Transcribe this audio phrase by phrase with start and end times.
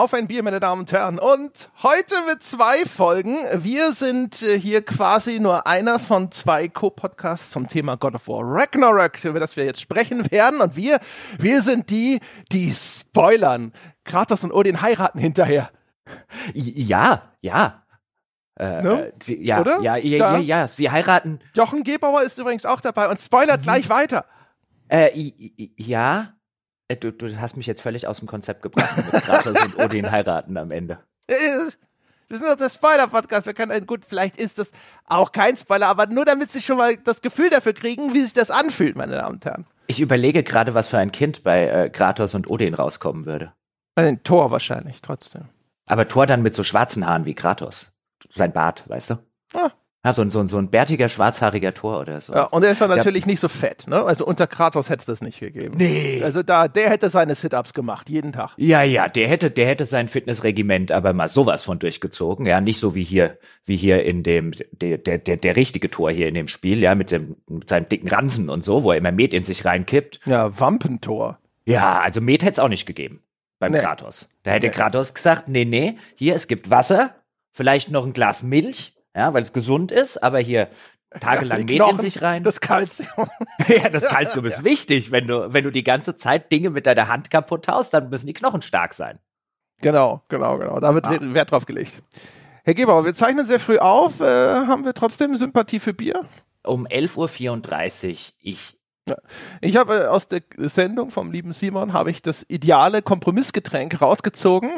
[0.00, 1.18] Auf ein Bier, meine Damen und Herren.
[1.18, 3.36] Und heute mit zwei Folgen.
[3.52, 8.40] Wir sind äh, hier quasi nur einer von zwei Co-Podcasts zum Thema God of War
[8.42, 10.62] Ragnarok, über das wir jetzt sprechen werden.
[10.62, 11.00] Und wir,
[11.38, 13.74] wir sind die, die spoilern.
[14.04, 15.68] Kratos und Odin heiraten hinterher.
[16.54, 17.84] Ja, ja.
[18.58, 19.12] Äh, Ne?
[19.22, 19.82] sie, ja, Oder?
[19.82, 21.40] ja, ja, Da- ja, ja, sie heiraten.
[21.52, 24.24] Jochen Gebauer ist übrigens auch dabei und spoilert gleich weiter.
[24.88, 25.10] Äh,
[25.76, 26.32] ja.
[26.90, 30.10] Äh, Du, du hast mich jetzt völlig aus dem Konzept gebracht mit Kratos und Odin
[30.10, 30.98] heiraten am Ende.
[31.28, 31.34] Äh,
[32.28, 33.46] Wir sind doch der Spoiler-Podcast.
[33.46, 34.72] Wir können, gut, vielleicht ist das
[35.06, 38.32] auch kein Spoiler, aber nur damit Sie schon mal das Gefühl dafür kriegen, wie sich
[38.32, 39.66] das anfühlt, meine Damen und Herren.
[39.86, 43.52] Ich überlege gerade, was für ein Kind bei äh, Kratos und Odin rauskommen würde.
[43.94, 45.48] Bei den Tor wahrscheinlich, trotzdem.
[45.88, 47.90] Aber Thor dann mit so schwarzen Haaren wie Kratos.
[48.28, 49.14] Sein Bart, weißt du?
[49.54, 49.70] Ah.
[50.02, 52.32] Ja, so, ein- so, ein- so ein bärtiger, schwarzhaariger Thor oder so.
[52.32, 52.96] Ja, und er ist dann Ja.
[52.96, 54.02] natürlich nicht so fett, ne?
[54.02, 55.74] Also unter Kratos hätte es das nicht gegeben.
[55.76, 56.22] Nee.
[56.24, 58.54] Also da, der hätte seine Sit-Ups gemacht, jeden Tag.
[58.56, 62.80] Ja, ja, der hätte, der hätte sein Fitnessregiment aber mal sowas von durchgezogen, ja, nicht
[62.80, 66.34] so wie hier, wie hier in dem, der, der, der, der richtige Tor hier in
[66.34, 69.34] dem Spiel, ja, mit dem, mit seinem dicken Ransen und so, wo er immer Met
[69.34, 70.20] in sich reinkippt.
[70.24, 71.38] Ja, Wampentor.
[71.66, 73.22] Ja, also Met hätte es auch nicht gegeben
[73.58, 73.80] beim Nee.
[73.80, 74.30] Kratos.
[74.44, 74.72] Da hätte Nee.
[74.72, 77.16] Kratos gesagt, nee, nee, hier, es gibt Wasser,
[77.52, 80.68] vielleicht noch ein Glas Milch, ja, weil es gesund ist, aber hier
[81.20, 82.42] tagelang Met in sich rein.
[82.44, 83.08] Das Kalzium.
[83.68, 85.10] ja, das Kalzium ist wichtig.
[85.10, 88.26] Wenn du, wenn du die ganze Zeit Dinge mit deiner Hand kaputt haust, dann müssen
[88.26, 89.18] die Knochen stark sein.
[89.80, 90.78] genau, genau, genau.
[90.80, 91.10] Da wird Ah.
[91.12, 92.02] Wert- Wert drauf gelegt.
[92.62, 94.20] Herr Gebauer, wir zeichnen sehr früh auf.
[94.20, 96.26] Äh, haben wir trotzdem Sympathie für Bier?
[96.62, 98.76] Um 11.34 Uhr, ich
[99.62, 104.70] Ich habe äh, aus der Sendung vom lieben Simon habe ich das ideale Kompromissgetränk rausgezogen.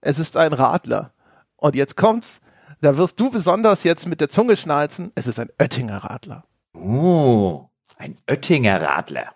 [0.00, 1.12] Es ist ein Radler.
[1.56, 2.40] Und jetzt kommt's.
[2.84, 5.10] Da wirst du besonders jetzt mit der Zunge schnalzen.
[5.14, 6.44] Es ist ein Oettinger Radler.
[6.74, 9.34] Oh, ein Oettinger Radler.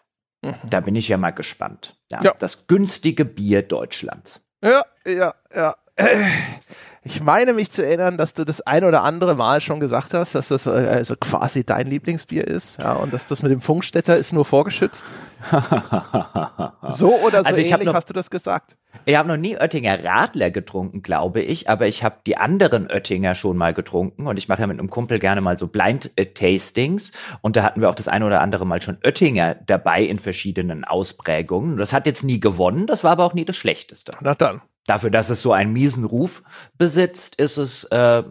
[0.69, 1.97] Da bin ich ja mal gespannt.
[2.13, 2.35] Ja, Ja.
[2.39, 4.43] Das günstige Bier Deutschlands.
[4.63, 5.75] Ja, ja, ja.
[5.98, 6.17] Äh,
[7.05, 10.35] Ich meine mich zu erinnern, dass du das ein oder andere Mal schon gesagt hast,
[10.35, 14.17] dass das äh, also quasi dein Lieblingsbier ist, ja, und dass das mit dem Funkstätter
[14.17, 15.07] ist nur vorgeschützt.
[16.91, 18.77] So oder so Also ähnlich noch- hast du das gesagt.
[19.05, 23.35] Ich habe noch nie Oettinger Radler getrunken, glaube ich, aber ich habe die anderen Oettinger
[23.35, 27.57] schon mal getrunken und ich mache ja mit einem Kumpel gerne mal so Blind-Tastings und
[27.57, 31.77] da hatten wir auch das eine oder andere Mal schon Oettinger dabei in verschiedenen Ausprägungen.
[31.79, 34.13] Das hat jetzt nie gewonnen, das war aber auch nie das Schlechteste.
[34.20, 34.61] Na dann.
[34.89, 36.43] Dafür, dass es so einen miesen Ruf
[36.79, 38.23] besitzt, ist es äh,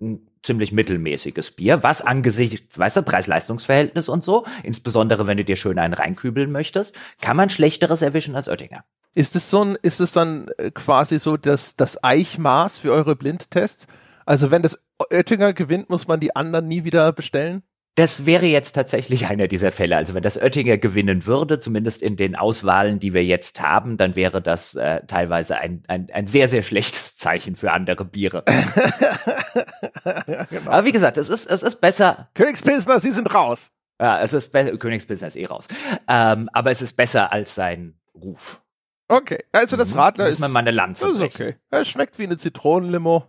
[0.00, 5.56] ein ziemlich mittelmäßiges Bier, was angesichts, weißt du, Preis-Leistungs-Verhältnis und so, insbesondere wenn du dir
[5.56, 8.84] schön einen reinkübeln möchtest, kann man schlechteres erwischen als Oettinger.
[9.14, 13.14] Ist es so ein, ist es dann äh, quasi so das, das Eichmaß für eure
[13.14, 13.86] Blindtests?
[14.24, 14.78] Also wenn das
[15.10, 17.62] Oettinger gewinnt, muss man die anderen nie wieder bestellen?
[17.98, 19.96] Das wäre jetzt tatsächlich einer dieser Fälle.
[19.96, 24.14] Also wenn das Oettinger gewinnen würde, zumindest in den Auswahlen, die wir jetzt haben, dann
[24.14, 28.44] wäre das äh, teilweise ein, ein, ein sehr, sehr schlechtes Zeichen für andere Biere.
[30.50, 30.70] genau.
[30.70, 33.72] Aber wie gesagt, es ist, es ist besser, Königspilsner, Sie sind raus.
[34.00, 35.66] ja, es ist besser, Königsbusiness eh raus.
[36.06, 38.62] Ähm, aber es ist besser als sein Ruf.
[39.08, 39.98] Okay, also das Mhm.
[39.98, 41.56] Radler Muss ist, man mal eine das Lanze ist okay.
[41.70, 43.24] Es schmeckt wie eine Zitronenlimo.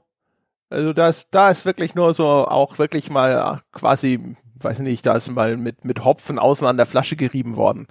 [0.70, 5.06] Also da ist, da ist wirklich nur so auch wirklich mal ja, quasi, weiß nicht,
[5.06, 7.88] da ist mal mit, mit Hopfen außen an der Flasche gerieben worden.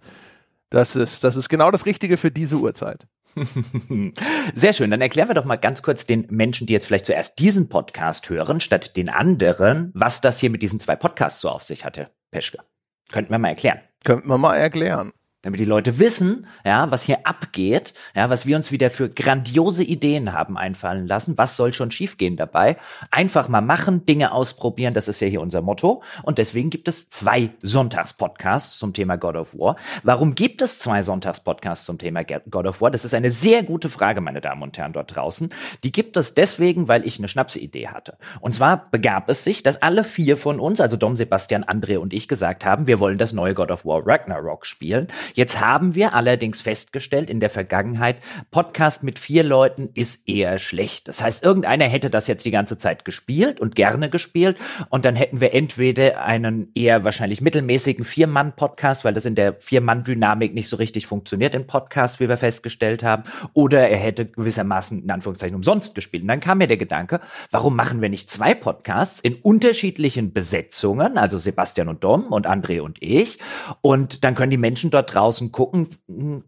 [0.70, 3.06] Das ist, das ist genau das Richtige für diese Uhrzeit.
[4.54, 4.90] Sehr schön.
[4.90, 8.28] Dann erklären wir doch mal ganz kurz den Menschen, die jetzt vielleicht zuerst diesen Podcast
[8.28, 12.10] hören, statt den anderen, was das hier mit diesen zwei Podcasts so auf sich hatte,
[12.30, 12.58] Peschke.
[13.10, 13.80] Könnten wir mal erklären.
[14.04, 15.12] Könnten wir mal erklären.
[15.42, 19.84] Damit die Leute wissen, ja, was hier abgeht, ja, was wir uns wieder für grandiose
[19.84, 22.76] Ideen haben einfallen lassen, was soll schon schiefgehen dabei.
[23.12, 26.02] Einfach mal machen, Dinge ausprobieren, das ist ja hier unser Motto.
[26.24, 29.76] Und deswegen gibt es zwei Sonntagspodcasts zum Thema God of War.
[30.02, 32.90] Warum gibt es zwei Sonntagspodcasts zum Thema God of War?
[32.90, 35.50] Das ist eine sehr gute Frage, meine Damen und Herren dort draußen.
[35.84, 38.18] Die gibt es deswegen, weil ich eine Schnapsidee hatte.
[38.40, 42.12] Und zwar begab es sich, dass alle vier von uns, also Dom, Sebastian, André und
[42.12, 45.06] ich gesagt haben, wir wollen das neue God of War Ragnarok spielen.
[45.34, 48.16] Jetzt haben wir allerdings festgestellt in der Vergangenheit,
[48.50, 51.08] Podcast mit vier Leuten ist eher schlecht.
[51.08, 54.56] Das heißt, irgendeiner hätte das jetzt die ganze Zeit gespielt und gerne gespielt
[54.90, 60.54] und dann hätten wir entweder einen eher wahrscheinlich mittelmäßigen Vier-Mann-Podcast, weil das in der Vier-Mann-Dynamik
[60.54, 65.10] nicht so richtig funktioniert im Podcast, wie wir festgestellt haben, oder er hätte gewissermaßen in
[65.10, 66.22] Anführungszeichen umsonst gespielt.
[66.22, 67.20] Und dann kam mir der Gedanke,
[67.50, 72.80] warum machen wir nicht zwei Podcasts in unterschiedlichen Besetzungen, also Sebastian und Dom und André
[72.80, 73.38] und ich,
[73.80, 75.88] und dann können die Menschen dort draußen gucken,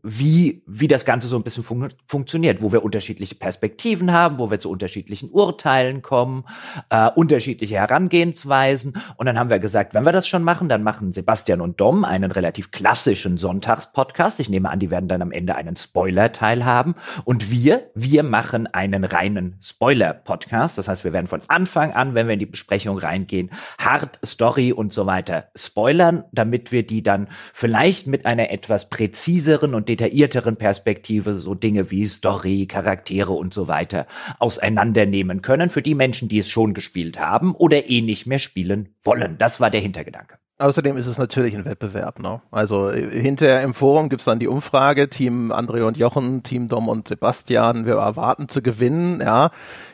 [0.02, 4.50] wie, wie das Ganze so ein bisschen fun funktioniert, wo wir unterschiedliche Perspektiven haben, wo
[4.50, 6.44] wir zu unterschiedlichen Urteilen kommen,
[6.90, 8.94] äh, unterschiedliche Herangehensweisen.
[9.16, 12.04] Und dann haben wir gesagt, wenn wir das schon machen, dann machen Sebastian und Dom
[12.04, 14.38] einen relativ klassischen Sonntagspodcast.
[14.40, 16.94] Ich nehme an, die werden dann am Ende einen Spoiler-Teil haben.
[17.24, 20.78] Und wir, wir machen einen reinen Spoiler-Podcast.
[20.78, 24.72] Das heißt, wir werden von Anfang an, wenn wir in die Besprechung reingehen, hart Story
[24.72, 30.56] und so weiter spoilern, damit wir die dann vielleicht mit einer etwas präziseren und detaillierteren
[30.56, 34.06] Perspektive so Dinge wie Story, Charaktere und so weiter
[34.38, 38.90] auseinandernehmen können für die Menschen, die es schon gespielt haben oder eh nicht mehr spielen
[39.02, 39.38] wollen.
[39.38, 40.36] Das war der Hintergedanke.
[40.58, 42.18] Außerdem ist es natürlich ein Wettbewerb.
[42.18, 42.42] Ne?
[42.50, 46.90] Also äh, hinterher im Forum gibt's dann die Umfrage, Team André und Jochen, Team Dom
[46.90, 49.22] und Sebastian, wir erwarten zu gewinnen.
[49.22, 49.52] Ja,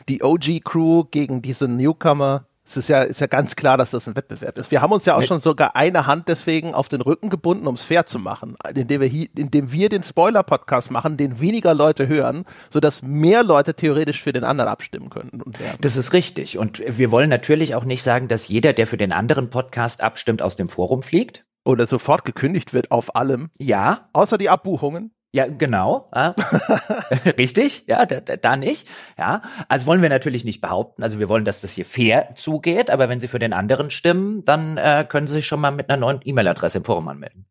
[0.09, 4.15] Die OG-Crew gegen diese Newcomer es ist ja, ist ja ganz klar, dass das ein
[4.17, 4.71] Wettbewerb ist.
[4.71, 7.75] Wir haben uns ja auch schon sogar eine Hand deswegen auf den Rücken gebunden, um
[7.75, 12.09] es fair zu machen, indem wir, hier, indem wir den Spoiler-Podcast machen, den weniger Leute
[12.09, 15.43] hören, sodass mehr Leute theoretisch für den anderen abstimmen werden.
[15.79, 16.57] Das ist richtig.
[16.57, 20.41] Und wir wollen natürlich auch nicht sagen, dass jeder, der für den anderen Podcast abstimmt,
[20.41, 21.45] aus dem Forum fliegt.
[21.63, 23.49] Oder sofort gekündigt wird auf allem.
[23.57, 24.09] Ja.
[24.13, 25.11] Außer die Abbuchungen.
[25.37, 26.09] Ja, genau.
[26.15, 26.33] Ja.
[27.37, 28.87] Richtig, ja, da, da nicht.
[29.19, 31.03] Ja, also wollen wir natürlich nicht behaupten.
[31.03, 32.89] Also wir wollen, dass das hier fair zugeht.
[32.89, 35.91] Aber wenn Sie für den anderen stimmen, dann äh, können Sie sich schon mal mit
[35.91, 37.45] einer neuen E-Mail-Adresse im Forum anmelden.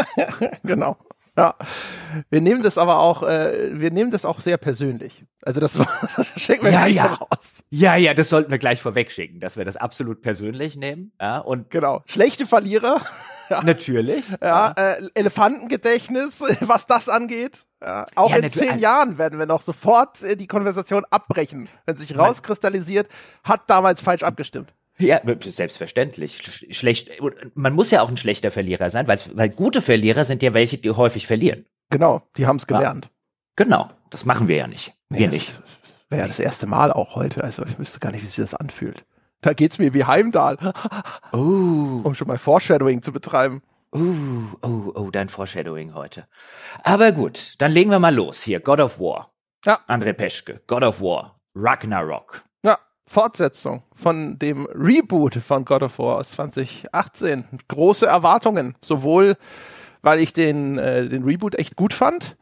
[0.64, 0.96] genau.
[1.36, 1.54] Ja,
[2.30, 5.26] wir nehmen das aber auch, äh, wir nehmen das auch sehr persönlich.
[5.42, 7.08] Also das, das schicken wir ja, gleich ja.
[7.10, 7.62] voraus.
[7.68, 11.12] Ja, ja, das sollten wir gleich vorweg schicken, dass wir das absolut persönlich nehmen.
[11.20, 12.02] Ja, und genau.
[12.06, 13.02] Schlechte Verlierer.
[13.48, 13.62] Ja.
[13.64, 14.24] Natürlich.
[14.42, 17.66] Ja, Äh, Elefantengedächtnis, was das angeht.
[17.82, 22.18] Ja, auch in zehn Jahren werden wir noch sofort äh, die Konversation abbrechen, wenn sich
[22.18, 23.08] rauskristallisiert,
[23.44, 24.74] hat damals falsch abgestimmt.
[24.98, 26.66] Ja, selbstverständlich.
[26.76, 27.10] Schlecht,
[27.54, 30.78] man muss ja auch ein schlechter Verlierer sein, weil, weil gute Verlierer sind ja welche,
[30.78, 31.66] die häufig verlieren.
[31.90, 33.04] Genau, die haben es gelernt.
[33.06, 33.10] Ja.
[33.64, 34.94] Genau, das machen wir ja nicht.
[35.08, 35.52] Nee, wir nicht.
[36.08, 38.54] Wäre ja das erste Mal auch heute, also ich wüsste gar nicht, wie sich das
[38.54, 39.04] anfühlt.
[39.40, 40.58] Da geht's mir wie Heimdall.
[41.32, 42.00] Oh.
[42.02, 43.62] Um schon mal Foreshadowing zu betreiben.
[43.94, 46.26] Uh, oh, oh, dein Foreshadowing heute.
[46.82, 48.42] Aber gut, dann legen wir mal los.
[48.42, 49.32] Hier, God of War.
[49.64, 49.78] Ja.
[49.88, 52.42] André Peschke, God of War, Ragnarok.
[53.08, 57.44] Fortsetzung von dem Reboot von God of War aus 2018.
[57.66, 59.36] Große Erwartungen, sowohl
[60.02, 62.36] weil ich den, äh, den Reboot echt gut fand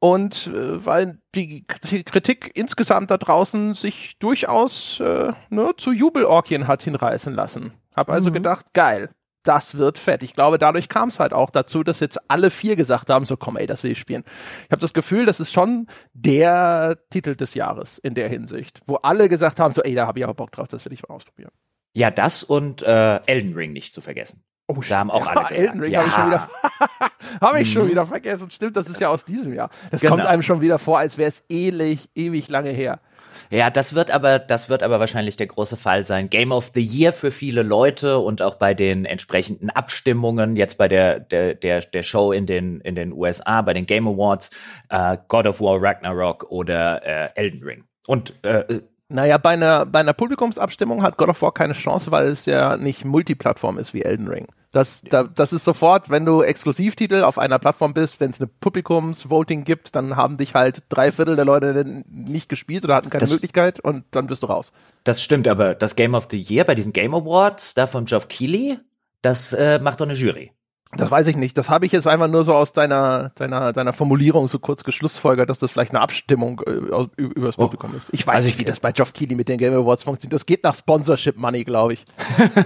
[0.00, 6.66] und äh, weil die, die, Kritik insgesamt da draußen sich durchaus äh, ne, zu Jubelorgien
[6.66, 7.74] hat hinreißen lassen.
[7.94, 8.34] Hab also mhm.
[8.34, 9.10] gedacht, geil,
[9.42, 10.22] das wird fett.
[10.22, 13.36] Ich glaube, dadurch kam es halt auch dazu, dass jetzt alle vier gesagt haben, so
[13.36, 14.24] komm ey, das will ich spielen.
[14.64, 18.96] Ich habe das Gefühl, das ist schon der Titel des Jahres in der Hinsicht, wo
[18.96, 21.14] alle gesagt haben, so ey, da habe ich aber Bock drauf, das will ich mal
[21.14, 21.52] ausprobieren.
[21.92, 24.44] Ja, das und äh, Elden Ring nicht zu vergessen.
[24.70, 25.52] Oh, da haben auch alle gesagt.
[25.52, 26.00] Elden Ring ja.
[26.00, 26.48] habe ich schon wieder,
[27.40, 27.90] hab ich schon mhm.
[27.90, 28.50] wieder vergessen.
[28.50, 29.70] Stimmt, das ist ja aus diesem Jahr.
[29.90, 30.14] Das genau.
[30.14, 33.00] kommt einem schon wieder vor, als wäre es ewig, ewig lange her.
[33.50, 36.30] Ja, das wird aber, das wird aber wahrscheinlich der große Fall sein.
[36.30, 40.86] Game of the Year für viele Leute und auch bei den entsprechenden Abstimmungen, jetzt bei
[40.86, 44.50] der, der, der, der Show in den, in den USA, bei den Game Awards,
[44.88, 47.84] äh, God of War Ragnarok oder äh, Elden Ring.
[48.06, 52.28] Und äh, naja, bei einer, bei einer Publikumsabstimmung hat God of War keine Chance, weil
[52.28, 54.46] es ja nicht Multiplattform ist wie Elden Ring.
[54.72, 58.46] Das, da, das ist sofort, wenn du Exklusivtitel auf einer Plattform bist, wenn es eine
[58.46, 63.22] Publikumsvoting gibt, dann haben dich halt drei Viertel der Leute nicht gespielt oder hatten keine
[63.22, 64.72] das, Möglichkeit und dann bist du raus.
[65.02, 68.28] Das stimmt, aber das Game of the Year bei diesen Game Awards, da von Geoff
[68.28, 68.78] Keighley,
[69.22, 70.52] das äh, macht doch eine Jury.
[70.96, 71.56] Das weiß ich nicht.
[71.56, 75.48] Das habe ich jetzt einfach nur so aus deiner, deiner, deiner Formulierung so kurz geschlussfolgert,
[75.48, 76.72] dass das vielleicht eine Abstimmung äh,
[77.16, 77.62] über das oh.
[77.62, 77.96] Publikum oh.
[77.96, 78.10] ist.
[78.12, 80.32] Ich weiß also nicht, wie das bei Geoff Keighley mit den Game Awards funktioniert.
[80.32, 82.06] Das geht nach Sponsorship Money, glaube ich.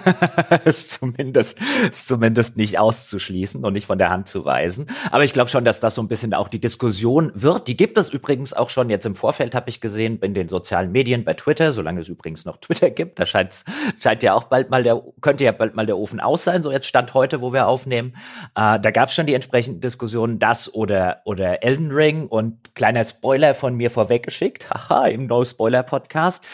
[0.64, 1.58] ist zumindest,
[1.90, 4.87] ist zumindest nicht auszuschließen und nicht von der Hand zu weisen.
[5.10, 7.68] Aber ich glaube schon, dass das so ein bisschen auch die Diskussion wird.
[7.68, 10.92] Die gibt es übrigens auch schon jetzt im Vorfeld, habe ich gesehen, in den sozialen
[10.92, 13.18] Medien, bei Twitter, solange es übrigens noch Twitter gibt.
[13.18, 13.64] Da scheint,
[14.00, 16.62] scheint ja auch bald mal der, könnte ja bald mal der Ofen aus sein.
[16.62, 18.13] So jetzt Stand heute, wo wir aufnehmen.
[18.54, 23.04] Äh, da gab es schon die entsprechenden Diskussionen, das oder, oder Elden Ring und kleiner
[23.04, 26.44] Spoiler von mir vorweggeschickt, haha, im No-Spoiler-Podcast.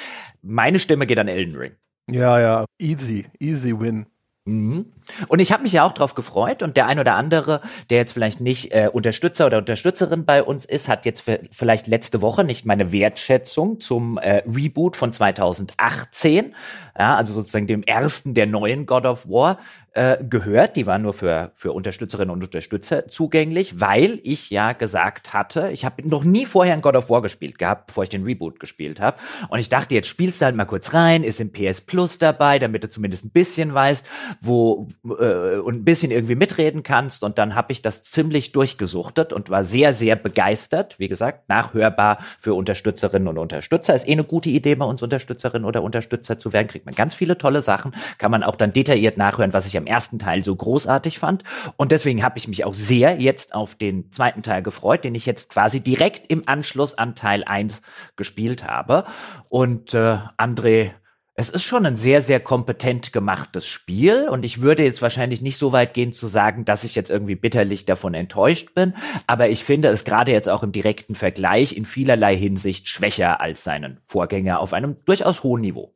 [0.42, 1.72] Meine Stimme geht an Elden Ring.
[2.10, 4.06] Ja, ja, easy, easy win.
[4.46, 4.86] Mhm.
[5.28, 8.12] Und ich habe mich ja auch drauf gefreut und der ein oder andere, der jetzt
[8.12, 12.64] vielleicht nicht äh, Unterstützer oder Unterstützerin bei uns ist, hat jetzt vielleicht letzte Woche nicht
[12.64, 16.54] meine Wertschätzung zum äh, Reboot von 2018,
[16.98, 19.58] ja, also sozusagen dem ersten der neuen God of War
[19.92, 20.76] äh, gehört.
[20.76, 25.84] Die waren nur für, für Unterstützerinnen und Unterstützer zugänglich, weil ich ja gesagt hatte, ich
[25.84, 29.00] habe noch nie vorher ein God of War gespielt gehabt, bevor ich den Reboot gespielt
[29.00, 29.18] habe.
[29.48, 32.58] Und ich dachte, jetzt spielst du halt mal kurz rein, ist im PS Plus dabei,
[32.58, 34.06] damit du zumindest ein bisschen weißt,
[34.40, 37.24] wo äh, und ein bisschen irgendwie mitreden kannst.
[37.24, 40.98] Und dann habe ich das ziemlich durchgesuchtet und war sehr, sehr begeistert.
[40.98, 43.94] Wie gesagt, nachhörbar für Unterstützerinnen und Unterstützer.
[43.94, 46.68] Ist eh eine gute Idee, bei uns Unterstützerin oder Unterstützer zu werden.
[46.68, 47.92] Kriegt man ganz viele tolle Sachen.
[48.18, 51.44] Kann man auch dann detailliert nachhören, was ich am ersten Teil so großartig fand.
[51.76, 55.26] Und deswegen habe ich mich auch sehr jetzt auf den zweiten Teil gefreut, den ich
[55.26, 57.82] jetzt quasi direkt im Anschluss an Teil 1
[58.16, 59.04] gespielt habe.
[59.48, 60.92] Und äh, André
[61.40, 65.56] es ist schon ein sehr, sehr kompetent gemachtes Spiel und ich würde jetzt wahrscheinlich nicht
[65.56, 68.94] so weit gehen zu sagen, dass ich jetzt irgendwie bitterlich davon enttäuscht bin,
[69.26, 73.64] aber ich finde es gerade jetzt auch im direkten Vergleich in vielerlei Hinsicht schwächer als
[73.64, 75.94] seinen Vorgänger auf einem durchaus hohen Niveau.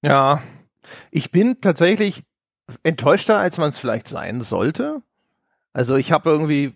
[0.00, 0.42] Ja,
[1.10, 2.22] ich bin tatsächlich
[2.82, 5.02] enttäuschter, als man es vielleicht sein sollte.
[5.72, 6.72] Also ich habe irgendwie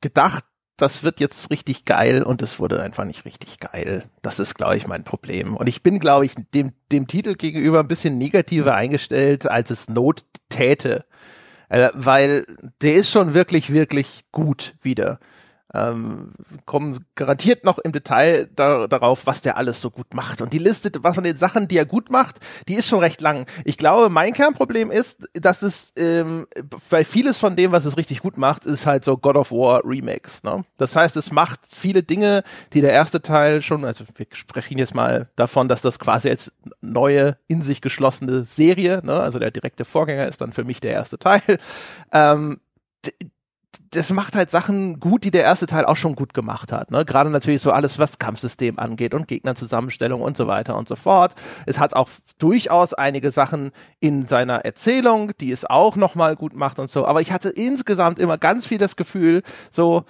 [0.00, 0.44] gedacht,
[0.76, 4.04] das wird jetzt richtig geil und es wurde einfach nicht richtig geil.
[4.20, 5.56] Das ist, glaube ich, mein Problem.
[5.56, 9.88] Und ich bin, glaube ich, dem, dem Titel gegenüber ein bisschen negativer eingestellt, als es
[9.88, 11.06] Not täte.
[11.68, 12.46] Äh, weil
[12.82, 15.18] der ist schon wirklich, wirklich gut wieder
[15.76, 16.32] ähm,
[16.64, 20.40] kommen garantiert noch im Detail da, darauf, was der alles so gut macht.
[20.40, 22.36] Und die Liste was von den Sachen, die er gut macht,
[22.68, 23.46] die ist schon recht lang.
[23.64, 26.46] Ich glaube, mein Kernproblem ist, dass es, ähm,
[26.90, 29.82] weil vieles von dem, was es richtig gut macht, ist halt so God of War
[29.84, 30.42] Remakes.
[30.42, 30.64] Ne?
[30.76, 32.42] Das heißt, es macht viele Dinge,
[32.72, 36.52] die der erste Teil schon, also wir sprechen jetzt mal davon, dass das quasi als
[36.80, 39.20] neue, in sich geschlossene Serie, ne?
[39.20, 41.58] also der direkte Vorgänger ist dann für mich der erste Teil.
[42.12, 42.60] Ähm,
[43.90, 46.90] das macht halt Sachen gut, die der erste Teil auch schon gut gemacht hat.
[46.90, 47.04] Ne?
[47.04, 51.34] Gerade natürlich so alles, was Kampfsystem angeht und Gegnerzusammenstellung und so weiter und so fort.
[51.66, 56.78] Es hat auch durchaus einige Sachen in seiner Erzählung, die es auch nochmal gut macht
[56.78, 57.06] und so.
[57.06, 60.04] Aber ich hatte insgesamt immer ganz viel das Gefühl, so,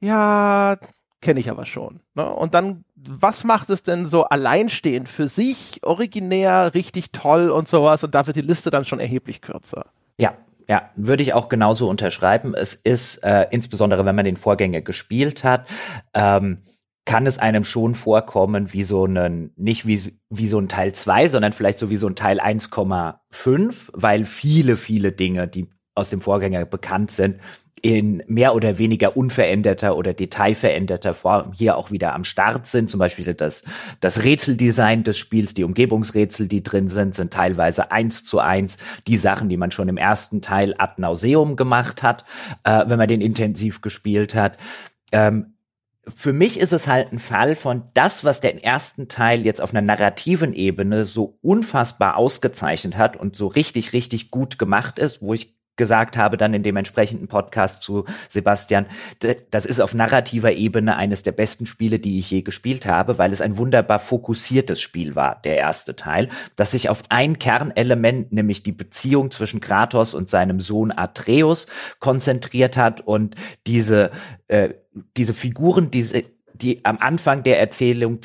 [0.00, 0.76] ja,
[1.20, 2.00] kenne ich aber schon.
[2.14, 2.28] Ne?
[2.28, 8.04] Und dann, was macht es denn so alleinstehend für sich, originär, richtig toll und sowas?
[8.04, 9.86] Und da wird die Liste dann schon erheblich kürzer.
[10.18, 10.34] Ja,
[10.68, 12.54] ja, würde ich auch genauso unterschreiben.
[12.54, 15.68] Es ist äh, insbesondere, wenn man den Vorgänger gespielt hat,
[16.14, 16.62] ähm,
[17.04, 21.28] kann es einem schon vorkommen wie so ein, nicht wie, wie so ein Teil 2,
[21.28, 26.20] sondern vielleicht so wie so ein Teil 1,5, weil viele, viele Dinge, die aus dem
[26.20, 27.40] Vorgänger bekannt sind,
[27.82, 32.88] in mehr oder weniger unveränderter oder detailveränderter Form hier auch wieder am Start sind.
[32.88, 33.64] Zum Beispiel das,
[33.98, 38.76] das Rätseldesign des Spiels, die Umgebungsrätsel, die drin sind, sind teilweise eins zu eins
[39.08, 42.24] die Sachen, die man schon im ersten Teil ad nauseum gemacht hat,
[42.62, 44.58] äh, wenn man den intensiv gespielt hat.
[45.10, 45.54] Ähm,
[46.14, 49.72] für mich ist es halt ein Fall von das, was der ersten Teil jetzt auf
[49.72, 55.34] einer narrativen Ebene so unfassbar ausgezeichnet hat und so richtig, richtig gut gemacht ist, wo
[55.34, 58.86] ich gesagt habe, dann in dem entsprechenden Podcast zu Sebastian,
[59.50, 63.32] das ist auf narrativer Ebene eines der besten Spiele, die ich je gespielt habe, weil
[63.32, 68.62] es ein wunderbar fokussiertes Spiel war, der erste Teil, das sich auf ein Kernelement, nämlich
[68.62, 71.66] die Beziehung zwischen Kratos und seinem Sohn Atreus
[72.00, 73.34] konzentriert hat und
[73.66, 74.10] diese,
[74.48, 74.74] äh,
[75.16, 78.20] diese Figuren, diese, die am Anfang der Erzählung,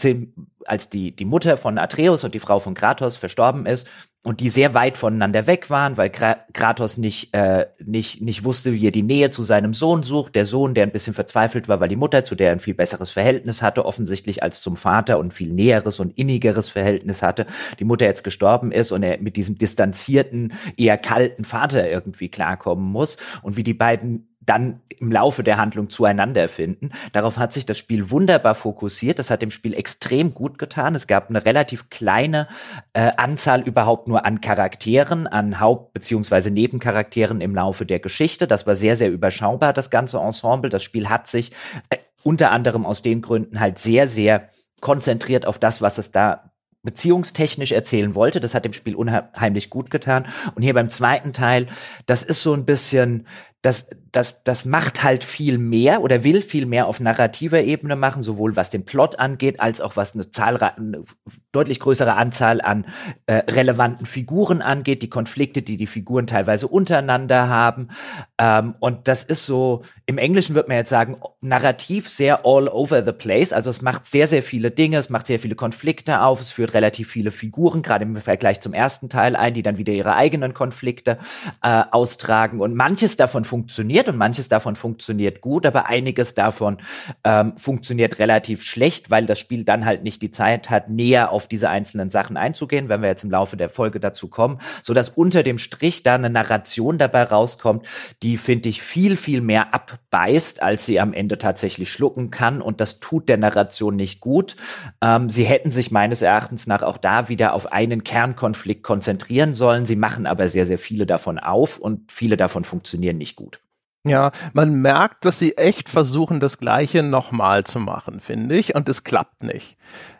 [0.66, 3.88] als die, die Mutter von Atreus und die Frau von Kratos verstorben ist,
[4.28, 8.86] und die sehr weit voneinander weg waren, weil Kratos nicht, äh, nicht, nicht wusste, wie
[8.86, 10.36] er die Nähe zu seinem Sohn sucht.
[10.36, 12.74] Der Sohn, der ein bisschen verzweifelt war, weil die Mutter, zu der er ein viel
[12.74, 17.48] besseres Verhältnis hatte, offensichtlich als zum Vater und viel näheres und innigeres Verhältnis hatte,
[17.80, 22.84] die Mutter jetzt gestorben ist und er mit diesem distanzierten, eher kalten Vater irgendwie klarkommen
[22.84, 26.92] muss und wie die beiden dann im Laufe der Handlung zueinander finden.
[27.12, 29.20] Darauf hat sich das Spiel wunderbar fokussiert.
[29.20, 30.96] Das hat dem Spiel extrem gut getan.
[30.96, 32.48] Es gab eine relativ kleine
[32.94, 38.48] äh, Anzahl überhaupt nur an Charakteren, an Haupt- beziehungsweise Nebencharakteren im Laufe der Geschichte.
[38.48, 40.70] Das war sehr, sehr überschaubar, das ganze Ensemble.
[40.70, 41.52] Das Spiel hat sich
[41.90, 44.50] äh, unter anderem aus den Gründen halt sehr, sehr
[44.82, 46.52] konzentriert auf das, was es da
[46.84, 48.40] beziehungstechnisch erzählen wollte.
[48.40, 50.26] Das hat dem Spiel unheimlich gut getan.
[50.56, 51.68] Und hier beim zweiten Teil,
[52.06, 53.28] das ist so ein bisschen,
[53.64, 58.22] das, das, das macht halt viel mehr oder will viel mehr auf narrativer Ebene machen,
[58.22, 61.04] sowohl was den Plot angeht, als auch was eine, Zahlre eine
[61.52, 62.86] deutlich größere Anzahl an
[63.26, 67.90] äh, relevanten Figuren angeht, die Konflikte, die die Figuren teilweise untereinander haben.
[68.38, 73.04] Ähm, und das ist so, im Englischen wird man jetzt sagen, narrativ sehr all over
[73.04, 73.54] the place.
[73.54, 76.76] Also es macht sehr, sehr viele Dinge, es macht sehr viele Konflikte auf, es führt
[76.76, 80.54] relativ viele Figuren, gerade im Vergleich zum ersten Teil ein, die dann wieder ihre eigenen
[80.54, 81.18] Konflikte
[81.64, 82.62] äh, austragen.
[82.62, 86.78] Und manches davon funktioniert und manches davon funktioniert gut, aber einiges davon
[87.24, 91.48] ähm, funktioniert relativ schlecht, weil das Spiel dann halt nicht die Zeit hat, näher auf
[91.48, 95.10] diese einzelnen Sachen einzugehen, wenn wir jetzt im Laufe der Folge dazu kommen, so dass
[95.10, 97.88] unter dem Strich da eine Narration dabei rauskommt,
[98.22, 102.82] die finde ich viel, viel mehr abbeißt, als sie am Ende tatsächlich schlucken kann und
[102.82, 104.56] das tut der Narration nicht gut.
[105.02, 109.86] Ähm, sie hätten sich meines Erachtens nach auch da wieder auf einen Kernkonflikt konzentrieren sollen.
[109.86, 113.62] Sie machen aber sehr, sehr viele davon auf und viele davon funktionieren nicht gut.
[114.06, 118.88] Ja, man merkt, dass sie echt versuchen, das Gleiche nochmal zu machen, finde ich, und
[118.90, 119.78] es klappt nicht.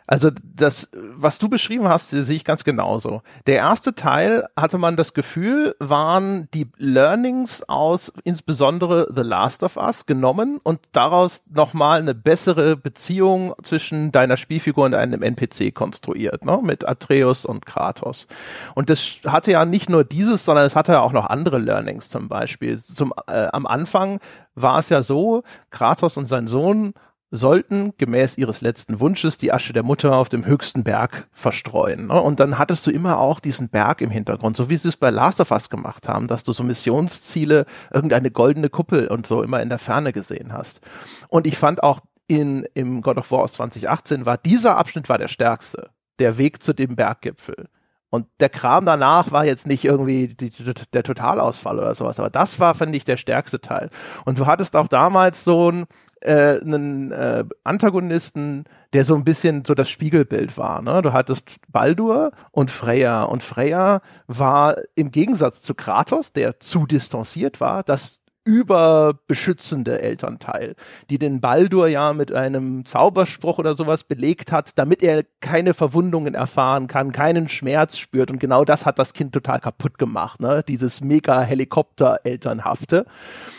[0.08, 3.20] Also das, was du beschrieben hast, sehe ich ganz genauso.
[3.46, 9.76] Der erste Teil hatte man das Gefühl, waren die Learnings aus insbesondere The Last of
[9.76, 16.42] Us genommen und daraus nochmal eine bessere Beziehung zwischen deiner Spielfigur und einem NPC konstruiert,
[16.42, 16.58] ne?
[16.62, 18.28] mit Atreus und Kratos.
[18.74, 22.08] Und das hatte ja nicht nur dieses, sondern es hatte ja auch noch andere Learnings
[22.08, 22.78] zum Beispiel.
[22.78, 24.20] Zum, äh, am Anfang
[24.54, 26.94] war es ja so, Kratos und sein Sohn
[27.30, 32.06] sollten gemäß ihres letzten Wunsches die Asche der Mutter auf dem höchsten Berg verstreuen.
[32.06, 32.20] Ne?
[32.20, 35.10] Und dann hattest du immer auch diesen Berg im Hintergrund, so wie sie es bei
[35.10, 39.60] Last of Us gemacht haben, dass du so Missionsziele, irgendeine goldene Kuppel und so immer
[39.60, 40.80] in der Ferne gesehen hast.
[41.28, 45.18] Und ich fand auch in, im God of War aus 2018 war dieser Abschnitt war
[45.18, 45.90] der stärkste.
[46.18, 47.68] Der Weg zu dem Berggipfel.
[48.10, 52.30] Und der Kram danach war jetzt nicht irgendwie die, die, der Totalausfall oder sowas, aber
[52.30, 53.90] das war, finde ich, der stärkste Teil.
[54.24, 55.86] Und du hattest auch damals so ein,
[56.20, 60.82] äh, einen äh, Antagonisten, der so ein bisschen so das Spiegelbild war.
[60.82, 61.02] Ne?
[61.02, 67.60] Du hattest Baldur und Freya und Freya war im Gegensatz zu Kratos, der zu distanziert
[67.60, 68.17] war, das
[68.48, 70.74] überbeschützende Elternteil,
[71.10, 76.34] die den Baldur ja mit einem Zauberspruch oder sowas belegt hat, damit er keine Verwundungen
[76.34, 78.30] erfahren kann, keinen Schmerz spürt.
[78.30, 80.64] Und genau das hat das Kind total kaputt gemacht, ne?
[80.66, 83.04] Dieses mega Helikopter-Elternhafte.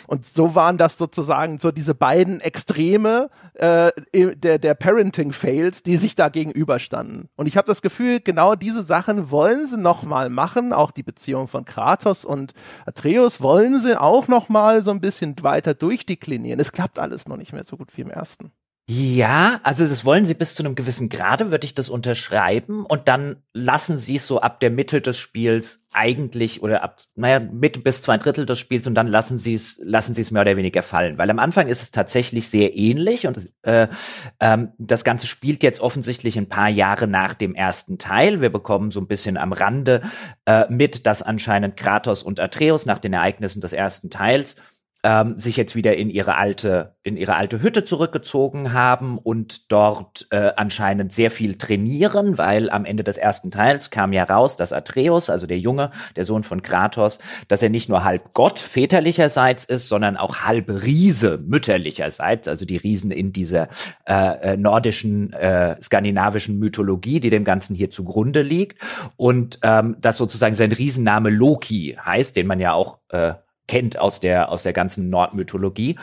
[0.07, 6.15] Und so waren das sozusagen so diese beiden Extreme äh, der, der Parenting-Fails, die sich
[6.15, 7.29] da gegenüberstanden.
[7.35, 11.47] Und ich habe das Gefühl, genau diese Sachen wollen sie nochmal machen, auch die Beziehung
[11.47, 12.53] von Kratos und
[12.87, 16.59] Atreus wollen sie auch nochmal so ein bisschen weiter durchdeklinieren.
[16.59, 18.51] Es klappt alles noch nicht mehr so gut wie im ersten.
[18.91, 22.87] Ja, also das wollen sie bis zu einem gewissen Grade, würde ich das unterschreiben.
[22.87, 27.39] Und dann lassen sie es so ab der Mitte des Spiels eigentlich oder ab, naja,
[27.39, 30.41] Mitte bis zwei Drittel des Spiels und dann lassen sie es, lassen sie es mehr
[30.41, 31.19] oder weniger fallen.
[31.19, 33.89] Weil am Anfang ist es tatsächlich sehr ähnlich und äh,
[34.39, 38.41] ähm, das Ganze spielt jetzt offensichtlich ein paar Jahre nach dem ersten Teil.
[38.41, 40.01] Wir bekommen so ein bisschen am Rande
[40.47, 44.55] äh, mit, dass anscheinend Kratos und Atreus nach den Ereignissen des ersten Teils
[45.03, 50.27] ähm, sich jetzt wieder in ihre alte in ihre alte Hütte zurückgezogen haben und dort
[50.31, 54.73] äh, anscheinend sehr viel trainieren, weil am Ende des ersten Teils kam ja raus, dass
[54.73, 59.65] Atreus, also der Junge, der Sohn von Kratos, dass er nicht nur halb Gott väterlicherseits
[59.65, 63.69] ist, sondern auch halb Riese mütterlicherseits, also die Riesen in dieser
[64.05, 68.79] äh, äh, nordischen, äh, skandinavischen Mythologie, die dem Ganzen hier zugrunde liegt.
[69.15, 73.33] Und ähm, dass sozusagen sein Riesenname Loki heißt, den man ja auch äh,
[73.69, 75.97] kennt aus der, aus der ganzen Nordmythologie.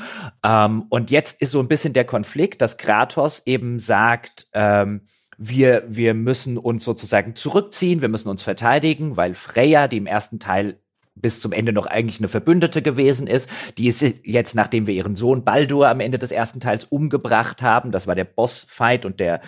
[0.44, 5.02] Ähm, und jetzt ist so ein bisschen der Konflikt, dass Kratos eben sagt, ähm,
[5.36, 10.38] wir, wir müssen uns sozusagen zurückziehen, wir müssen uns verteidigen, weil Freya, die im ersten
[10.38, 10.80] Teil
[11.16, 13.50] bis zum Ende noch eigentlich eine Verbündete gewesen ist.
[13.78, 17.90] Die ist jetzt, nachdem wir ihren Sohn Baldur am Ende des ersten Teils umgebracht haben,
[17.90, 19.40] das war der Bossfight und der,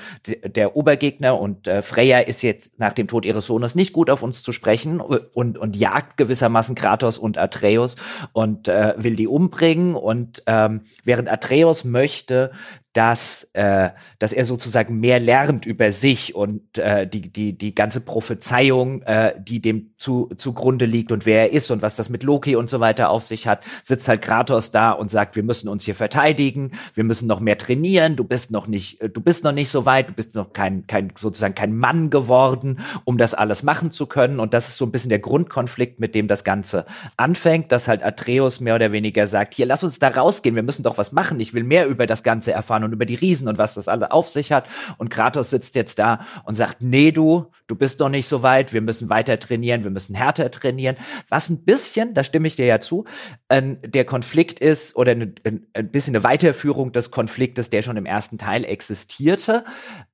[0.44, 4.22] der Obergegner und äh, Freya ist jetzt nach dem Tod ihres Sohnes nicht gut auf
[4.22, 7.96] uns zu sprechen und, und jagt gewissermaßen Kratos und Atreus
[8.32, 12.50] und äh, will die umbringen und ähm, während Atreus möchte,
[12.98, 18.00] dass, äh, dass er sozusagen mehr lernt über sich und äh, die, die, die ganze
[18.00, 22.24] Prophezeiung, äh, die dem zu, zugrunde liegt und wer er ist und was das mit
[22.24, 25.68] Loki und so weiter auf sich hat, sitzt halt Kratos da und sagt, wir müssen
[25.68, 29.44] uns hier verteidigen, wir müssen noch mehr trainieren, du bist noch nicht, äh, du bist
[29.44, 33.32] noch nicht so weit, du bist noch kein, kein, sozusagen kein Mann geworden, um das
[33.32, 34.40] alles machen zu können.
[34.40, 36.84] Und das ist so ein bisschen der Grundkonflikt, mit dem das Ganze
[37.16, 40.82] anfängt, dass halt Atreus mehr oder weniger sagt, hier, lass uns da rausgehen, wir müssen
[40.82, 43.58] doch was machen, ich will mehr über das Ganze erfahren und über die Riesen und
[43.58, 44.68] was das alle auf sich hat.
[44.96, 48.72] Und Kratos sitzt jetzt da und sagt, nee, du, du bist noch nicht so weit,
[48.72, 50.96] wir müssen weiter trainieren, wir müssen härter trainieren.
[51.28, 53.04] Was ein bisschen, da stimme ich dir ja zu,
[53.48, 58.06] äh, der Konflikt ist oder ein, ein, bisschen eine Weiterführung des Konfliktes, der schon im
[58.06, 59.64] ersten Teil existierte.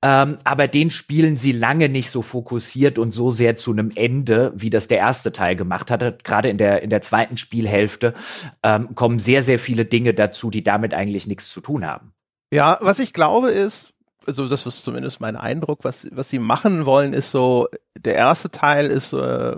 [0.03, 4.53] Ähm, aber den spielen sie lange nicht so fokussiert und so sehr zu einem Ende,
[4.57, 6.19] wie das der erste Teil gemacht hatte.
[6.25, 8.15] Gerade in der, in der zweiten Spielhälfte
[8.63, 12.14] ähm, kommen sehr, sehr viele Dinge dazu, die damit eigentlich nichts zu tun haben.
[12.55, 13.93] Ja, was ich glaube ist,
[14.29, 17.67] also das ist zumindest mein Eindruck, was, was sie machen wollen, ist so,
[17.99, 19.57] der erste Teil ist äh,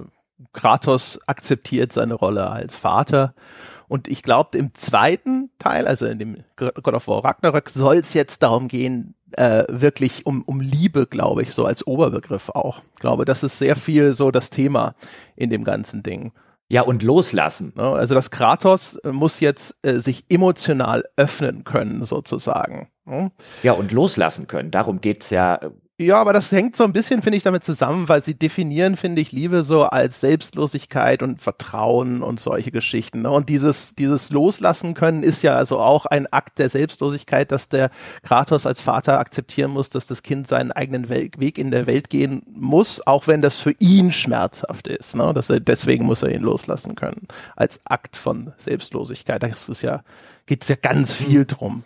[0.55, 3.35] Kratos akzeptiert seine Rolle als Vater.
[3.87, 8.15] Und ich glaube, im zweiten Teil, also in dem God of War Ragnarök, soll es
[8.15, 12.81] jetzt darum gehen, äh, wirklich um, um Liebe, glaube ich, so als Oberbegriff auch.
[12.95, 14.95] Ich glaube, das ist sehr viel so das Thema
[15.37, 16.33] in dem ganzen Ding.
[16.69, 17.73] Ja, und loslassen.
[17.77, 22.89] Ne, also das Kratos äh, muss jetzt äh, sich emotional öffnen können, sozusagen.
[23.05, 23.31] Ne?
[23.63, 24.71] Ja, und loslassen können.
[24.73, 28.07] Darum geht's ja äh, ja, aber das hängt so ein bisschen, finde ich, damit zusammen,
[28.07, 33.23] weil sie definieren, finde ich, Liebe so als Selbstlosigkeit und Vertrauen und solche Geschichten.
[33.23, 33.31] Ne?
[33.31, 37.91] Und dieses, dieses Loslassen können ist ja also auch ein Akt der Selbstlosigkeit, dass der
[38.23, 42.43] Kratos als Vater akzeptieren muss, dass das Kind seinen eigenen Weg in der Welt gehen
[42.47, 45.17] muss, auch wenn das für ihn schmerzhaft ist.
[45.17, 45.33] Ne?
[45.33, 47.27] Dass er, deswegen muss er ihn loslassen können.
[47.57, 49.43] Als Akt von Selbstlosigkeit.
[49.43, 50.03] Das ist ja,
[50.45, 51.85] geht's ja ganz viel drum.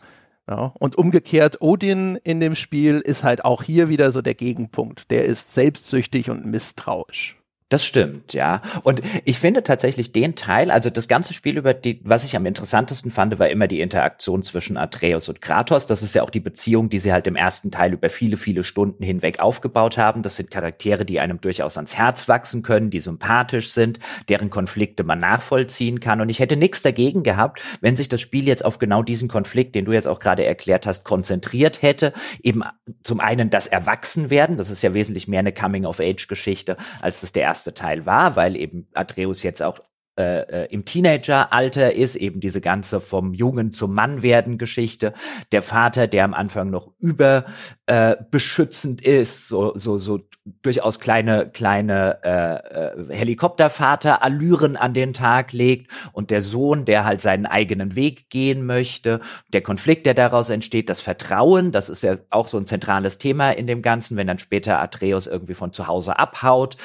[0.50, 5.08] Ja, und umgekehrt, Odin in dem Spiel ist halt auch hier wieder so der Gegenpunkt.
[5.12, 7.39] Der ist selbstsüchtig und misstrauisch.
[7.70, 8.62] Das stimmt, ja.
[8.82, 12.44] Und ich finde tatsächlich den Teil, also das ganze Spiel über die, was ich am
[12.44, 15.86] interessantesten fand, war immer die Interaktion zwischen Atreus und Kratos.
[15.86, 18.64] Das ist ja auch die Beziehung, die sie halt im ersten Teil über viele, viele
[18.64, 20.22] Stunden hinweg aufgebaut haben.
[20.22, 25.04] Das sind Charaktere, die einem durchaus ans Herz wachsen können, die sympathisch sind, deren Konflikte
[25.04, 26.20] man nachvollziehen kann.
[26.20, 29.76] Und ich hätte nichts dagegen gehabt, wenn sich das Spiel jetzt auf genau diesen Konflikt,
[29.76, 32.14] den du jetzt auch gerade erklärt hast, konzentriert hätte.
[32.42, 32.64] Eben
[33.04, 37.59] zum einen das Erwachsenwerden, das ist ja wesentlich mehr eine Coming-of-Age-Geschichte, als das der erste
[37.60, 39.80] erste Teil war, weil eben Atreus jetzt auch
[40.20, 45.14] äh, äh, im Teenageralter ist, eben diese ganze vom Jungen zum Mann werden Geschichte.
[45.50, 50.20] Der Vater, der am Anfang noch überbeschützend äh, ist, so, so, so
[50.62, 57.20] durchaus kleine, kleine äh, äh, Helikoptervater-Allüren an den Tag legt und der Sohn, der halt
[57.20, 59.20] seinen eigenen Weg gehen möchte.
[59.52, 63.50] Der Konflikt, der daraus entsteht, das Vertrauen, das ist ja auch so ein zentrales Thema
[63.50, 66.76] in dem Ganzen, wenn dann später Atreus irgendwie von zu Hause abhaut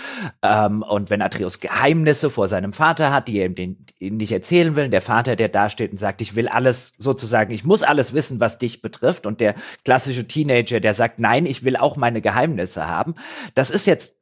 [0.41, 4.75] ähm, und wenn Atreus Geheimnisse vor seinem Vater hat, die er ihm den, nicht erzählen
[4.75, 8.39] will, der Vater, der dasteht und sagt, ich will alles sozusagen, ich muss alles wissen,
[8.39, 12.87] was dich betrifft und der klassische Teenager, der sagt, nein, ich will auch meine Geheimnisse
[12.87, 13.15] haben.
[13.53, 14.15] Das ist jetzt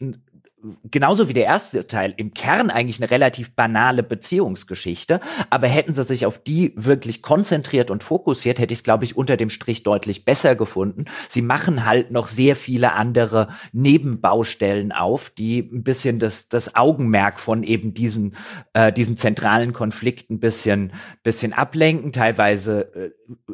[0.89, 6.03] genauso wie der erste Teil im Kern eigentlich eine relativ banale Beziehungsgeschichte, aber hätten sie
[6.03, 9.83] sich auf die wirklich konzentriert und fokussiert, hätte ich es, glaube ich, unter dem Strich
[9.83, 11.05] deutlich besser gefunden.
[11.29, 17.39] Sie machen halt noch sehr viele andere Nebenbaustellen auf, die ein bisschen das, das Augenmerk
[17.39, 18.35] von eben diesen,
[18.73, 22.13] äh, diesem zentralen Konflikt ein bisschen, bisschen ablenken.
[22.13, 23.11] Teilweise äh,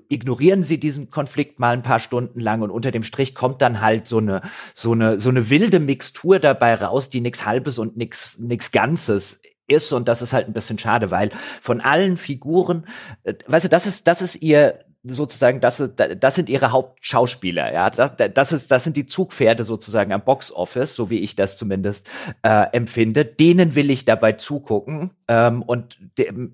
[0.09, 3.81] ignorieren sie diesen Konflikt mal ein paar Stunden lang und unter dem Strich kommt dann
[3.81, 4.41] halt so eine,
[4.73, 9.41] so eine, so eine wilde Mixtur dabei raus, raus, die nichts Halbes und nichts Ganzes
[9.67, 11.29] ist und das ist halt ein bisschen schade, weil
[11.61, 12.85] von allen Figuren,
[13.23, 17.89] äh, weißt du, das ist das ist ihr sozusagen, das, das sind ihre Hauptschauspieler, ja,
[17.89, 22.05] das, das ist, das sind die Zugpferde sozusagen am Boxoffice, so wie ich das zumindest
[22.41, 23.23] äh, empfinde.
[23.23, 25.97] Denen will ich dabei zugucken ähm, und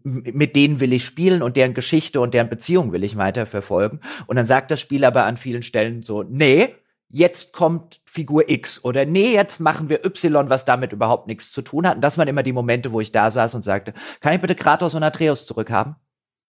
[0.04, 4.00] mit denen will ich spielen und deren Geschichte und deren Beziehung will ich weiter verfolgen.
[4.28, 6.76] Und dann sagt das Spiel aber an vielen Stellen so, nee,
[7.10, 11.62] jetzt kommt Figur X oder nee, jetzt machen wir Y, was damit überhaupt nichts zu
[11.62, 11.96] tun hat.
[11.96, 14.56] Und das waren immer die Momente, wo ich da saß und sagte, kann ich bitte
[14.56, 15.96] Kratos und Atreus zurückhaben?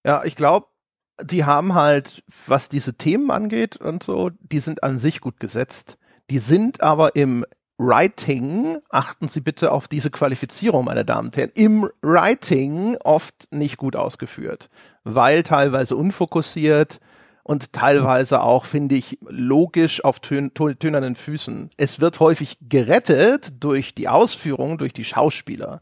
[0.05, 0.66] Ja, ich glaube,
[1.23, 5.99] die haben halt, was diese Themen angeht und so, die sind an sich gut gesetzt.
[6.31, 7.45] Die sind aber im
[7.79, 13.77] Writing, achten Sie bitte auf diese Qualifizierung, meine Damen und Herren, im Writing oft nicht
[13.77, 14.71] gut ausgeführt,
[15.05, 17.01] weil teilweise unfokussiert,
[17.47, 21.71] und teilweise auch, finde ich, logisch auf tön tönernen Füßen.
[21.77, 25.81] Es wird häufig gerettet durch die Ausführung, durch die Schauspieler.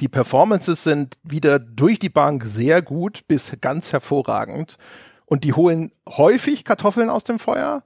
[0.00, 4.76] Die Performances sind wieder durch die Bank sehr gut bis ganz hervorragend.
[5.24, 7.84] Und die holen häufig Kartoffeln aus dem Feuer,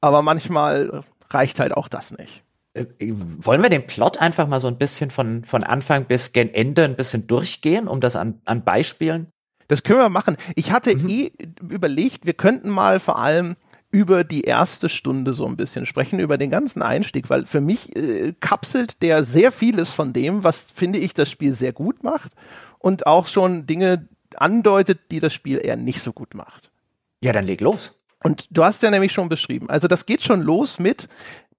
[0.00, 2.42] aber manchmal reicht halt auch das nicht.
[2.72, 6.48] Äh, wollen wir den Plot einfach mal so ein bisschen von, von Anfang bis gen
[6.54, 9.30] Ende ein bisschen durchgehen, um das an, an Beispielen
[9.70, 10.36] das können wir machen.
[10.56, 11.08] Ich hatte mhm.
[11.08, 11.32] eh
[11.68, 13.54] überlegt, wir könnten mal vor allem
[13.92, 17.96] über die erste Stunde so ein bisschen sprechen, über den ganzen Einstieg, weil für mich
[17.96, 22.32] äh, kapselt der sehr vieles von dem, was finde ich das Spiel sehr gut macht
[22.80, 26.72] und auch schon Dinge andeutet, die das Spiel eher nicht so gut macht.
[27.20, 27.92] Ja, dann leg los.
[28.24, 29.70] Und du hast ja nämlich schon beschrieben.
[29.70, 31.08] Also das geht schon los mit,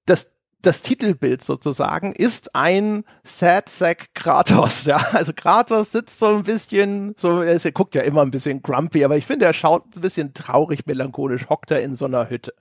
[0.06, 4.86] dass das Titelbild sozusagen ist ein Sad Sack Kratos.
[4.92, 8.32] Ja, also Kratos sitzt so ein bisschen, so er, ist, er guckt ja immer ein
[8.32, 12.06] bisschen grumpy, aber ich finde, er schaut ein bisschen traurig, melancholisch, hockt er in so
[12.06, 12.54] einer Hütte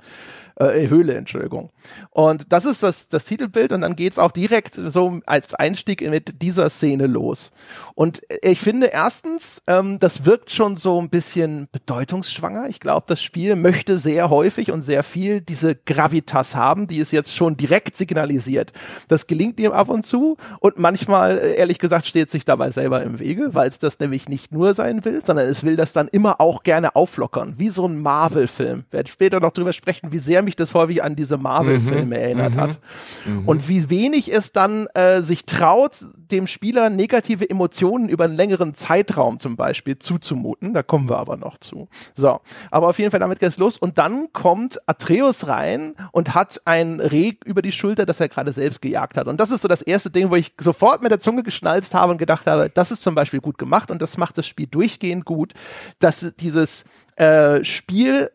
[0.56, 1.70] äh, Höhle, Entschuldigung.
[2.10, 6.42] Und das ist das, das Titelbild und dann geht's auch direkt so als Einstieg mit
[6.42, 7.50] dieser Szene los.
[7.94, 12.68] Und ich finde erstens, ähm, das wirkt schon so ein bisschen bedeutungsschwanger.
[12.68, 17.10] Ich glaube, das Spiel möchte sehr häufig und sehr viel diese Gravitas haben, die es
[17.10, 18.72] jetzt schon direkt signalisiert.
[19.08, 23.02] Das gelingt ihm ab und zu und manchmal, äh, ehrlich gesagt, steht sich dabei selber
[23.02, 26.08] im Wege, weil es das nämlich nicht nur sein will, sondern es will das dann
[26.08, 28.84] immer auch gerne auflockern, wie so ein Marvel-Film.
[28.90, 32.54] Werden später noch drüber sprechen, wie sehr mich das häufig an diese Marvel-Filme mhm, erinnert
[32.54, 32.78] mhm, hat.
[33.26, 33.48] Mhm.
[33.48, 38.74] Und wie wenig es dann äh, sich traut, dem Spieler negative Emotionen über einen längeren
[38.74, 40.74] Zeitraum zum Beispiel zuzumuten.
[40.74, 41.88] Da kommen wir aber noch zu.
[42.14, 43.78] So, aber auf jeden Fall damit geht's los.
[43.78, 48.52] Und dann kommt Atreus rein und hat ein Reh über die Schulter, das er gerade
[48.52, 49.28] selbst gejagt hat.
[49.28, 52.12] Und das ist so das erste Ding, wo ich sofort mit der Zunge geschnalzt habe
[52.12, 55.24] und gedacht habe, das ist zum Beispiel gut gemacht und das macht das Spiel durchgehend
[55.24, 55.54] gut,
[55.98, 56.84] dass dieses
[57.16, 58.30] äh, Spiel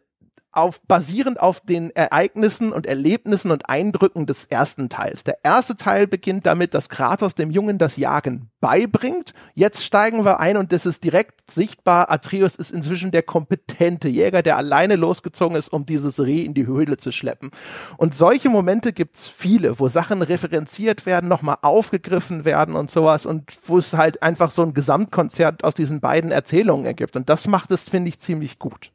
[0.56, 5.24] auf, basierend auf den Ereignissen und Erlebnissen und Eindrücken des ersten Teils.
[5.24, 9.34] Der erste Teil beginnt damit, dass Kratos dem Jungen das Jagen beibringt.
[9.54, 12.12] Jetzt steigen wir ein und das ist direkt sichtbar.
[12.12, 16.66] Atreus ist inzwischen der kompetente Jäger, der alleine losgezogen ist, um dieses Reh in die
[16.66, 17.52] Höhle zu schleppen.
[17.98, 23.52] Und solche Momente gibt's viele, wo Sachen referenziert werden, nochmal aufgegriffen werden und sowas und
[23.68, 27.16] wo es halt einfach so ein Gesamtkonzert aus diesen beiden Erzählungen ergibt.
[27.16, 28.92] Und das macht es, finde ich, ziemlich gut.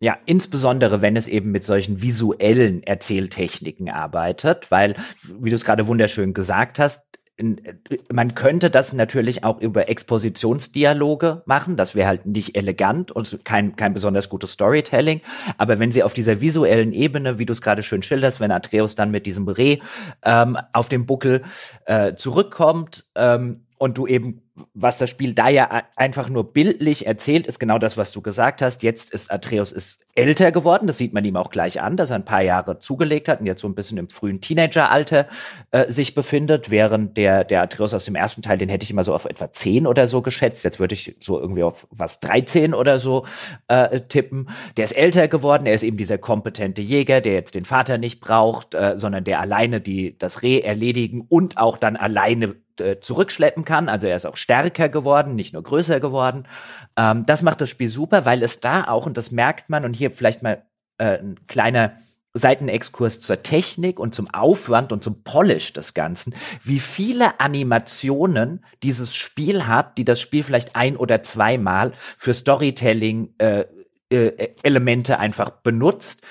[0.00, 4.96] Ja, insbesondere wenn es eben mit solchen visuellen Erzähltechniken arbeitet, weil,
[5.40, 7.14] wie du es gerade wunderschön gesagt hast,
[8.12, 11.76] man könnte das natürlich auch über Expositionsdialoge machen.
[11.76, 15.20] Das wäre halt nicht elegant und kein, kein besonders gutes Storytelling.
[15.58, 18.94] Aber wenn sie auf dieser visuellen Ebene, wie du es gerade schön schilderst, wenn Atreus
[18.94, 19.78] dann mit diesem Reh
[20.22, 21.42] ähm, auf dem Buckel
[21.86, 27.48] äh, zurückkommt ähm, und du eben was das Spiel da ja einfach nur bildlich erzählt,
[27.48, 28.84] ist genau das, was du gesagt hast.
[28.84, 32.16] Jetzt ist Atreus ist älter geworden, das sieht man ihm auch gleich an, dass er
[32.16, 35.26] ein paar Jahre zugelegt hat und jetzt so ein bisschen im frühen Teenageralter
[35.72, 39.02] äh, sich befindet, während der, der Atreus aus dem ersten Teil, den hätte ich immer
[39.02, 40.62] so auf etwa 10 oder so geschätzt.
[40.62, 43.26] Jetzt würde ich so irgendwie auf was 13 oder so
[43.66, 44.50] äh, tippen.
[44.76, 48.20] Der ist älter geworden, er ist eben dieser kompetente Jäger, der jetzt den Vater nicht
[48.20, 53.64] braucht, äh, sondern der alleine die, das Reh erledigen und auch dann alleine äh, zurückschleppen
[53.64, 53.88] kann.
[53.88, 56.46] Also er ist auch stärker geworden, nicht nur größer geworden.
[56.96, 59.94] Ähm, das macht das Spiel super, weil es da auch, und das merkt man, und
[59.94, 60.64] hier vielleicht mal
[60.98, 61.96] äh, ein kleiner
[62.34, 69.14] Seitenexkurs zur Technik und zum Aufwand und zum Polish des Ganzen, wie viele Animationen dieses
[69.14, 73.66] Spiel hat, die das Spiel vielleicht ein oder zweimal für Storytelling äh,
[74.10, 76.22] äh, Elemente einfach benutzt.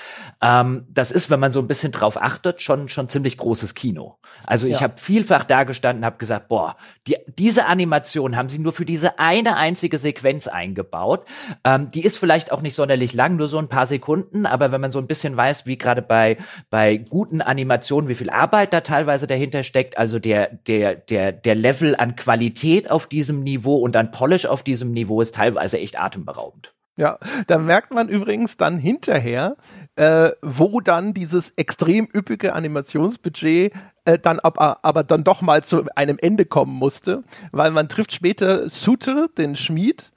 [0.43, 4.17] Ähm, das ist, wenn man so ein bisschen drauf achtet, schon schon ziemlich großes Kino.
[4.45, 4.81] Also ich ja.
[4.81, 6.75] habe vielfach da gestanden, habe gesagt, boah,
[7.07, 11.25] die, diese Animation haben sie nur für diese eine einzige Sequenz eingebaut.
[11.63, 14.81] Ähm, die ist vielleicht auch nicht sonderlich lang, nur so ein paar Sekunden, aber wenn
[14.81, 16.37] man so ein bisschen weiß, wie gerade bei
[16.69, 21.55] bei guten Animationen, wie viel Arbeit da teilweise dahinter steckt, also der der der der
[21.55, 26.01] Level an Qualität auf diesem Niveau und an Polish auf diesem Niveau ist teilweise echt
[26.01, 26.73] atemberaubend.
[26.95, 29.57] Ja, da merkt man übrigens dann hinterher,
[29.95, 33.73] äh, wo dann dieses extrem üppige Animationsbudget
[34.05, 38.13] äh, dann ab, aber dann doch mal zu einem Ende kommen musste, weil man trifft
[38.13, 40.12] später Suter, den Schmied,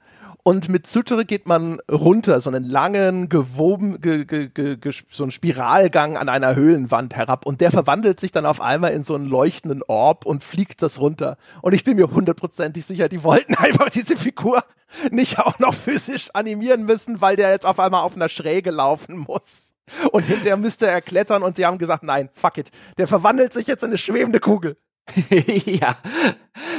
[0.47, 4.77] und mit Sutere geht man runter, so einen langen, gewoben, ge, ge, ge,
[5.09, 7.45] so einen Spiralgang an einer Höhlenwand herab.
[7.45, 11.01] Und der verwandelt sich dann auf einmal in so einen leuchtenden Orb und fliegt das
[11.01, 11.35] runter.
[11.61, 14.63] Und ich bin mir hundertprozentig sicher, die wollten einfach diese Figur
[15.11, 19.17] nicht auch noch physisch animieren müssen, weil der jetzt auf einmal auf einer Schräge laufen
[19.17, 19.71] muss.
[20.13, 22.71] Und hinterher müsste er klettern und die haben gesagt, nein, fuck it.
[22.97, 24.77] Der verwandelt sich jetzt in eine schwebende Kugel.
[25.65, 25.97] ja,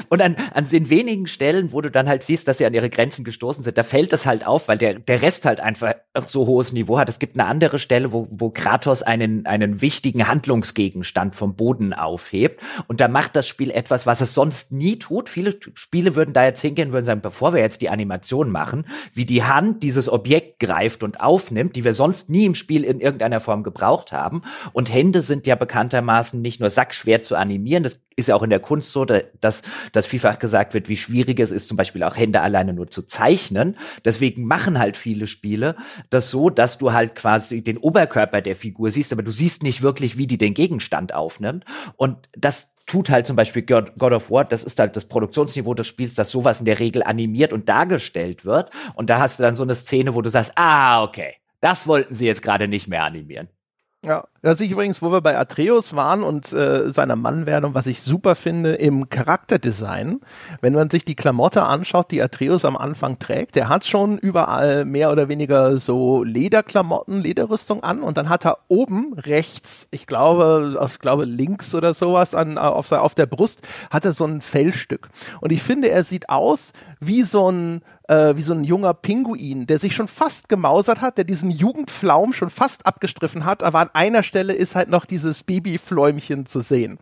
[0.08, 2.90] und an, an den wenigen Stellen, wo du dann halt siehst, dass sie an ihre
[2.90, 5.94] Grenzen gestoßen sind, da fällt es halt auf, weil der, der Rest halt einfach
[6.26, 7.08] so hohes Niveau hat.
[7.08, 12.60] Es gibt eine andere Stelle, wo, wo Kratos einen, einen wichtigen Handlungsgegenstand vom Boden aufhebt.
[12.86, 15.28] Und da macht das Spiel etwas, was es sonst nie tut.
[15.28, 19.26] Viele Spiele würden da jetzt hingehen, würden sagen, bevor wir jetzt die Animation machen, wie
[19.26, 23.40] die Hand dieses Objekt greift und aufnimmt, die wir sonst nie im Spiel in irgendeiner
[23.40, 24.42] Form gebraucht haben.
[24.72, 28.50] Und Hände sind ja bekanntermaßen nicht nur sackschwer zu animieren, das ist ja auch in
[28.50, 32.16] der Kunst so, dass, dass vielfach gesagt wird, wie schwierig es ist, zum Beispiel auch
[32.16, 33.76] Hände alleine nur zu zeichnen.
[34.04, 35.76] Deswegen machen halt viele Spiele
[36.10, 39.82] das so, dass du halt quasi den Oberkörper der Figur siehst, aber du siehst nicht
[39.82, 41.64] wirklich, wie die den Gegenstand aufnimmt.
[41.96, 45.86] Und das tut halt zum Beispiel God, of War, das ist halt das Produktionsniveau des
[45.86, 48.70] Spiels, dass sowas in der Regel animiert und dargestellt wird.
[48.94, 52.14] Und da hast du dann so eine Szene, wo du sagst, ah, okay, das wollten
[52.14, 53.48] sie jetzt gerade nicht mehr animieren.
[54.04, 58.02] Ja, was ich übrigens, wo wir bei Atreus waren und äh, seiner Mannwerdung, was ich
[58.02, 60.20] super finde im Charakterdesign,
[60.60, 64.84] wenn man sich die Klamotte anschaut, die Atreus am Anfang trägt, der hat schon überall
[64.84, 70.78] mehr oder weniger so Lederklamotten, Lederrüstung an und dann hat er oben rechts, ich glaube,
[70.86, 75.08] ich glaube links oder sowas an, auf, auf der Brust, hat er so ein Fellstück.
[75.40, 79.66] Und ich finde, er sieht aus wie so ein äh, wie so ein junger Pinguin,
[79.66, 83.90] der sich schon fast gemausert hat, der diesen Jugendflaum schon fast abgestriffen hat, aber an
[83.92, 86.98] einer Stelle ist halt noch dieses Babyfläumchen zu sehen.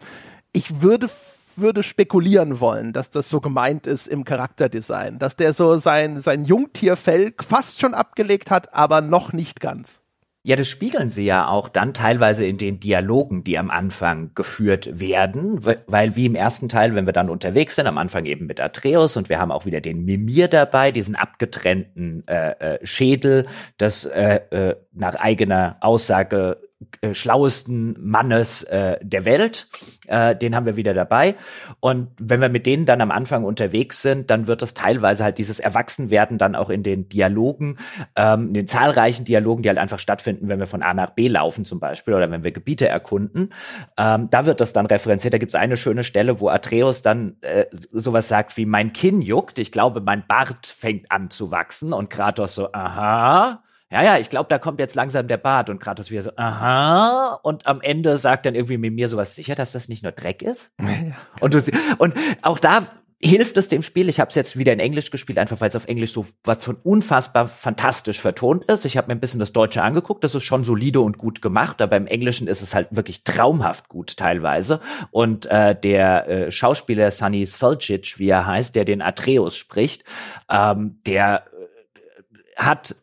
[0.52, 1.10] Ich würde
[1.58, 6.44] würde spekulieren wollen, dass das so gemeint ist im Charakterdesign, dass der so sein, sein
[6.44, 10.02] Jungtierfell fast schon abgelegt hat, aber noch nicht ganz.
[10.46, 15.00] Ja, das spiegeln sie ja auch dann teilweise in den Dialogen, die am Anfang geführt
[15.00, 15.58] werden,
[15.88, 19.16] weil wie im ersten Teil, wenn wir dann unterwegs sind, am Anfang eben mit Atreus
[19.16, 24.36] und wir haben auch wieder den Mimir dabei, diesen abgetrennten äh, äh, Schädel, das äh,
[24.50, 26.58] äh, nach eigener Aussage
[27.00, 29.66] äh, schlauesten Mannes äh, der Welt.
[30.08, 31.34] Äh, den haben wir wieder dabei.
[31.80, 35.38] Und wenn wir mit denen dann am Anfang unterwegs sind, dann wird das teilweise halt
[35.38, 37.78] dieses Erwachsenwerden dann auch in den Dialogen,
[38.14, 41.28] ähm, in den zahlreichen Dialogen, die halt einfach stattfinden, wenn wir von A nach B
[41.28, 43.54] laufen zum Beispiel oder wenn wir Gebiete erkunden.
[43.96, 45.32] Ähm, da wird das dann referenziert.
[45.32, 49.22] Da gibt es eine schöne Stelle, wo Atreus dann äh, sowas sagt wie mein Kinn
[49.22, 49.58] juckt.
[49.58, 51.94] Ich glaube, mein Bart fängt an zu wachsen.
[51.94, 55.78] Und Kratos so, aha ja, ja, ich glaube, da kommt jetzt langsam der Bart und
[55.78, 59.72] Kratos wieder so, aha, und am Ende sagt dann irgendwie mit mir sowas, sicher, dass
[59.72, 60.72] das nicht nur Dreck ist?
[61.40, 61.60] und, du,
[61.98, 62.82] und auch da
[63.20, 64.08] hilft es dem Spiel.
[64.08, 66.64] Ich habe es jetzt wieder in Englisch gespielt, einfach weil es auf Englisch so was
[66.64, 68.84] von unfassbar fantastisch vertont ist.
[68.84, 70.22] Ich habe mir ein bisschen das Deutsche angeguckt.
[70.22, 73.88] Das ist schon solide und gut gemacht, aber im Englischen ist es halt wirklich traumhaft
[73.88, 74.80] gut teilweise.
[75.10, 80.04] Und äh, der äh, Schauspieler Sunny Solcic, wie er heißt, der den Atreus spricht,
[80.50, 82.96] ähm, der äh, hat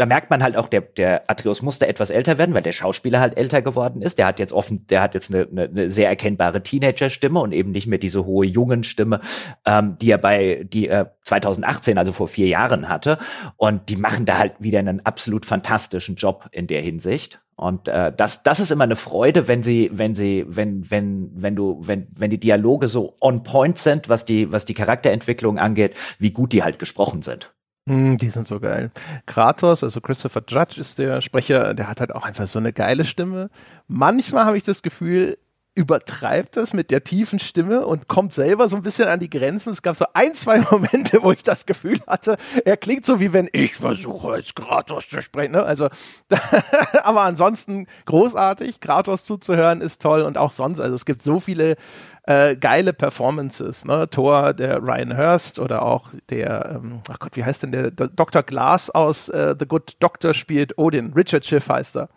[0.00, 3.20] da merkt man halt auch, der, der Atreus musste etwas älter werden, weil der Schauspieler
[3.20, 4.16] halt älter geworden ist.
[4.16, 7.70] Der hat jetzt offen, der hat jetzt eine, eine, eine sehr erkennbare Teenager-Stimme und eben
[7.70, 9.20] nicht mehr diese hohe jungen Stimme,
[9.66, 13.18] ähm, die er bei, die er 2018, also vor vier Jahren hatte.
[13.58, 17.38] Und die machen da halt wieder einen absolut fantastischen Job in der Hinsicht.
[17.56, 21.56] Und äh, das, das ist immer eine Freude, wenn sie, wenn sie, wenn, wenn, wenn
[21.56, 25.94] du, wenn, wenn die Dialoge so on point sind, was die, was die Charakterentwicklung angeht,
[26.18, 27.52] wie gut die halt gesprochen sind.
[27.90, 28.92] Mm, die sind so geil.
[29.26, 33.04] Kratos, also Christopher Judge ist der Sprecher, der hat halt auch einfach so eine geile
[33.04, 33.50] Stimme.
[33.88, 35.36] Manchmal habe ich das Gefühl,
[35.74, 39.72] übertreibt das mit der tiefen Stimme und kommt selber so ein bisschen an die Grenzen.
[39.72, 43.32] Es gab so ein, zwei Momente, wo ich das Gefühl hatte, er klingt so wie
[43.32, 45.52] wenn ich versuche als Kratos zu sprechen.
[45.52, 45.62] Ne?
[45.62, 45.88] Also,
[47.02, 48.78] aber ansonsten großartig.
[48.80, 50.78] Kratos zuzuhören ist toll und auch sonst.
[50.78, 51.76] Also es gibt so viele
[52.24, 53.84] äh, geile Performances.
[53.84, 54.08] Ne?
[54.10, 58.08] Thor, der Ryan Hurst oder auch der, ähm, ach Gott, wie heißt denn der, der
[58.08, 58.42] Dr.
[58.42, 61.12] Glass aus äh, The Good Doctor spielt Odin.
[61.14, 62.08] Richard Schiff heißt er.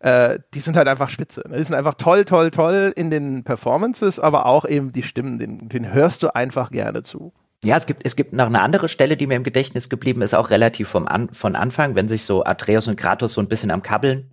[0.00, 1.42] Äh, die sind halt einfach spitze.
[1.48, 1.58] Ne?
[1.58, 5.68] Die sind einfach toll, toll, toll in den Performances, aber auch eben die Stimmen, den,
[5.68, 7.32] den hörst du einfach gerne zu.
[7.64, 10.34] Ja, es gibt, es gibt noch eine andere Stelle, die mir im Gedächtnis geblieben ist,
[10.34, 13.70] auch relativ vom An von Anfang, wenn sich so Atreus und Kratos so ein bisschen
[13.70, 14.31] am Kabbeln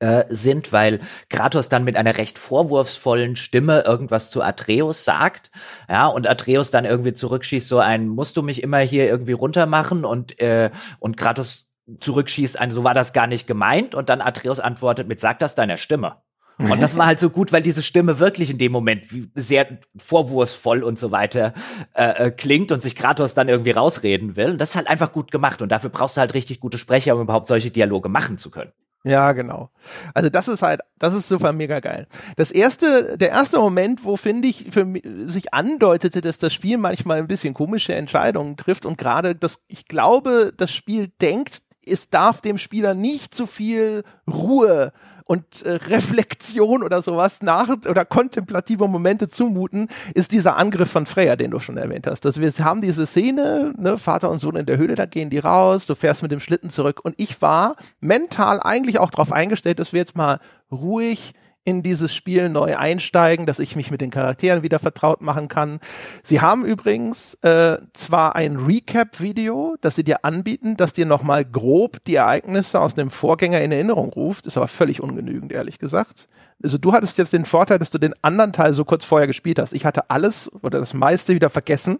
[0.00, 5.50] äh, sind, weil Kratos dann mit einer recht vorwurfsvollen Stimme irgendwas zu Atreus sagt,
[5.88, 10.04] ja, und Atreus dann irgendwie zurückschießt, so ein, musst du mich immer hier irgendwie runtermachen
[10.04, 11.66] und, äh, und Kratos
[11.98, 15.54] zurückschießt, ein, so war das gar nicht gemeint, und dann Atreus antwortet mit, sag das
[15.54, 16.16] deiner Stimme.
[16.58, 20.82] Und das war halt so gut, weil diese Stimme wirklich in dem Moment sehr vorwurfsvoll
[20.82, 21.54] und so weiter
[21.94, 24.50] äh, äh, klingt und sich Kratos dann irgendwie rausreden will.
[24.50, 25.62] Und das ist halt einfach gut gemacht.
[25.62, 28.72] Und dafür brauchst du halt richtig gute Sprecher, um überhaupt solche Dialoge machen zu können.
[29.04, 29.70] Ja, genau.
[30.12, 32.08] Also das ist halt, das ist super mega geil.
[32.36, 36.78] Das erste, der erste Moment, wo finde ich für mich, sich andeutete, dass das Spiel
[36.78, 42.10] manchmal ein bisschen komische Entscheidungen trifft und gerade das, ich glaube, das Spiel denkt, es
[42.10, 44.92] darf dem Spieler nicht zu viel Ruhe
[45.28, 51.36] und äh, Reflexion oder sowas nach oder kontemplative Momente zumuten, ist dieser Angriff von Freya,
[51.36, 52.24] den du schon erwähnt hast.
[52.24, 55.38] Dass wir haben diese Szene, ne, Vater und Sohn in der Höhle, da gehen die
[55.38, 59.78] raus, du fährst mit dem Schlitten zurück und ich war mental eigentlich auch darauf eingestellt,
[59.78, 60.40] dass wir jetzt mal
[60.72, 61.34] ruhig
[61.68, 65.80] in dieses Spiel neu einsteigen, dass ich mich mit den Charakteren wieder vertraut machen kann.
[66.22, 72.02] Sie haben übrigens äh, zwar ein Recap-Video, das sie dir anbieten, das dir nochmal grob
[72.06, 76.26] die Ereignisse aus dem Vorgänger in Erinnerung ruft, ist aber völlig ungenügend, ehrlich gesagt.
[76.62, 79.58] Also du hattest jetzt den Vorteil, dass du den anderen Teil so kurz vorher gespielt
[79.58, 79.74] hast.
[79.74, 81.98] Ich hatte alles oder das meiste wieder vergessen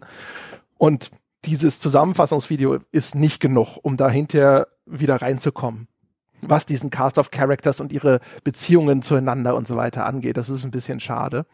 [0.79, 1.11] und
[1.45, 5.88] dieses Zusammenfassungsvideo ist nicht genug, um dahinter wieder reinzukommen
[6.41, 10.37] was diesen Cast of Characters und ihre Beziehungen zueinander und so weiter angeht.
[10.37, 11.45] Das ist ein bisschen schade.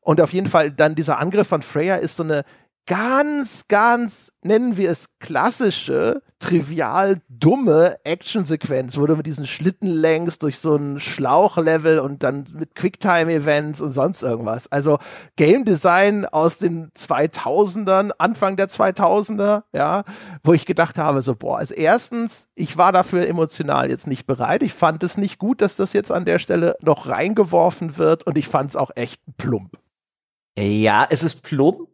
[0.00, 2.44] Und auf jeden Fall dann dieser Angriff von Freya ist so eine
[2.86, 10.42] ganz, ganz, nennen wir es klassische, trivial dumme Actionsequenz, wo du mit diesen Schlitten längst
[10.42, 14.70] durch so ein Schlauchlevel und dann mit Quicktime-Events und sonst irgendwas.
[14.70, 14.98] Also
[15.36, 20.04] Game Design aus den 2000ern, Anfang der 2000er, ja,
[20.42, 24.62] wo ich gedacht habe, so, boah, also erstens, ich war dafür emotional jetzt nicht bereit.
[24.62, 28.36] Ich fand es nicht gut, dass das jetzt an der Stelle noch reingeworfen wird und
[28.36, 29.78] ich fand es auch echt plump.
[30.56, 31.88] Ja, es ist plump.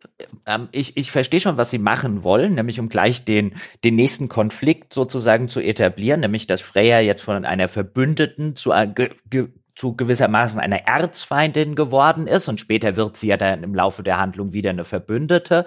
[0.45, 4.29] Ähm, ich, ich verstehe schon, was sie machen wollen, nämlich um gleich den, den nächsten
[4.29, 8.73] Konflikt sozusagen zu etablieren, nämlich dass Freya jetzt von einer Verbündeten zu,
[9.75, 14.19] zu gewissermaßen einer Erzfeindin geworden ist und später wird sie ja dann im Laufe der
[14.19, 15.65] Handlung wieder eine Verbündete.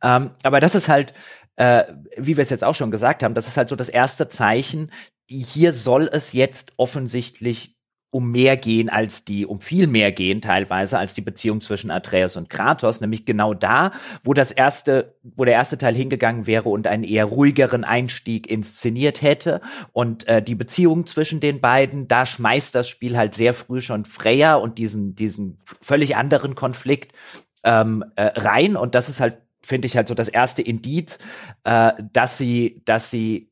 [0.00, 1.14] Ähm, aber das ist halt,
[1.56, 1.84] äh,
[2.16, 4.92] wie wir es jetzt auch schon gesagt haben, das ist halt so das erste Zeichen.
[5.26, 7.75] Hier soll es jetzt offensichtlich
[8.10, 12.36] um mehr gehen als die, um viel mehr gehen teilweise als die Beziehung zwischen Atreus
[12.36, 13.92] und Kratos, nämlich genau da,
[14.22, 19.22] wo das erste, wo der erste Teil hingegangen wäre und einen eher ruhigeren Einstieg inszeniert
[19.22, 19.60] hätte.
[19.92, 24.04] Und äh, die Beziehung zwischen den beiden, da schmeißt das Spiel halt sehr früh schon
[24.04, 27.12] Freya und diesen, diesen völlig anderen Konflikt
[27.64, 28.76] ähm, äh, rein.
[28.76, 31.18] Und das ist halt finde ich halt so das erste Indiz,
[31.64, 33.50] äh, dass sie, dass sie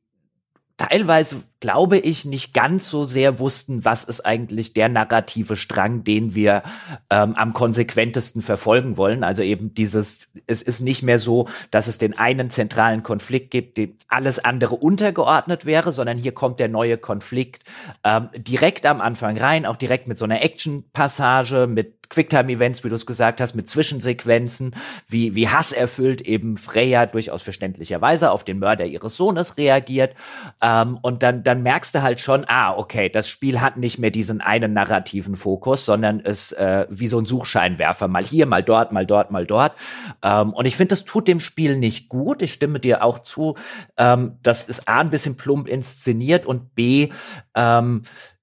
[0.77, 6.35] teilweise glaube ich, nicht ganz so sehr wussten, was ist eigentlich der narrative Strang, den
[6.35, 6.63] wir
[7.09, 9.25] ähm, am konsequentesten verfolgen wollen.
[9.25, 13.79] Also eben dieses, es ist nicht mehr so, dass es den einen zentralen Konflikt gibt,
[13.79, 17.63] dem alles andere untergeordnet wäre, sondern hier kommt der neue Konflikt
[18.05, 22.95] ähm, direkt am Anfang rein, auch direkt mit so einer Action-Passage, mit Quicktime-Events, wie du
[22.95, 24.75] es gesagt hast, mit Zwischensequenzen,
[25.09, 30.15] wie, wie hasserfüllt eben Freya durchaus verständlicherweise auf den Mörder ihres Sohnes reagiert.
[30.63, 34.01] Ähm, und dann, dann dann merkst du halt schon, ah, okay, das Spiel hat nicht
[34.01, 38.65] mehr diesen einen narrativen Fokus, sondern ist äh, wie so ein Suchscheinwerfer, mal hier, mal
[38.65, 39.75] dort, mal dort, mal dort.
[40.21, 42.43] Ähm, und ich finde, das tut dem Spiel nicht gut.
[42.43, 43.55] Ich stimme dir auch zu,
[43.97, 47.11] ähm, das ist A, ein bisschen plump inszeniert und B,
[47.55, 48.03] ähm,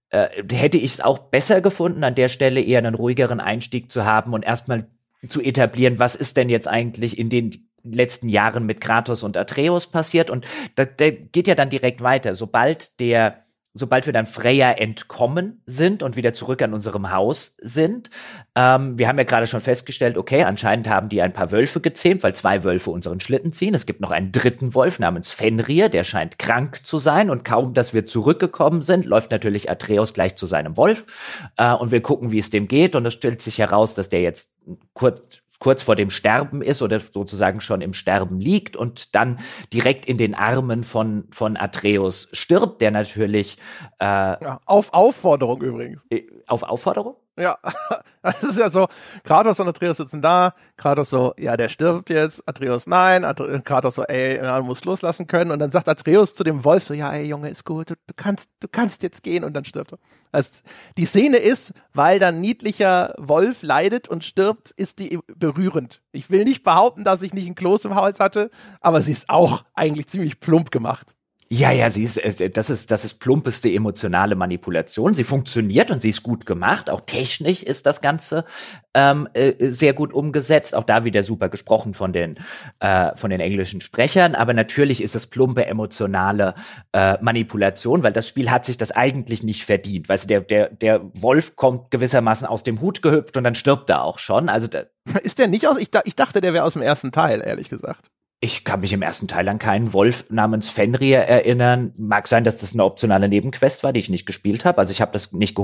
[0.09, 4.05] äh, hätte ich es auch besser gefunden, an der Stelle eher einen ruhigeren Einstieg zu
[4.05, 4.87] haben und erstmal
[5.27, 9.87] zu etablieren, was ist denn jetzt eigentlich in den letzten Jahren mit Kratos und Atreus
[9.87, 10.29] passiert.
[10.29, 12.35] Und da, da geht ja dann direkt weiter.
[12.35, 18.09] Sobald der sobald wir dann Freya entkommen sind und wieder zurück an unserem Haus sind.
[18.55, 22.23] Ähm, wir haben ja gerade schon festgestellt, okay, anscheinend haben die ein paar Wölfe gezähmt,
[22.23, 23.73] weil zwei Wölfe unseren Schlitten ziehen.
[23.73, 27.73] Es gibt noch einen dritten Wolf namens Fenrir, der scheint krank zu sein und kaum,
[27.73, 32.31] dass wir zurückgekommen sind, läuft natürlich Atreus gleich zu seinem Wolf äh, und wir gucken,
[32.31, 34.53] wie es dem geht und es stellt sich heraus, dass der jetzt
[34.93, 39.39] kurz kurz vor dem Sterben ist oder sozusagen schon im Sterben liegt und dann
[39.71, 43.57] direkt in den Armen von, von Atreus stirbt, der natürlich
[43.99, 46.05] äh, ja, auf Aufforderung übrigens.
[46.09, 47.15] Äh, auf Aufforderung?
[47.39, 47.57] Ja,
[48.21, 48.87] das ist ja so,
[49.23, 53.95] Kratos und Atreus sitzen da, Kratos so, ja, der stirbt jetzt, Atreus nein, Atre Kratos
[53.95, 57.11] so, ey, man muss loslassen können und dann sagt Atreus zu dem Wolf so, ja,
[57.13, 59.99] ey, Junge, ist gut, du, du kannst, du kannst jetzt gehen und dann stirbt er.
[60.33, 60.61] Also,
[60.97, 66.01] die Szene ist, weil dann niedlicher Wolf leidet und stirbt, ist die berührend.
[66.11, 68.49] Ich will nicht behaupten, dass ich nicht einen Kloß im Hals hatte,
[68.81, 71.15] aber sie ist auch eigentlich ziemlich plump gemacht.
[71.53, 75.15] Ja, ja, sie ist, äh, das ist, das ist plumpeste emotionale Manipulation.
[75.15, 76.89] Sie funktioniert und sie ist gut gemacht.
[76.89, 78.45] Auch technisch ist das Ganze
[78.93, 80.73] ähm, äh, sehr gut umgesetzt.
[80.73, 82.39] Auch da wieder super gesprochen von den,
[82.79, 84.33] äh, von den englischen Sprechern.
[84.33, 86.55] Aber natürlich ist es plumpe emotionale
[86.93, 90.07] äh, Manipulation, weil das Spiel hat sich das eigentlich nicht verdient.
[90.07, 93.89] Weißt du, der, der, der Wolf kommt gewissermaßen aus dem Hut gehüpft und dann stirbt
[93.89, 94.47] er auch schon.
[94.47, 94.83] Also da,
[95.21, 95.77] ist der nicht aus?
[95.79, 98.09] Ich, ich dachte, der wäre aus dem ersten Teil, ehrlich gesagt.
[98.43, 101.93] Ich kann mich im ersten Teil an keinen Wolf namens Fenrir erinnern.
[101.95, 104.79] Mag sein, dass das eine optionale Nebenquest war, die ich nicht gespielt habe.
[104.79, 105.55] Also ich habe das nicht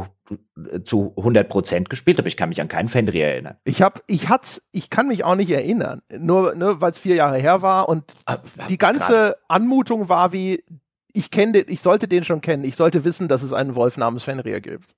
[0.84, 3.56] zu 100 Prozent gespielt, aber ich kann mich an keinen Fenrir erinnern.
[3.64, 6.04] Ich habe, ich hat's, ich kann mich auch nicht erinnern.
[6.16, 8.38] Nur, nur weil es vier Jahre her war und ah,
[8.70, 9.36] die ganze grad.
[9.48, 10.64] Anmutung war wie,
[11.14, 12.64] ich kenne, ich sollte den schon kennen.
[12.64, 14.96] Ich sollte wissen, dass es einen Wolf namens Fenrir gibt.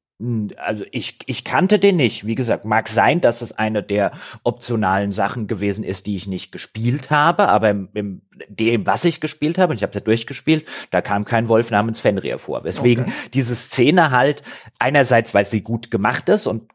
[0.57, 2.25] Also ich, ich kannte den nicht.
[2.25, 4.11] Wie gesagt, mag sein, dass es eine der
[4.43, 9.21] optionalen Sachen gewesen ist, die ich nicht gespielt habe, aber im, im dem, was ich
[9.21, 12.63] gespielt habe, und ich habe es ja durchgespielt, da kam kein Wolf namens Fenrir vor.
[12.63, 13.13] Weswegen okay.
[13.33, 14.43] diese Szene halt
[14.77, 16.69] einerseits, weil sie gut gemacht ist und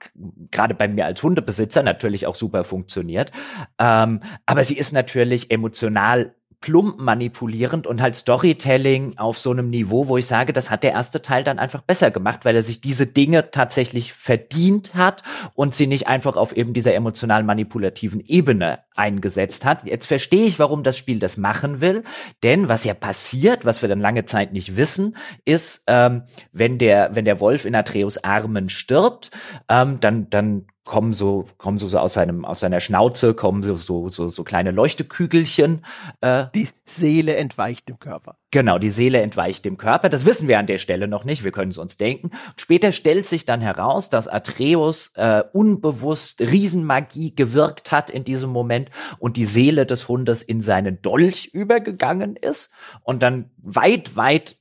[0.50, 3.30] gerade bei mir als Hundebesitzer natürlich auch super funktioniert,
[3.78, 6.34] ähm, aber sie ist natürlich emotional
[6.64, 10.92] plump manipulierend und halt Storytelling auf so einem Niveau, wo ich sage, das hat der
[10.92, 15.74] erste Teil dann einfach besser gemacht, weil er sich diese Dinge tatsächlich verdient hat und
[15.74, 19.84] sie nicht einfach auf eben dieser emotional manipulativen Ebene eingesetzt hat.
[19.84, 22.02] Jetzt verstehe ich, warum das Spiel das machen will,
[22.42, 27.14] denn was ja passiert, was wir dann lange Zeit nicht wissen, ist, ähm, wenn der
[27.14, 29.30] wenn der Wolf in Atreus Armen stirbt,
[29.68, 33.74] ähm, dann dann kommen so kommen so, so aus seinem aus seiner Schnauze kommen so
[33.74, 35.84] so so, so kleine Leuchtekügelchen.
[36.20, 38.36] Äh, die Seele entweicht dem Körper.
[38.50, 40.08] Genau, die Seele entweicht dem Körper.
[40.08, 41.42] Das wissen wir an der Stelle noch nicht.
[41.42, 42.30] Wir können es uns denken.
[42.56, 48.90] Später stellt sich dann heraus, dass Atreus äh, unbewusst Riesenmagie gewirkt hat in diesem Moment
[49.18, 52.70] und die Seele des Hundes in seinen Dolch übergegangen ist
[53.02, 54.56] und dann weit weit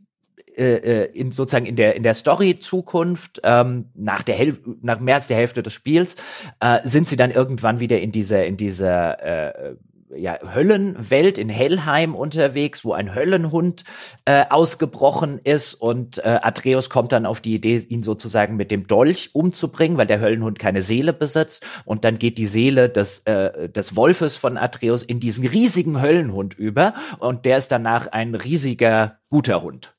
[0.58, 5.16] äh, in sozusagen in der in der Story Zukunft ähm, nach der Hälfte nach mehr
[5.16, 6.16] als der Hälfte des Spiels
[6.60, 9.76] äh, sind sie dann irgendwann wieder in dieser in dieser äh,
[10.16, 13.84] ja, Höllenwelt in Hellheim unterwegs, wo ein Höllenhund
[14.26, 18.88] äh, ausgebrochen ist und äh, Atreus kommt dann auf die Idee, ihn sozusagen mit dem
[18.88, 21.66] Dolch umzubringen, weil der Höllenhund keine Seele besitzt.
[21.86, 26.58] Und dann geht die Seele des, äh, des Wolfes von Atreus in diesen riesigen Höllenhund
[26.58, 26.94] über.
[27.20, 29.93] Und der ist danach ein riesiger guter Hund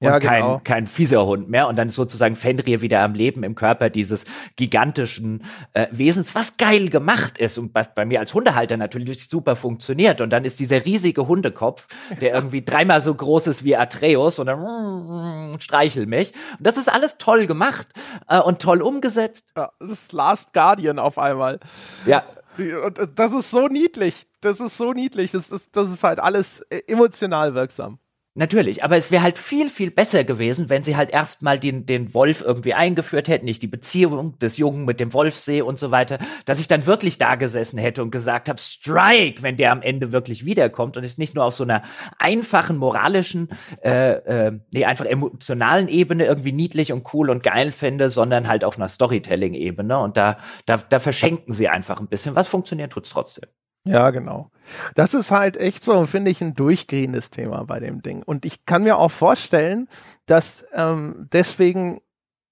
[0.00, 0.60] und ja, kein, genau.
[0.62, 1.66] kein fieser Hund mehr.
[1.66, 4.24] Und dann ist sozusagen Fenrir wieder am Leben im Körper dieses
[4.54, 5.42] gigantischen
[5.72, 10.20] äh, Wesens, was geil gemacht ist und was bei mir als Hundehalter natürlich super funktioniert.
[10.20, 11.88] Und dann ist dieser riesige Hundekopf,
[12.20, 16.32] der irgendwie dreimal so groß ist wie Atreus und dann mm, streichel mich.
[16.58, 17.88] Und das ist alles toll gemacht
[18.28, 19.48] äh, und toll umgesetzt.
[19.56, 21.58] Ja, das ist Last Guardian auf einmal.
[22.06, 22.22] Ja.
[22.56, 24.28] Und äh, das ist so niedlich.
[24.42, 25.32] Das ist so niedlich.
[25.32, 27.98] Das ist, das ist halt alles äh, emotional wirksam.
[28.38, 32.14] Natürlich, aber es wäre halt viel, viel besser gewesen, wenn sie halt erstmal den, den
[32.14, 36.20] Wolf irgendwie eingeführt hätten, nicht die Beziehung des Jungen mit dem Wolfsee und so weiter,
[36.44, 40.12] dass ich dann wirklich da gesessen hätte und gesagt habe, Strike, wenn der am Ende
[40.12, 41.82] wirklich wiederkommt und es nicht nur auf so einer
[42.20, 43.48] einfachen moralischen,
[43.82, 48.62] äh, äh, nee, einfach emotionalen Ebene irgendwie niedlich und cool und geil fände, sondern halt
[48.62, 52.36] auf einer Storytelling-Ebene und da, da, da verschenken sie einfach ein bisschen.
[52.36, 53.48] Was funktioniert, tut's trotzdem.
[53.88, 54.50] Ja, genau.
[54.94, 58.22] Das ist halt echt so, finde ich, ein durchgehendes Thema bei dem Ding.
[58.22, 59.88] Und ich kann mir auch vorstellen,
[60.26, 62.00] dass ähm, deswegen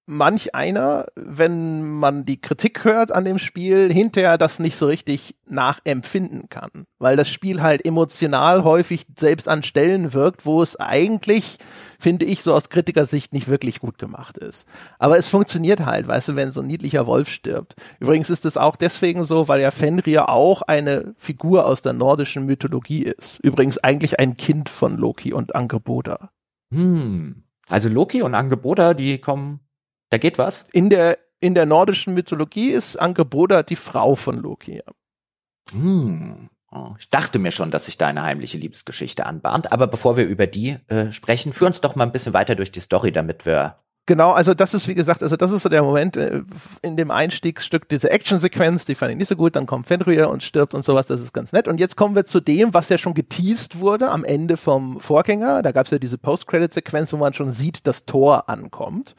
[0.07, 5.35] manch einer, wenn man die Kritik hört an dem Spiel, hinterher das nicht so richtig
[5.45, 6.85] nachempfinden kann.
[6.97, 11.57] Weil das Spiel halt emotional häufig selbst an Stellen wirkt, wo es eigentlich,
[11.99, 14.67] finde ich, so aus Kritikersicht nicht wirklich gut gemacht ist.
[14.99, 17.75] Aber es funktioniert halt, weißt du, wenn so ein niedlicher Wolf stirbt.
[17.99, 22.45] Übrigens ist es auch deswegen so, weil ja Fenrir auch eine Figur aus der nordischen
[22.45, 23.39] Mythologie ist.
[23.39, 26.29] Übrigens eigentlich ein Kind von Loki und Angreboda.
[26.73, 27.43] Hm.
[27.69, 29.61] Also Loki und Angreboda, die kommen
[30.09, 30.65] da geht was?
[30.71, 34.81] In der, in der nordischen Mythologie ist Angreboda die Frau von Loki.
[35.71, 36.49] Hm.
[36.71, 39.71] Oh, ich dachte mir schon, dass sich da eine heimliche Liebesgeschichte anbahnt.
[39.71, 42.71] Aber bevor wir über die äh, sprechen, führ uns doch mal ein bisschen weiter durch
[42.71, 45.83] die Story, damit wir Genau, also das ist wie gesagt, also das ist so der
[45.83, 46.41] Moment äh,
[46.81, 50.43] in dem Einstiegsstück, diese Actionsequenz, die fand ich nicht so gut, dann kommt Fenrir und
[50.43, 51.67] stirbt und sowas, das ist ganz nett.
[51.67, 55.61] Und jetzt kommen wir zu dem, was ja schon geteased wurde am Ende vom Vorgänger.
[55.61, 59.13] Da gab es ja diese Post-Credit-Sequenz, wo man schon sieht, dass Thor ankommt.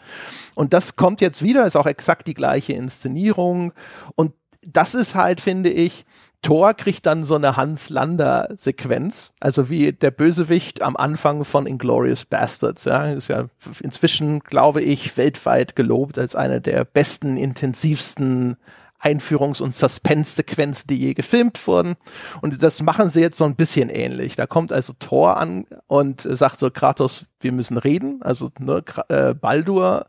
[0.54, 3.74] Und das kommt jetzt wieder, ist auch exakt die gleiche Inszenierung.
[4.14, 4.32] Und
[4.62, 6.06] das ist halt, finde ich,
[6.42, 12.84] Thor kriegt dann so eine Hans-Lander-Sequenz, also wie der Bösewicht am Anfang von Inglorious Bastards.
[12.84, 13.46] Ja, ist ja
[13.82, 18.56] inzwischen, glaube ich, weltweit gelobt als eine der besten, intensivsten
[19.00, 21.96] Einführungs- und Suspense-Sequenzen, die je gefilmt wurden.
[22.40, 24.36] Und das machen sie jetzt so ein bisschen ähnlich.
[24.36, 28.20] Da kommt also Thor an und sagt so, Kratos, wir müssen reden.
[28.22, 30.06] Also ne, äh, Baldur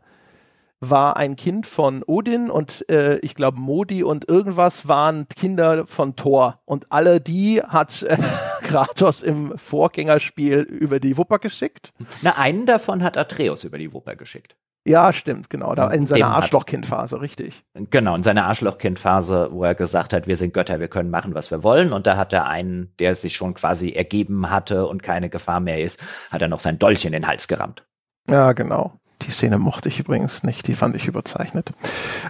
[0.80, 6.16] war ein Kind von Odin und äh, ich glaube Modi und irgendwas waren Kinder von
[6.16, 6.60] Thor.
[6.64, 8.16] Und alle die hat äh,
[8.62, 11.92] Kratos im Vorgängerspiel über die Wupper geschickt.
[12.22, 14.56] Na, einen davon hat Atreus über die Wupper geschickt.
[14.86, 15.74] Ja, stimmt, genau.
[15.74, 17.64] Da in seiner Arschlochkindphase, richtig.
[17.74, 21.50] Genau, in seiner Arschlochkindphase, wo er gesagt hat, wir sind Götter, wir können machen, was
[21.50, 21.92] wir wollen.
[21.92, 25.82] Und da hat er einen, der sich schon quasi ergeben hatte und keine Gefahr mehr
[25.82, 26.00] ist,
[26.32, 27.84] hat er noch sein Dolch in den Hals gerammt.
[28.28, 28.99] Ja, genau.
[29.22, 31.72] Die Szene mochte ich übrigens nicht, die fand ich überzeichnet.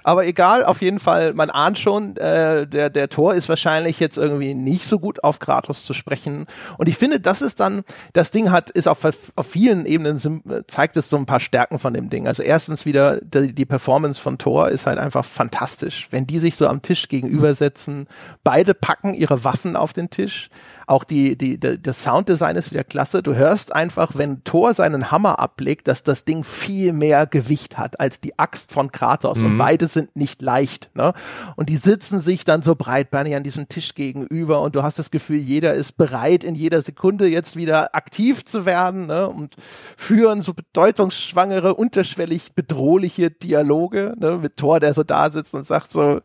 [0.02, 4.16] Aber egal, auf jeden Fall, man ahnt schon, äh, der, der Tor ist wahrscheinlich jetzt
[4.16, 6.46] irgendwie nicht so gut auf Kratos zu sprechen.
[6.78, 10.18] Und ich finde, das ist dann, das Ding hat, ist auf, auf vielen Ebenen,
[10.66, 12.26] zeigt es so ein paar Stärken von dem Ding.
[12.26, 16.08] Also erstens wieder, die, die Performance von Thor ist halt einfach fantastisch.
[16.10, 18.08] Wenn die sich so am Tisch gegenübersetzen,
[18.44, 20.50] beide packen ihre Waffen auf den Tisch,
[20.90, 23.22] auch die, die, die, das Sounddesign ist wieder klasse.
[23.22, 28.00] Du hörst einfach, wenn Thor seinen Hammer ablegt, dass das Ding viel mehr Gewicht hat
[28.00, 29.38] als die Axt von Kratos.
[29.38, 29.46] Mhm.
[29.46, 30.90] Und beide sind nicht leicht.
[30.94, 31.12] Ne?
[31.54, 35.12] Und die sitzen sich dann so breitbeinig an diesem Tisch gegenüber und du hast das
[35.12, 39.28] Gefühl, jeder ist bereit, in jeder Sekunde jetzt wieder aktiv zu werden ne?
[39.28, 39.54] und
[39.96, 44.38] führen so bedeutungsschwangere, unterschwellig bedrohliche Dialoge ne?
[44.42, 46.20] mit Thor, der so da sitzt und sagt so,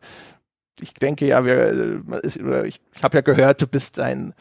[0.80, 4.34] ich denke ja, wir, äh, ich habe ja gehört, du bist ein,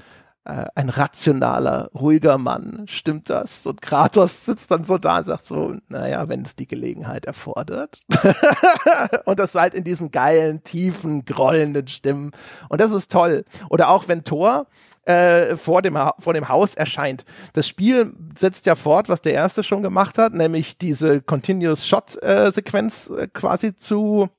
[0.45, 2.83] äh, ein rationaler, ruhiger Mann.
[2.87, 3.65] Stimmt das?
[3.65, 8.01] Und Kratos sitzt dann so da und sagt so, naja, wenn es die Gelegenheit erfordert.
[9.25, 12.31] und das halt in diesen geilen, tiefen, grollenden Stimmen.
[12.69, 13.43] Und das ist toll.
[13.69, 14.67] Oder auch wenn Thor
[15.05, 17.25] äh, vor, dem vor dem Haus erscheint.
[17.53, 22.21] Das Spiel setzt ja fort, was der erste schon gemacht hat, nämlich diese Continuous Shot
[22.23, 24.29] äh, Sequenz äh, quasi zu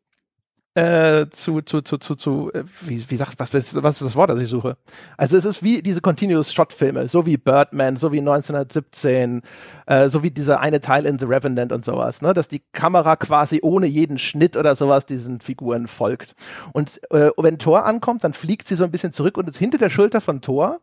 [0.77, 4.29] äh, zu, zu, zu, zu, zu äh, wie, wie sagt, was, was ist das Wort,
[4.29, 4.77] das ich suche?
[5.17, 9.41] Also es ist wie diese Continuous Shot Filme, so wie Birdman, so wie 1917,
[9.87, 13.17] äh, so wie dieser eine Teil in The Revenant und sowas, ne, dass die Kamera
[13.17, 16.35] quasi ohne jeden Schnitt oder sowas diesen Figuren folgt.
[16.75, 19.79] Und äh, wenn Thor ankommt, dann fliegt sie so ein bisschen zurück und ist hinter
[19.79, 20.81] der Schulter von Thor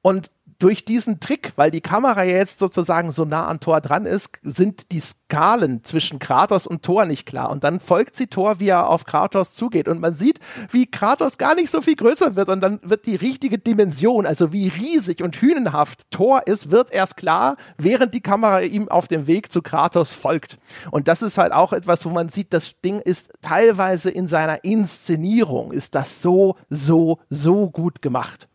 [0.00, 0.30] und
[0.64, 4.92] durch diesen Trick, weil die Kamera jetzt sozusagen so nah an Thor dran ist, sind
[4.92, 7.50] die Skalen zwischen Kratos und Thor nicht klar.
[7.50, 9.88] Und dann folgt sie Thor, wie er auf Kratos zugeht.
[9.88, 10.40] Und man sieht,
[10.70, 12.48] wie Kratos gar nicht so viel größer wird.
[12.48, 17.18] Und dann wird die richtige Dimension, also wie riesig und hünenhaft Thor ist, wird erst
[17.18, 20.56] klar, während die Kamera ihm auf dem Weg zu Kratos folgt.
[20.90, 24.64] Und das ist halt auch etwas, wo man sieht, das Ding ist teilweise in seiner
[24.64, 28.48] Inszenierung, ist das so, so, so gut gemacht.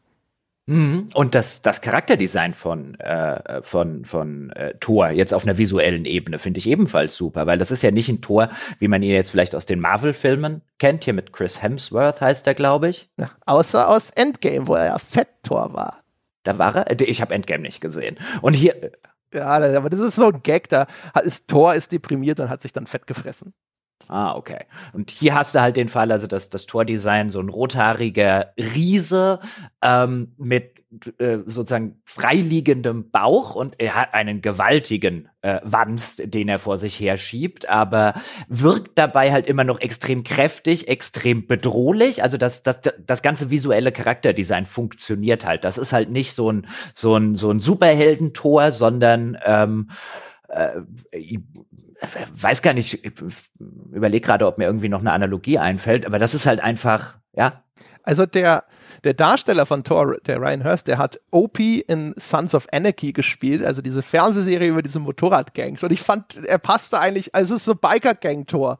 [0.69, 1.07] Mhm.
[1.15, 6.37] Und das, das Charakterdesign von, äh, von, von äh, Thor jetzt auf einer visuellen Ebene
[6.37, 9.31] finde ich ebenfalls super, weil das ist ja nicht ein Thor, wie man ihn jetzt
[9.31, 13.09] vielleicht aus den Marvel-Filmen kennt, hier mit Chris Hemsworth heißt er, glaube ich.
[13.17, 16.03] Ja, außer aus Endgame, wo er ja Fett-Thor war.
[16.43, 16.99] Da war er?
[17.01, 18.17] Ich habe Endgame nicht gesehen.
[18.43, 18.75] Und hier.
[18.83, 18.91] Äh,
[19.33, 20.85] ja, aber das ist so ein Gag, da
[21.23, 23.53] ist Thor ist deprimiert und hat sich dann fett gefressen.
[24.07, 24.65] Ah, okay.
[24.93, 29.39] Und hier hast du halt den Fall, also dass das Tordesign so ein rothaariger Riese
[29.81, 30.79] ähm, mit
[31.19, 36.99] äh, sozusagen freiliegendem Bauch und er hat einen gewaltigen äh, Wanst, den er vor sich
[36.99, 38.15] her schiebt, aber
[38.47, 42.23] wirkt dabei halt immer noch extrem kräftig, extrem bedrohlich.
[42.23, 45.63] Also das, das, das ganze visuelle Charakterdesign funktioniert halt.
[45.63, 49.91] Das ist halt nicht so ein, so ein, so ein Superheldentor, sondern ähm,
[50.47, 50.81] äh,
[52.33, 53.03] weiß gar nicht,
[53.91, 57.63] überlege gerade, ob mir irgendwie noch eine Analogie einfällt, aber das ist halt einfach, ja.
[58.03, 58.63] Also der,
[59.03, 63.63] der Darsteller von Thor, der Ryan Hurst, der hat Opie in Sons of Anarchy gespielt,
[63.63, 65.83] also diese Fernsehserie über diese Motorradgangs.
[65.83, 68.79] Und ich fand, er passte eigentlich, also es ist so Biker-Gang-Tor.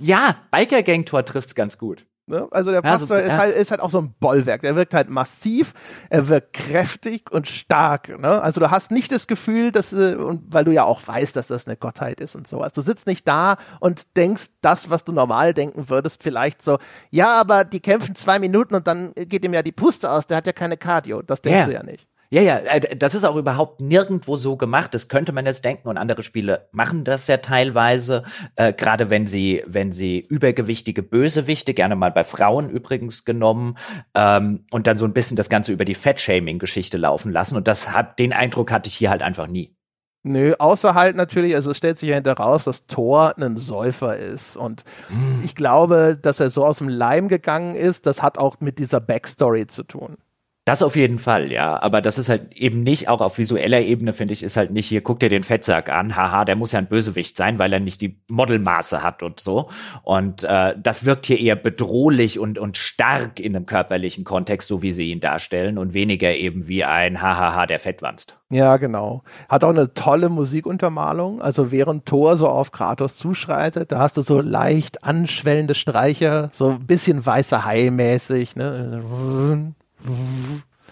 [0.00, 2.06] Ja, Biker-Gang-Tor trifft's ganz gut.
[2.26, 2.48] Ne?
[2.50, 4.62] Also der Pastor ja, so, ist, halt, ist halt auch so ein Bollwerk.
[4.62, 5.74] Der wirkt halt massiv,
[6.08, 8.18] er wirkt kräftig und stark.
[8.18, 8.40] Ne?
[8.40, 11.48] Also du hast nicht das Gefühl, dass, äh, und weil du ja auch weißt, dass
[11.48, 12.72] das eine Gottheit ist und sowas.
[12.72, 16.78] Du sitzt nicht da und denkst das, was du normal denken würdest, vielleicht so,
[17.10, 20.38] ja, aber die kämpfen zwei Minuten und dann geht ihm ja die Puste aus, der
[20.38, 21.20] hat ja keine Cardio.
[21.20, 21.66] Das denkst ja.
[21.66, 22.08] du ja nicht.
[22.34, 24.92] Ja, ja, äh, das ist auch überhaupt nirgendwo so gemacht.
[24.92, 28.24] Das könnte man jetzt denken und andere Spiele machen das ja teilweise,
[28.56, 33.78] äh, gerade wenn sie, wenn sie übergewichtige Bösewichte, gerne mal bei Frauen übrigens genommen,
[34.16, 37.54] ähm, und dann so ein bisschen das Ganze über die Fettshaming-Geschichte laufen lassen.
[37.56, 39.76] Und das hat, den Eindruck hatte ich hier halt einfach nie.
[40.24, 44.16] Nö, außer halt natürlich, also es stellt sich ja hinter raus, dass Thor ein Säufer
[44.16, 44.56] ist.
[44.56, 45.40] Und hm.
[45.44, 48.98] ich glaube, dass er so aus dem Leim gegangen ist, das hat auch mit dieser
[48.98, 50.16] Backstory zu tun.
[50.66, 51.82] Das auf jeden Fall, ja.
[51.82, 54.86] Aber das ist halt eben nicht, auch auf visueller Ebene, finde ich, ist halt nicht
[54.86, 57.80] hier, guck dir den Fettsack an, haha, der muss ja ein Bösewicht sein, weil er
[57.80, 59.68] nicht die Modelmaße hat und so.
[60.04, 64.80] Und äh, das wirkt hier eher bedrohlich und, und stark in einem körperlichen Kontext, so
[64.80, 68.38] wie sie ihn darstellen, und weniger eben wie ein hahaha, der fettwanzt.
[68.48, 69.22] Ja, genau.
[69.50, 71.42] Hat auch eine tolle Musikuntermalung.
[71.42, 76.70] Also während Thor so auf Kratos zuschreitet, da hast du so leicht anschwellende Streicher, so
[76.70, 79.74] ein bisschen weißer Hai mäßig, ne?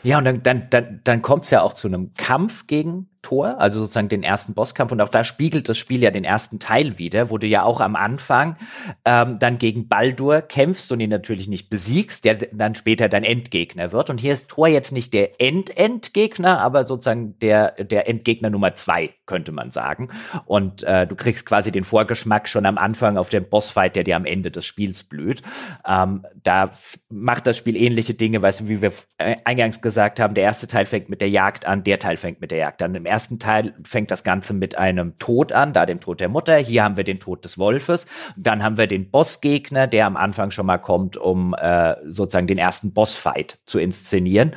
[0.03, 3.61] Ja, und dann, dann, dann, dann kommt es ja auch zu einem Kampf gegen Tor,
[3.61, 4.93] also sozusagen den ersten Bosskampf.
[4.93, 7.81] Und auch da spiegelt das Spiel ja den ersten Teil wieder, wo du ja auch
[7.81, 8.57] am Anfang
[9.05, 13.93] ähm, dann gegen Baldur kämpfst und ihn natürlich nicht besiegst, der dann später dein Endgegner
[13.93, 14.11] wird.
[14.11, 19.11] Und hier ist Tor jetzt nicht der End-Endgegner, aber sozusagen der, der Endgegner Nummer zwei,
[19.27, 20.11] könnte man sagen.
[20.45, 24.17] Und äh, du kriegst quasi den Vorgeschmack schon am Anfang auf den Bossfight, der dir
[24.17, 25.43] am Ende des Spiels blüht.
[25.87, 26.73] Ähm, da
[27.09, 28.93] macht das Spiel ähnliche Dinge, weißt du, wie wir
[29.45, 32.51] eingangs gesagt haben, der erste Teil fängt mit der Jagd an, der Teil fängt mit
[32.51, 32.95] der Jagd an.
[32.95, 36.57] Im ersten Teil fängt das Ganze mit einem Tod an, da dem Tod der Mutter.
[36.57, 38.07] Hier haben wir den Tod des Wolfes.
[38.37, 42.57] Dann haben wir den Bossgegner, der am Anfang schon mal kommt, um äh, sozusagen den
[42.57, 44.53] ersten Bossfight zu inszenieren.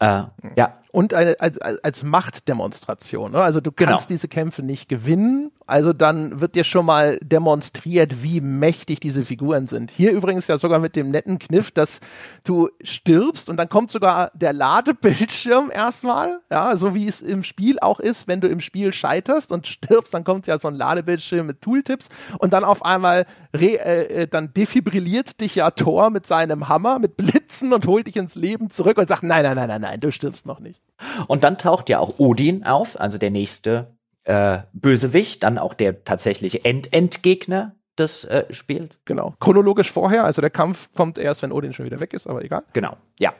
[0.00, 0.24] Äh,
[0.56, 3.32] ja, und eine, als, als Machtdemonstration.
[3.32, 3.38] Ne?
[3.38, 4.08] Also du kannst genau.
[4.08, 9.68] diese Kämpfe nicht gewinnen, also dann wird dir schon mal demonstriert, wie mächtig diese Figuren
[9.68, 9.92] sind.
[9.92, 12.00] Hier übrigens ja sogar mit dem netten Kniff, dass
[12.42, 17.78] du stirbst und dann kommt sogar der Ladebildschirm erstmal, ja, so wie es im Spiel
[17.78, 21.46] auch ist, wenn du im Spiel scheiterst und stirbst, dann kommt ja so ein Ladebildschirm
[21.46, 23.24] mit Tooltips und dann auf einmal
[23.54, 28.08] re, äh, äh dann defibrilliert dich ja Thor mit seinem Hammer, mit Blitzen und holt
[28.08, 30.79] dich ins Leben zurück und sagt, nein, nein, nein, nein, nein, du stirbst noch nicht.
[31.28, 36.04] Und dann taucht ja auch Odin auf, also der nächste äh, Bösewicht, dann auch der
[36.04, 38.98] tatsächliche End-Endgegner des äh, Spiels.
[39.04, 39.34] Genau.
[39.40, 42.62] Chronologisch vorher, also der Kampf kommt erst, wenn Odin schon wieder weg ist, aber egal.
[42.72, 43.34] Genau, ja.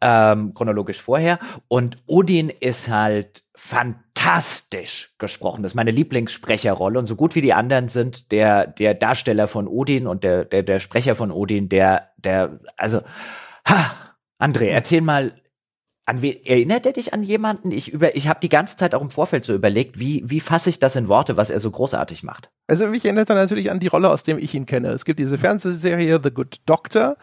[0.00, 1.38] Ähm, chronologisch vorher.
[1.68, 5.62] Und Odin ist halt fantastisch gesprochen.
[5.62, 9.66] Das ist meine Lieblingssprecherrolle und so gut wie die anderen sind der der Darsteller von
[9.66, 13.00] Odin und der der der Sprecher von Odin, der der also
[13.66, 15.32] ha, André, erzähl mal
[16.06, 17.72] an wen erinnert er dich an jemanden?
[17.72, 20.70] Ich über, ich habe die ganze Zeit auch im Vorfeld so überlegt, wie wie fasse
[20.70, 22.48] ich das in Worte, was er so großartig macht.
[22.68, 24.90] Also mich erinnert er natürlich an die Rolle, aus dem ich ihn kenne.
[24.90, 27.16] Es gibt diese Fernsehserie The Good Doctor.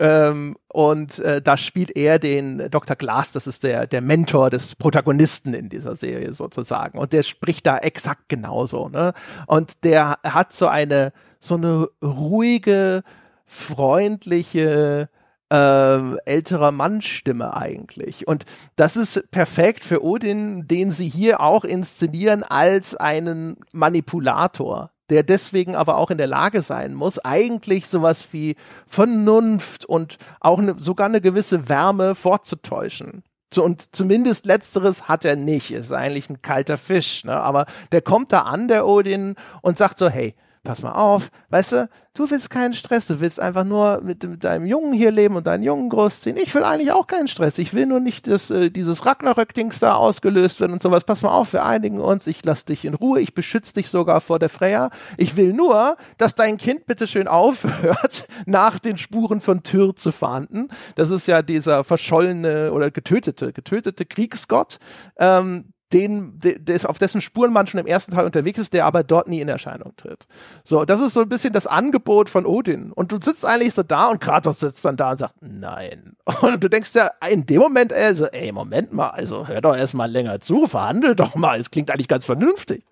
[0.00, 2.94] Ähm, und äh, da spielt er den Dr.
[2.94, 6.98] Glass, das ist der, der Mentor des Protagonisten in dieser Serie sozusagen.
[6.98, 8.88] Und der spricht da exakt genauso.
[8.88, 9.12] Ne?
[9.48, 13.02] Und der hat so eine, so eine ruhige,
[13.44, 15.08] freundliche,
[15.50, 18.26] äh, älterer Mannstimme eigentlich.
[18.26, 18.44] Und
[18.76, 25.74] das ist perfekt für Odin, den sie hier auch inszenieren als einen Manipulator der deswegen
[25.74, 31.06] aber auch in der Lage sein muss, eigentlich sowas wie Vernunft und auch ne, sogar
[31.06, 33.22] eine gewisse Wärme vorzutäuschen.
[33.52, 35.70] So, und zumindest letzteres hat er nicht.
[35.70, 37.40] Ist eigentlich ein kalter Fisch, ne?
[37.40, 40.34] Aber der kommt da an, der Odin, und sagt so, hey,
[40.68, 44.44] pass mal auf, weißt du, du willst keinen Stress, du willst einfach nur mit, mit
[44.44, 46.36] deinem Jungen hier leben und deinen Jungen großziehen.
[46.36, 47.56] Ich will eigentlich auch keinen Stress.
[47.56, 51.04] Ich will nur nicht, dass äh, dieses Ragnarök-Dings da ausgelöst wird und sowas.
[51.04, 54.20] Pass mal auf, wir einigen uns, ich lass dich in Ruhe, ich beschütze dich sogar
[54.20, 54.90] vor der Freya.
[55.16, 60.12] Ich will nur, dass dein Kind bitte schön aufhört, nach den Spuren von Tyr zu
[60.12, 60.68] fahnden.
[60.96, 64.80] Das ist ja dieser verschollene oder getötete, getötete Kriegsgott,
[65.16, 69.02] ähm, den, des, auf dessen Spuren man schon im ersten Teil unterwegs ist, der aber
[69.02, 70.26] dort nie in Erscheinung tritt.
[70.64, 72.92] So, das ist so ein bisschen das Angebot von Odin.
[72.92, 76.16] Und du sitzt eigentlich so da und Kratos sitzt dann da und sagt, nein.
[76.42, 80.10] Und du denkst ja in dem Moment, also, ey, Moment mal, also hör doch erstmal
[80.10, 82.84] länger zu, verhandel doch mal, es klingt eigentlich ganz vernünftig.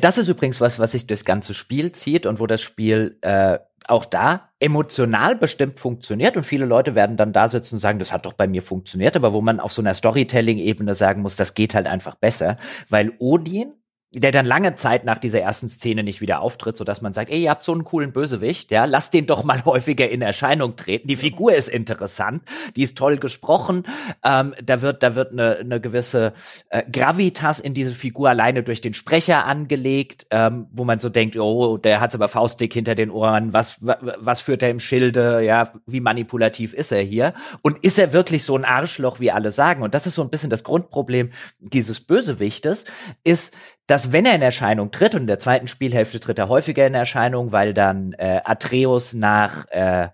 [0.00, 3.58] Das ist übrigens was, was sich durchs ganze Spiel zieht und wo das Spiel äh,
[3.88, 8.12] auch da emotional bestimmt funktioniert und viele Leute werden dann da sitzen und sagen, das
[8.12, 11.54] hat doch bei mir funktioniert, aber wo man auf so einer Storytelling-Ebene sagen muss, das
[11.54, 12.56] geht halt einfach besser,
[12.88, 13.74] weil Odin
[14.14, 17.30] der dann lange Zeit nach dieser ersten Szene nicht wieder auftritt, so dass man sagt,
[17.30, 20.76] ey, ihr habt so einen coolen Bösewicht, ja, lasst den doch mal häufiger in Erscheinung
[20.76, 21.08] treten.
[21.08, 22.42] Die Figur ist interessant,
[22.76, 23.84] die ist toll gesprochen,
[24.22, 26.32] ähm, da wird, da wird eine, eine gewisse
[26.70, 31.36] äh, Gravitas in diese Figur alleine durch den Sprecher angelegt, ähm, wo man so denkt,
[31.36, 35.72] oh, der hat's aber faustdick hinter den Ohren, was, was führt er im Schilde, ja,
[35.86, 37.34] wie manipulativ ist er hier?
[37.62, 39.82] Und ist er wirklich so ein Arschloch, wie alle sagen?
[39.82, 42.84] Und das ist so ein bisschen das Grundproblem dieses Bösewichtes,
[43.24, 43.52] ist,
[43.86, 46.94] dass wenn er in Erscheinung tritt, und in der zweiten Spielhälfte tritt er häufiger in
[46.94, 50.08] Erscheinung, weil dann äh, Atreus nach, äh,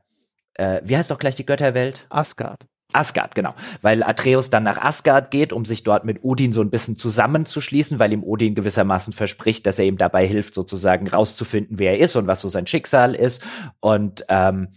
[0.54, 2.06] äh, wie heißt doch gleich die Götterwelt?
[2.08, 2.66] Asgard.
[2.92, 3.54] Asgard, genau.
[3.82, 7.98] Weil Atreus dann nach Asgard geht, um sich dort mit Odin so ein bisschen zusammenzuschließen,
[7.98, 12.16] weil ihm Odin gewissermaßen verspricht, dass er ihm dabei hilft, sozusagen rauszufinden, wer er ist
[12.16, 13.42] und was so sein Schicksal ist.
[13.78, 14.68] Und ähm,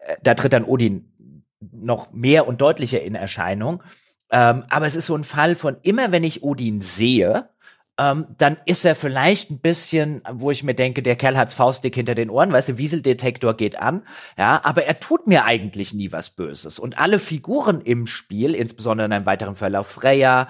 [0.00, 1.12] äh, da tritt dann Odin
[1.60, 3.82] noch mehr und deutlicher in Erscheinung.
[4.30, 7.50] Ähm, aber es ist so ein Fall von immer, wenn ich Odin sehe,
[7.98, 11.94] ähm, dann ist er vielleicht ein bisschen, wo ich mir denke, der Kerl hat's faustdick
[11.94, 14.02] hinter den Ohren, weißt du, Wieseldetektor geht an,
[14.36, 16.78] ja, aber er tut mir eigentlich nie was Böses.
[16.78, 20.48] Und alle Figuren im Spiel, insbesondere in einem weiteren Verlauf Freya,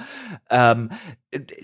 [0.49, 0.91] ähm,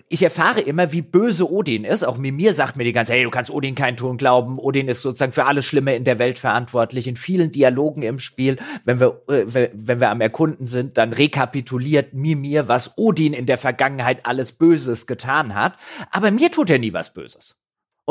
[0.09, 2.05] ich erfahre immer, wie böse Odin ist.
[2.05, 4.59] Auch Mimir sagt mir die ganze Zeit, hey, du kannst Odin keinen Ton glauben.
[4.59, 7.07] Odin ist sozusagen für alles Schlimme in der Welt verantwortlich.
[7.07, 12.15] In vielen Dialogen im Spiel, wenn wir, äh, wenn wir am Erkunden sind, dann rekapituliert
[12.15, 15.75] Mimir, was Odin in der Vergangenheit alles Böses getan hat.
[16.11, 17.60] Aber mir tut er nie was Böses.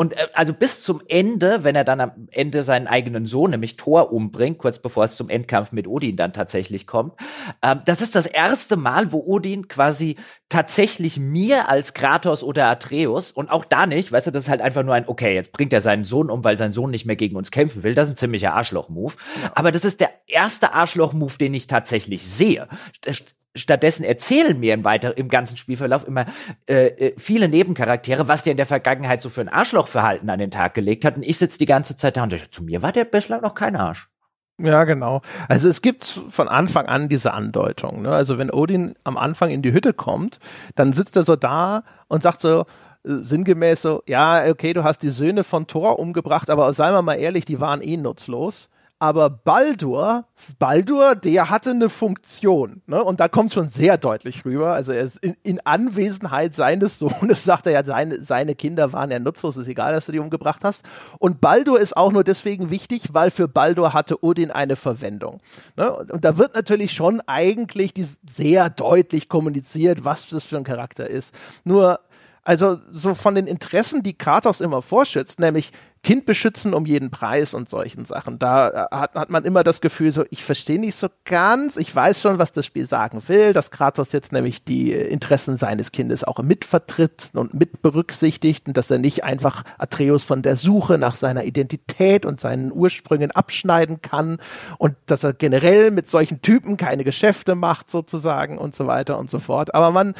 [0.00, 3.76] Und äh, also bis zum Ende, wenn er dann am Ende seinen eigenen Sohn, nämlich
[3.76, 7.12] Thor, umbringt, kurz bevor es zum Endkampf mit Odin dann tatsächlich kommt,
[7.60, 10.16] äh, das ist das erste Mal, wo Odin quasi
[10.48, 14.62] tatsächlich mir als Kratos oder Atreus und auch da nicht, weißt du, das ist halt
[14.62, 17.16] einfach nur ein, okay, jetzt bringt er seinen Sohn um, weil sein Sohn nicht mehr
[17.16, 17.94] gegen uns kämpfen will.
[17.94, 19.12] Das ist ein ziemlicher Arschloch-Move.
[19.42, 19.52] Ja.
[19.54, 22.68] Aber das ist der erste Arschloch-Move, den ich tatsächlich sehe
[23.54, 26.26] stattdessen erzählen mir im, weiter, im ganzen Spielverlauf immer
[26.68, 30.50] äh, äh, viele Nebencharaktere, was der in der Vergangenheit so für ein Arschlochverhalten an den
[30.50, 31.16] Tag gelegt hat.
[31.16, 33.54] Und ich sitze die ganze Zeit da und denke, zu mir war der bislang noch
[33.54, 34.08] kein Arsch.
[34.62, 35.22] Ja, genau.
[35.48, 38.02] Also es gibt von Anfang an diese Andeutung.
[38.02, 38.10] Ne?
[38.10, 40.38] Also wenn Odin am Anfang in die Hütte kommt,
[40.74, 42.64] dann sitzt er so da und sagt so, äh,
[43.04, 47.14] sinngemäß so, ja, okay, du hast die Söhne von Thor umgebracht, aber seien wir mal
[47.14, 48.68] ehrlich, die waren eh nutzlos
[49.02, 50.26] aber Baldur,
[50.58, 53.02] Baldur, der hatte eine Funktion, ne?
[53.02, 54.74] Und da kommt schon sehr deutlich rüber.
[54.74, 59.10] Also er ist in, in Anwesenheit seines Sohnes sagt er ja, seine, seine Kinder waren
[59.10, 60.84] ja nutzlos, ist egal, dass du die umgebracht hast.
[61.18, 65.40] Und Baldur ist auch nur deswegen wichtig, weil für Baldur hatte Odin eine Verwendung.
[65.78, 65.90] Ne?
[65.90, 67.94] Und, und da wird natürlich schon eigentlich
[68.26, 71.34] sehr deutlich kommuniziert, was das für ein Charakter ist.
[71.64, 72.00] Nur
[72.42, 75.72] also so von den Interessen, die Kratos immer vorschützt, nämlich
[76.02, 78.38] Kind beschützen um jeden Preis und solchen Sachen.
[78.38, 81.94] Da äh, hat, hat man immer das Gefühl, so, ich verstehe nicht so ganz, ich
[81.94, 86.24] weiß schon, was das Spiel sagen will, dass Kratos jetzt nämlich die Interessen seines Kindes
[86.24, 91.16] auch mitvertritt und mit berücksichtigt und dass er nicht einfach Atreus von der Suche nach
[91.16, 94.38] seiner Identität und seinen Ursprüngen abschneiden kann
[94.78, 99.28] und dass er generell mit solchen Typen keine Geschäfte macht sozusagen und so weiter und
[99.28, 99.74] so fort.
[99.74, 100.14] Aber man,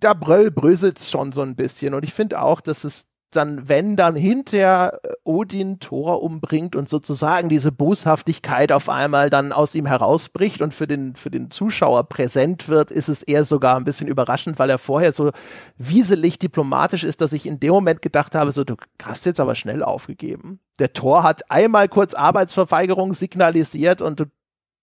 [0.00, 3.06] da bröll bröselt schon so ein bisschen und ich finde auch, dass es
[3.36, 9.52] dann, wenn dann hinter äh, Odin Thor umbringt und sozusagen diese Boshaftigkeit auf einmal dann
[9.52, 13.76] aus ihm herausbricht und für den, für den Zuschauer präsent wird, ist es eher sogar
[13.76, 15.30] ein bisschen überraschend, weil er vorher so
[15.76, 19.54] wieselig diplomatisch ist, dass ich in dem Moment gedacht habe, so, du hast jetzt aber
[19.54, 20.60] schnell aufgegeben.
[20.78, 24.24] Der Thor hat einmal kurz Arbeitsverweigerung signalisiert und du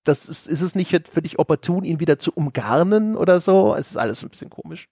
[0.03, 3.75] das ist, ist es nicht für dich opportun, ihn wieder zu umgarnen oder so?
[3.75, 4.89] Es ist alles ein bisschen komisch.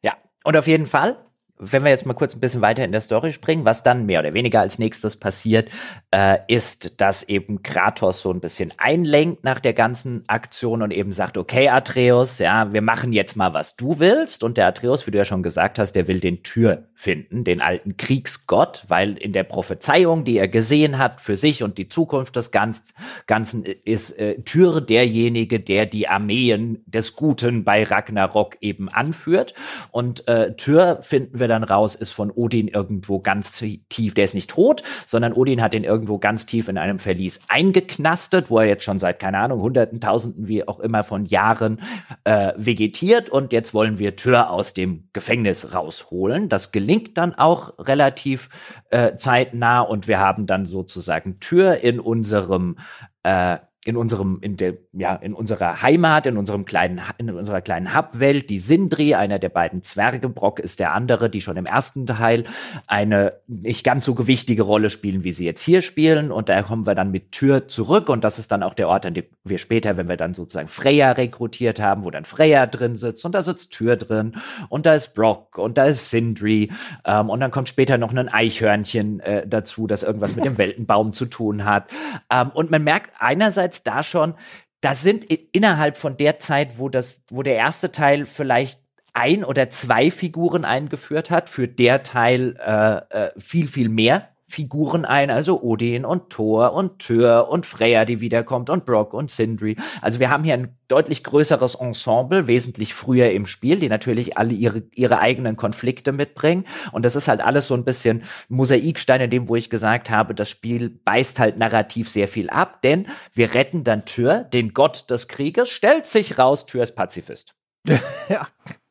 [0.00, 0.14] Ja,
[0.44, 1.18] und auf jeden Fall
[1.62, 4.20] wenn wir jetzt mal kurz ein bisschen weiter in der Story springen, was dann mehr
[4.20, 5.70] oder weniger als nächstes passiert,
[6.10, 11.12] äh, ist, dass eben Kratos so ein bisschen einlenkt nach der ganzen Aktion und eben
[11.12, 14.42] sagt, okay, Atreus, ja, wir machen jetzt mal, was du willst.
[14.42, 17.62] Und der Atreus, wie du ja schon gesagt hast, der will den Tür finden, den
[17.62, 22.34] alten Kriegsgott, weil in der Prophezeiung, die er gesehen hat für sich und die Zukunft
[22.34, 29.54] des Ganzen, ist äh, Tür derjenige, der die Armeen des Guten bei Ragnarok eben anführt.
[29.90, 34.34] Und äh, Tür finden wir dann raus, ist von Odin irgendwo ganz tief, der ist
[34.34, 38.66] nicht tot, sondern Odin hat ihn irgendwo ganz tief in einem Verlies eingeknastet, wo er
[38.66, 41.80] jetzt schon seit, keine Ahnung, hunderten, tausenden, wie auch immer von Jahren
[42.24, 43.30] äh, vegetiert.
[43.30, 46.48] Und jetzt wollen wir Tür aus dem Gefängnis rausholen.
[46.48, 48.48] Das gelingt dann auch relativ
[48.90, 49.80] äh, zeitnah.
[49.80, 52.76] Und wir haben dann sozusagen Tür in unserem
[53.22, 57.96] äh, in unserem, in der, ja, in unserer Heimat, in unserem kleinen, in unserer kleinen
[57.96, 62.06] Hubwelt, die Sindri, einer der beiden Zwerge, Brock ist der andere, die schon im ersten
[62.06, 62.44] Teil
[62.86, 66.30] eine nicht ganz so gewichtige Rolle spielen, wie sie jetzt hier spielen.
[66.30, 68.08] Und da kommen wir dann mit Tür zurück.
[68.08, 70.68] Und das ist dann auch der Ort, an dem wir später, wenn wir dann sozusagen
[70.68, 74.36] Freya rekrutiert haben, wo dann Freya drin sitzt und da sitzt Tür drin
[74.68, 76.70] und da ist Brock und da ist Sindri.
[77.04, 81.12] Ähm, und dann kommt später noch ein Eichhörnchen äh, dazu, das irgendwas mit dem Weltenbaum
[81.12, 81.90] zu tun hat.
[82.30, 84.34] Ähm, und man merkt einerseits, einerseits da schon,
[84.80, 88.80] das sind innerhalb von der Zeit, wo das, wo der erste Teil vielleicht
[89.14, 95.06] ein oder zwei Figuren eingeführt hat, für der Teil äh, äh, viel, viel mehr Figuren
[95.06, 99.76] ein, also Odin und Thor und Tyr und Freya, die wiederkommt und Brock und Sindri.
[100.02, 104.52] Also wir haben hier ein deutlich größeres Ensemble, wesentlich früher im Spiel, die natürlich alle
[104.52, 106.66] ihre, ihre eigenen Konflikte mitbringen.
[106.92, 110.34] Und das ist halt alles so ein bisschen Mosaikstein in dem, wo ich gesagt habe,
[110.34, 115.10] das Spiel beißt halt narrativ sehr viel ab, denn wir retten dann Tyr, den Gott
[115.10, 117.54] des Krieges, stellt sich raus, Tyr ist Pazifist.
[118.28, 118.46] ja,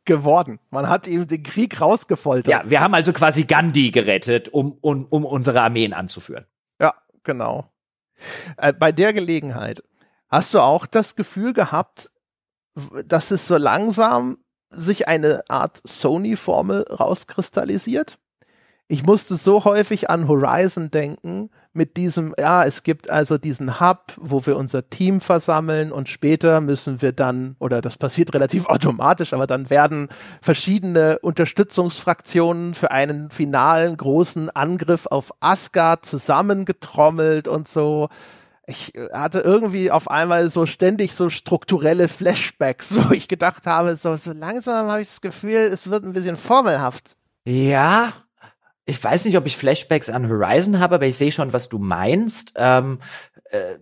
[0.06, 0.60] geworden.
[0.70, 2.52] Man hat ihm den Krieg rausgefoltert.
[2.52, 6.46] Ja, wir haben also quasi Gandhi gerettet, um, um, um unsere Armeen anzuführen.
[6.80, 6.94] Ja,
[7.24, 7.72] genau.
[8.58, 9.84] Äh, bei der Gelegenheit
[10.30, 12.12] hast du auch das Gefühl gehabt,
[13.06, 14.38] dass es so langsam
[14.70, 18.18] sich eine Art Sony-Formel rauskristallisiert?
[18.92, 24.12] Ich musste so häufig an Horizon denken, mit diesem, ja, es gibt also diesen Hub,
[24.20, 29.32] wo wir unser Team versammeln und später müssen wir dann, oder das passiert relativ automatisch,
[29.32, 30.10] aber dann werden
[30.42, 38.10] verschiedene Unterstützungsfraktionen für einen finalen großen Angriff auf Asgard zusammengetrommelt und so
[38.68, 44.18] ich hatte irgendwie auf einmal so ständig so strukturelle Flashbacks, wo ich gedacht habe, so,
[44.18, 47.16] so langsam habe ich das Gefühl, es wird ein bisschen formelhaft.
[47.46, 48.12] Ja,
[48.86, 51.78] ich weiß nicht, ob ich Flashbacks an Horizon habe, aber ich sehe schon, was du
[51.78, 52.54] meinst.
[52.56, 53.00] Ähm,
[53.52, 53.76] äh,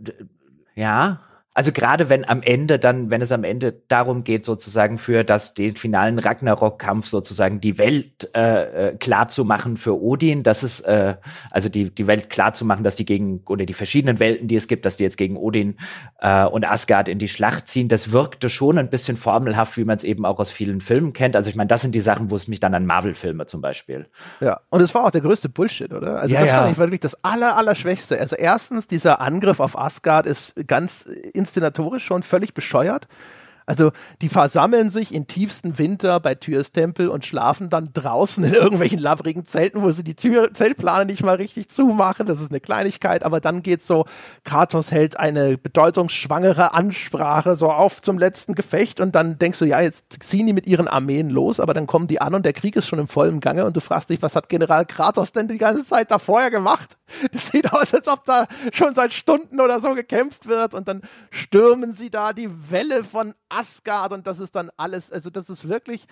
[0.76, 1.22] ja,
[1.54, 5.56] also gerade wenn am Ende dann, wenn es am Ende darum geht, sozusagen für das
[5.56, 10.80] den finalen Ragnarok-Kampf sozusagen die Welt äh, äh, klar zu machen für Odin, dass es
[10.82, 11.16] äh,
[11.50, 14.56] also die die Welt klar zu machen, dass die gegen oder die verschiedenen Welten, die
[14.56, 15.78] es gibt, dass die jetzt gegen Odin
[16.20, 19.98] äh, und Asgard in die Schlacht ziehen, das wirkte schon ein bisschen formelhaft, wie man
[19.98, 21.36] es eben auch aus vielen Filmen kennt.
[21.36, 24.08] Also ich meine, das sind die Sachen, wo es mich dann an Marvel-Filme zum Beispiel.
[24.40, 26.20] Ja, und es war auch der größte Bullshit, oder?
[26.20, 26.58] Also ja, das ja.
[26.60, 28.20] fand ich wirklich das aller aller Schwächste.
[28.20, 31.06] Also erstens dieser Angriff auf Asgard ist ganz
[31.40, 33.08] inszenatorisch schon völlig bescheuert.
[33.70, 33.92] Also
[34.24, 38.98] die versammeln sich in tiefsten Winter bei Tyrs Tempel und schlafen dann draußen in irgendwelchen
[38.98, 42.26] labbrigen Zelten, wo sie die Tür Zeltplane nicht mal richtig zumachen.
[42.26, 44.06] Das ist eine Kleinigkeit, aber dann geht's so,
[44.44, 49.82] Kratos hält eine bedeutungsschwangere Ansprache so auf zum letzten Gefecht und dann denkst du, ja,
[49.82, 52.76] jetzt ziehen die mit ihren Armeen los, aber dann kommen die an und der Krieg
[52.76, 55.60] ist schon im vollen Gange und du fragst dich, was hat General Kratos denn die
[55.60, 56.98] ganze Zeit da vorher gemacht?
[57.32, 61.02] Das sieht aus, als ob da schon seit Stunden oder so gekämpft wird und dann
[61.32, 65.68] stürmen sie da die Welle von Asgard und das ist dann alles, also das ist
[65.68, 66.06] wirklich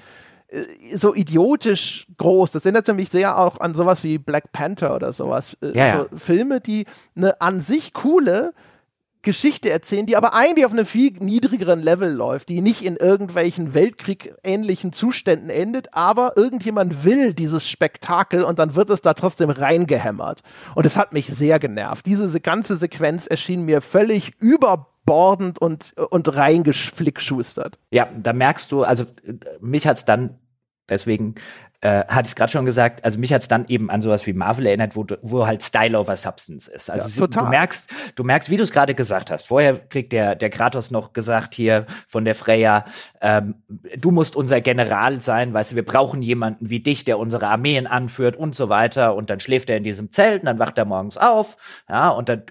[0.49, 0.63] äh,
[0.97, 2.51] so idiotisch groß.
[2.51, 5.55] Das erinnert mich sehr auch an sowas wie Black Panther oder sowas.
[5.61, 6.07] Äh, Ja, so ja.
[6.17, 6.85] Filme, die
[7.15, 8.53] eine an sich coole
[9.23, 13.73] Geschichte erzählen, die aber eigentlich auf einem viel niedrigeren Level läuft, die nicht in irgendwelchen
[13.73, 20.43] Weltkrieg-ähnlichen Zuständen endet, aber irgendjemand will dieses Spektakel und dann wird es da trotzdem reingehämmert.
[20.75, 22.05] Und es hat mich sehr genervt.
[22.05, 24.31] Diese se- ganze Sequenz erschien mir völlig
[25.07, 27.79] überbordend und, und reingeflickschustert.
[27.91, 29.05] Ja, da merkst du, also
[29.61, 30.37] mich hat's dann,
[30.89, 31.35] deswegen
[31.81, 34.33] äh, hatte ich es gerade schon gesagt, also mich hat's dann eben an sowas wie
[34.33, 36.89] Marvel erinnert, wo, du- wo halt Style over Substance ist.
[36.89, 37.43] Also Ja, total.
[37.43, 39.45] du merkst, du merkst, wie du es gerade gesagt hast.
[39.47, 42.85] Vorher kriegt der, der Kratos noch gesagt hier von der Freya,
[43.21, 43.55] ähm,
[43.95, 47.85] du musst unser General sein, weißt du, wir brauchen jemanden wie dich, der unsere Armeen
[47.85, 49.13] anführt und so weiter.
[49.15, 52.27] Und dann schläft er in diesem Zelt und dann wacht er morgens auf, ja, und
[52.27, 52.41] dann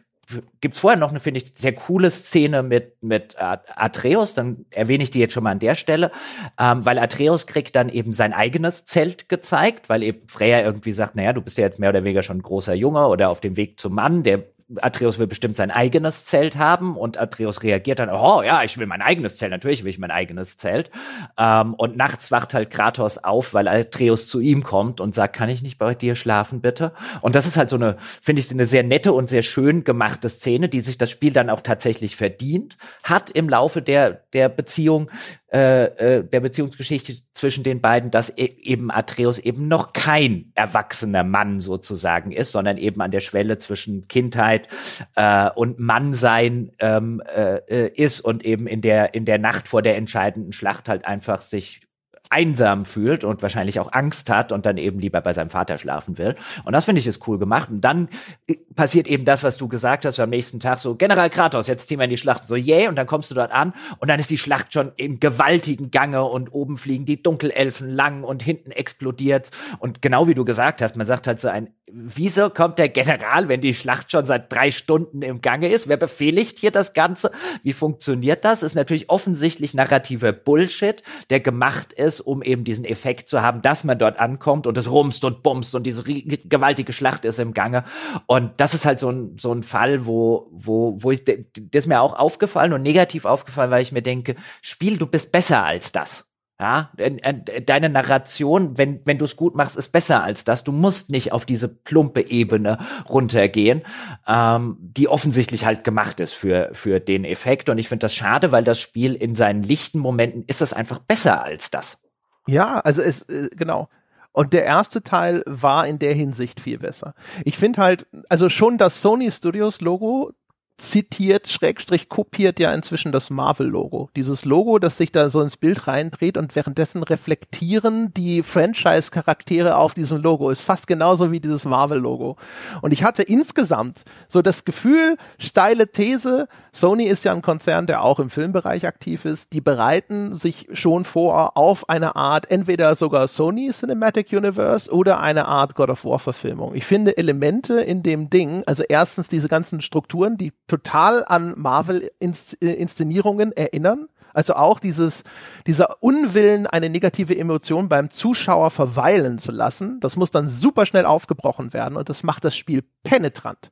[0.60, 5.04] gibt's vorher noch eine, finde ich, sehr coole Szene mit, mit At- Atreus, dann erwähne
[5.04, 6.10] ich die jetzt schon mal an der Stelle,
[6.58, 11.14] ähm, weil Atreus kriegt dann eben sein eigenes Zelt gezeigt, weil eben Freya irgendwie sagt,
[11.16, 13.56] naja, du bist ja jetzt mehr oder weniger schon ein großer Junge oder auf dem
[13.56, 14.44] Weg zum Mann, der
[14.80, 18.86] Atreus will bestimmt sein eigenes Zelt haben und Atreus reagiert dann, oh ja, ich will
[18.86, 20.90] mein eigenes Zelt, natürlich will ich mein eigenes Zelt.
[21.38, 25.48] Ähm, und nachts wacht halt Kratos auf, weil Atreus zu ihm kommt und sagt, kann
[25.48, 26.92] ich nicht bei dir schlafen, bitte?
[27.20, 30.28] Und das ist halt so eine, finde ich, eine sehr nette und sehr schön gemachte
[30.28, 35.10] Szene, die sich das Spiel dann auch tatsächlich verdient hat im Laufe der, der Beziehung,
[35.56, 35.84] äh,
[36.18, 41.60] äh, der Beziehungsgeschichte zwischen den beiden, dass e eben Atreus eben noch kein erwachsener Mann
[41.60, 44.68] sozusagen ist, sondern eben an der Schwelle zwischen Kindheit
[45.14, 49.80] äh, und Mannsein ähm, äh, äh, ist und eben in der in der Nacht vor
[49.80, 51.85] der entscheidenden Schlacht halt einfach sich
[52.30, 56.18] einsam fühlt und wahrscheinlich auch Angst hat und dann eben lieber bei seinem Vater schlafen
[56.18, 56.34] will.
[56.64, 57.68] Und das finde ich ist cool gemacht.
[57.70, 58.08] Und dann
[58.46, 61.88] äh, passiert eben das, was du gesagt hast, am nächsten Tag so, General Kratos, jetzt
[61.88, 62.46] ziehen wir in die Schlacht.
[62.46, 65.20] So, yay, und dann kommst du dort an und dann ist die Schlacht schon im
[65.20, 69.50] gewaltigen Gange und oben fliegen die Dunkelelfen lang und hinten explodiert.
[69.78, 73.48] Und genau wie du gesagt hast, man sagt halt so ein, wieso kommt der General,
[73.48, 75.88] wenn die Schlacht schon seit drei Stunden im Gange ist?
[75.88, 77.30] Wer befehligt hier das Ganze?
[77.62, 78.62] Wie funktioniert das?
[78.62, 83.84] Ist natürlich offensichtlich narrativer Bullshit, der gemacht ist, um eben diesen Effekt zu haben, dass
[83.84, 87.84] man dort ankommt und es rumst und bumst und diese gewaltige Schlacht ist im Gange.
[88.26, 91.36] Und das ist halt so ein, so ein Fall, wo, wo, wo ich, das
[91.72, 95.64] ist mir auch aufgefallen und negativ aufgefallen, weil ich mir denke, Spiel, du bist besser
[95.64, 96.26] als das.
[96.58, 100.64] Ja, deine Narration, wenn, wenn du es gut machst, ist besser als das.
[100.64, 102.78] Du musst nicht auf diese plumpe Ebene
[103.10, 103.82] runtergehen,
[104.26, 107.68] ähm, die offensichtlich halt gemacht ist für, für den Effekt.
[107.68, 110.98] Und ich finde das schade, weil das Spiel in seinen lichten Momenten ist es einfach
[110.98, 112.05] besser als das.
[112.46, 113.88] Ja, also es, äh, genau.
[114.32, 117.14] Und der erste Teil war in der Hinsicht viel besser.
[117.44, 120.32] Ich finde halt, also schon das Sony Studios Logo
[120.78, 124.10] zitiert, Schrägstrich kopiert ja inzwischen das Marvel-Logo.
[124.14, 129.94] Dieses Logo, das sich da so ins Bild reindreht und währenddessen reflektieren die Franchise-Charaktere auf
[129.94, 130.50] diesem Logo.
[130.50, 132.36] Ist fast genauso wie dieses Marvel-Logo.
[132.82, 138.02] Und ich hatte insgesamt so das Gefühl, steile These, Sony ist ja ein Konzern, der
[138.02, 143.28] auch im Filmbereich aktiv ist, die bereiten sich schon vor auf eine Art, entweder sogar
[143.28, 146.74] Sony Cinematic Universe oder eine Art God of War Verfilmung.
[146.74, 153.52] Ich finde Elemente in dem Ding, also erstens diese ganzen Strukturen, die total an Marvel-Inszenierungen
[153.52, 154.08] erinnern.
[154.34, 155.24] Also auch dieses,
[155.66, 161.06] dieser Unwillen, eine negative Emotion beim Zuschauer verweilen zu lassen, das muss dann super schnell
[161.06, 163.70] aufgebrochen werden und das macht das Spiel penetrant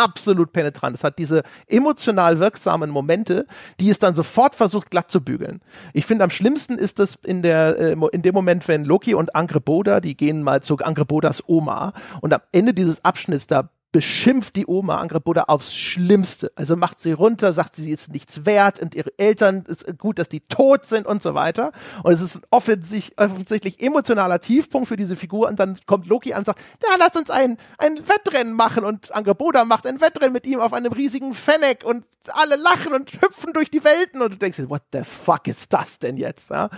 [0.00, 0.96] absolut penetrant.
[0.96, 3.46] Es hat diese emotional wirksamen Momente,
[3.78, 5.60] die es dann sofort versucht glatt zu bügeln.
[5.92, 9.34] Ich finde, am schlimmsten ist das in der äh, in dem Moment, wenn Loki und
[9.34, 14.66] Angreboda, die gehen mal zu Angrebodas Oma und am Ende dieses Abschnitts da beschimpft die
[14.66, 16.52] Oma Angreboda aufs Schlimmste.
[16.54, 20.18] Also macht sie runter, sagt sie, sie ist nichts wert und ihre Eltern ist gut,
[20.18, 21.72] dass die tot sind und so weiter.
[22.02, 25.48] Und es ist ein offensichtlich, offensichtlich emotionaler Tiefpunkt für diese Figur.
[25.48, 28.84] Und dann kommt Loki an und sagt, ja, lass uns ein, ein Wettrennen machen.
[28.84, 33.12] Und Angreboda macht ein Wettrennen mit ihm auf einem riesigen Fennec und alle lachen und
[33.20, 34.22] hüpfen durch die Welten.
[34.22, 36.50] Und du denkst dir, what the fuck ist das denn jetzt?
[36.50, 36.70] Ja?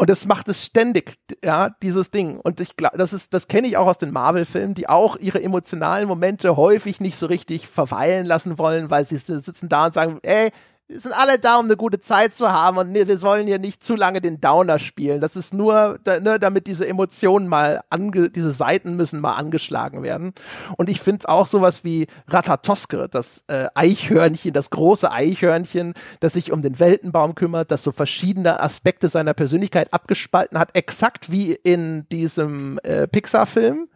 [0.00, 2.38] Und es macht es ständig, ja, dieses Ding.
[2.38, 5.42] Und ich glaube, das ist, das kenne ich auch aus den Marvel-Filmen, die auch ihre
[5.42, 10.20] emotionalen Momente häufig nicht so richtig verweilen lassen wollen, weil sie sitzen da und sagen,
[10.22, 10.52] ey,
[10.88, 13.84] wir sind alle da, um eine gute Zeit zu haben und wir wollen hier nicht
[13.84, 15.20] zu lange den Downer spielen.
[15.20, 20.02] Das ist nur, da, ne, damit diese Emotionen mal ange, diese Seiten müssen mal angeschlagen
[20.02, 20.32] werden.
[20.78, 26.52] Und ich finde auch sowas wie Ratatoske, das äh, Eichhörnchen, das große Eichhörnchen, das sich
[26.52, 32.08] um den Weltenbaum kümmert, das so verschiedene Aspekte seiner Persönlichkeit abgespalten hat, exakt wie in
[32.08, 33.88] diesem äh, Pixar-Film.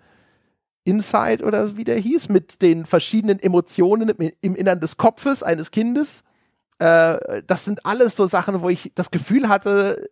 [0.85, 5.71] Inside oder wie der hieß, mit den verschiedenen Emotionen im, im Innern des Kopfes eines
[5.71, 6.25] Kindes
[6.83, 10.11] Äh, das sind alles so Sachen, wo ich das Gefühl hatte,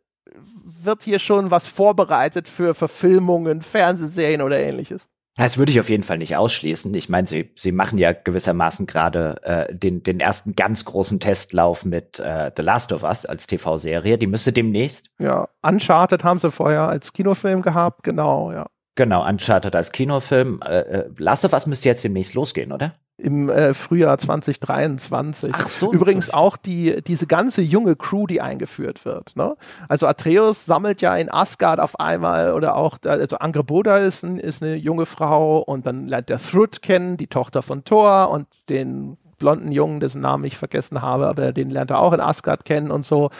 [0.62, 5.08] wird hier schon was vorbereitet für Verfilmungen, Fernsehserien oder ähnliches.
[5.36, 6.92] Das würde ich auf jeden Fall nicht ausschließen.
[6.94, 11.84] Ich meine, sie, sie machen ja gewissermaßen gerade äh, den, den ersten ganz großen Testlauf
[11.84, 14.18] mit äh, The Last of Us als TV-Serie.
[14.18, 15.10] Die müsste demnächst.
[15.18, 18.66] Ja, Uncharted haben sie vorher als Kinofilm gehabt, genau, ja.
[18.96, 20.60] Genau, Uncharted als Kinofilm.
[20.62, 22.94] Äh, äh, Last of Us müsste jetzt demnächst losgehen, oder?
[23.20, 25.52] Im äh, Frühjahr 2023.
[25.54, 29.36] Ach so, Übrigens auch die, diese ganze junge Crew, die eingeführt wird.
[29.36, 29.56] Ne?
[29.88, 34.62] Also Atreus sammelt ja in Asgard auf einmal oder auch, also Angreboda ist, ein, ist
[34.62, 39.16] eine junge Frau und dann lernt der Thrud kennen, die Tochter von Thor und den
[39.40, 42.92] blonden Jungen, dessen Namen ich vergessen habe, aber den lernt er auch in Asgard kennen
[42.92, 43.30] und so.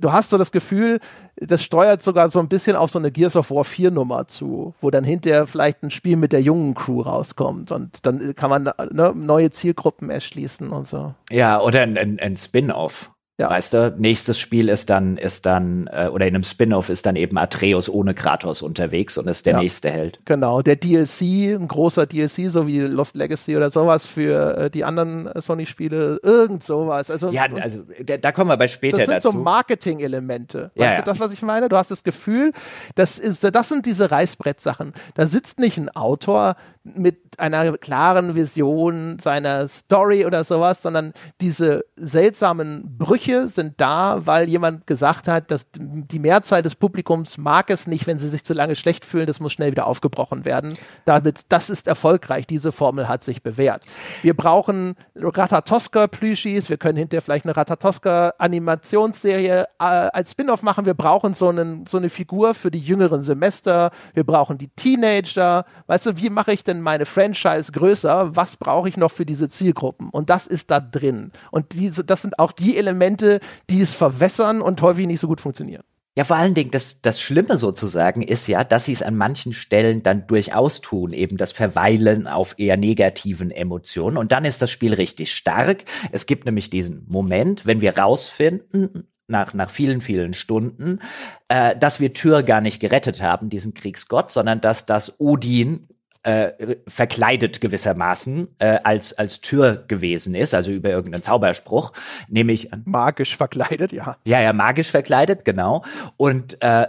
[0.00, 1.00] Du hast so das Gefühl,
[1.36, 4.74] das steuert sogar so ein bisschen auf so eine Gears of War 4 Nummer zu,
[4.82, 8.64] wo dann hinterher vielleicht ein Spiel mit der jungen Crew rauskommt und dann kann man
[8.92, 11.14] ne, neue Zielgruppen erschließen und so.
[11.30, 13.13] Ja, oder ein, ein, ein Spin-off.
[13.36, 13.50] Ja.
[13.50, 17.16] Weißt du, nächstes Spiel ist dann, ist dann, äh, oder in einem Spin-off ist dann
[17.16, 19.58] eben Atreus ohne Kratos unterwegs und ist der ja.
[19.58, 20.20] nächste Held.
[20.24, 24.84] Genau, der DLC, ein großer DLC, so wie Lost Legacy oder sowas für äh, die
[24.84, 27.10] anderen Sony-Spiele, irgend sowas.
[27.10, 29.10] Also, ja, also da, kommen wir bei später dazu.
[29.10, 29.38] Das sind dazu.
[29.38, 30.70] so Marketing-Elemente.
[30.76, 31.68] Weißt ja, du das, was ich meine?
[31.68, 32.52] Du hast das Gefühl,
[32.94, 34.92] das, ist, das sind diese Reißbrett-Sachen.
[35.14, 36.54] Da sitzt nicht ein Autor,
[36.84, 44.50] mit einer klaren Vision seiner Story oder sowas, sondern diese seltsamen Brüche sind da, weil
[44.50, 48.52] jemand gesagt hat, dass die Mehrzahl des Publikums mag es nicht, wenn sie sich zu
[48.52, 50.76] lange schlecht fühlen, das muss schnell wieder aufgebrochen werden.
[51.06, 53.82] Damit, das ist erfolgreich, diese Formel hat sich bewährt.
[54.20, 61.32] Wir brauchen Ratatoska-Plüschis, wir können hinterher vielleicht eine Ratatoska-Animationsserie äh, als Spin-off machen, wir brauchen
[61.32, 66.16] so, einen, so eine Figur für die jüngeren Semester, wir brauchen die Teenager, weißt du,
[66.18, 68.36] wie mache ich denn denn meine Franchise größer?
[68.36, 70.10] Was brauche ich noch für diese Zielgruppen?
[70.10, 71.32] Und das ist da drin.
[71.50, 75.40] Und diese, das sind auch die Elemente, die es verwässern und häufig nicht so gut
[75.40, 75.84] funktionieren.
[76.16, 79.52] Ja, vor allen Dingen, das, das Schlimme sozusagen ist ja, dass sie es an manchen
[79.52, 84.16] Stellen dann durchaus tun, eben das Verweilen auf eher negativen Emotionen.
[84.16, 85.84] Und dann ist das Spiel richtig stark.
[86.12, 91.00] Es gibt nämlich diesen Moment, wenn wir rausfinden, nach, nach vielen, vielen Stunden,
[91.48, 95.88] äh, dass wir Tür gar nicht gerettet haben, diesen Kriegsgott, sondern dass das Odin
[96.24, 101.92] äh, verkleidet gewissermaßen äh, als als Tür gewesen ist, also über irgendeinen Zauberspruch,
[102.28, 104.16] nämlich magisch verkleidet, ja.
[104.24, 105.84] Ja, ja, magisch verkleidet, genau.
[106.16, 106.88] Und äh,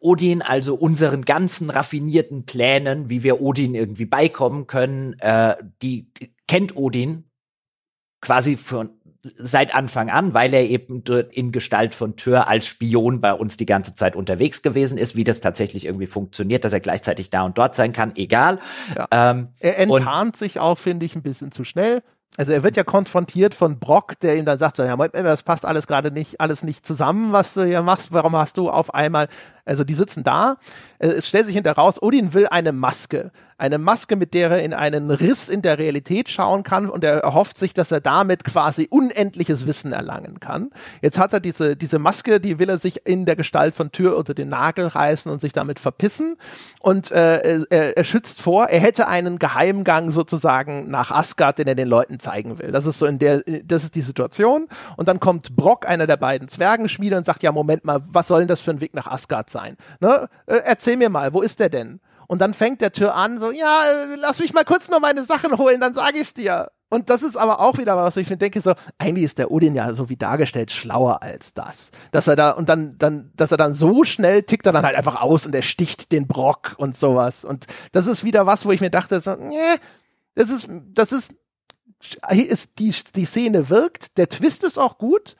[0.00, 6.32] Odin also unseren ganzen raffinierten Plänen, wie wir Odin irgendwie beikommen können, äh, die, die
[6.46, 7.24] kennt Odin
[8.20, 8.90] quasi von
[9.38, 13.66] seit Anfang an, weil er eben in Gestalt von Tür als Spion bei uns die
[13.66, 15.16] ganze Zeit unterwegs gewesen ist.
[15.16, 18.58] Wie das tatsächlich irgendwie funktioniert, dass er gleichzeitig da und dort sein kann, egal.
[18.96, 19.06] Ja.
[19.10, 22.02] Ähm, er enttarnt sich auch, finde ich, ein bisschen zu schnell.
[22.36, 25.64] Also er wird ja konfrontiert von Brock, der ihm dann sagt, so, ja, das passt
[25.64, 28.12] alles gerade nicht, alles nicht zusammen, was du hier machst.
[28.12, 29.28] Warum hast du auf einmal,
[29.64, 30.56] also die sitzen da,
[30.98, 33.30] es stellt sich hinterher raus, Odin will eine Maske.
[33.56, 36.90] Eine Maske, mit der er in einen Riss in der Realität schauen kann.
[36.90, 40.70] Und er erhofft sich, dass er damit quasi unendliches Wissen erlangen kann.
[41.02, 44.16] Jetzt hat er diese, diese Maske, die will er sich in der Gestalt von Tür
[44.16, 46.36] unter den Nagel reißen und sich damit verpissen.
[46.80, 51.76] Und äh, er, er schützt vor, er hätte einen Geheimgang sozusagen nach Asgard, den er
[51.76, 52.72] den Leuten zeigen will.
[52.72, 54.66] Das ist so in der, das ist die Situation.
[54.96, 58.40] Und dann kommt Brock, einer der beiden Zwergenschmiede und sagt, ja Moment mal, was soll
[58.40, 59.78] denn das für ein Weg nach Asgard sein?
[60.00, 60.28] Ne?
[60.44, 62.00] Äh, erzähl mir mal, wo ist der denn?
[62.26, 63.82] Und dann fängt der Tür an, so, ja,
[64.18, 66.70] lass mich mal kurz nur meine Sachen holen, dann sage ich's dir.
[66.90, 69.94] Und das ist aber auch wieder was, ich denke so, eigentlich ist der Odin ja
[69.94, 71.90] so wie dargestellt schlauer als das.
[72.12, 74.94] Dass er da, und dann, dann, dass er dann so schnell tickt er dann halt
[74.96, 77.44] einfach aus und er sticht den Brock und sowas.
[77.44, 79.56] Und das ist wieder was, wo ich mir dachte, so, nee,
[80.34, 81.34] das ist, das ist,
[82.30, 85.36] ist die, die Szene wirkt, der Twist ist auch gut,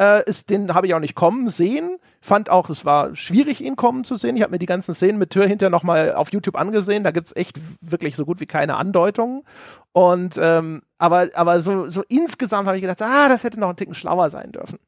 [0.00, 1.98] äh, ist, den habe ich auch nicht kommen sehen.
[2.26, 4.36] Fand auch, es war schwierig, ihn kommen zu sehen.
[4.36, 7.04] Ich habe mir die ganzen Szenen mit Tür hinterher nochmal auf YouTube angesehen.
[7.04, 9.44] Da gibt's echt wirklich so gut wie keine Andeutungen.
[9.92, 13.76] Und ähm, aber, aber so, so insgesamt habe ich gedacht, ah, das hätte noch ein
[13.76, 14.80] Ticken schlauer sein dürfen.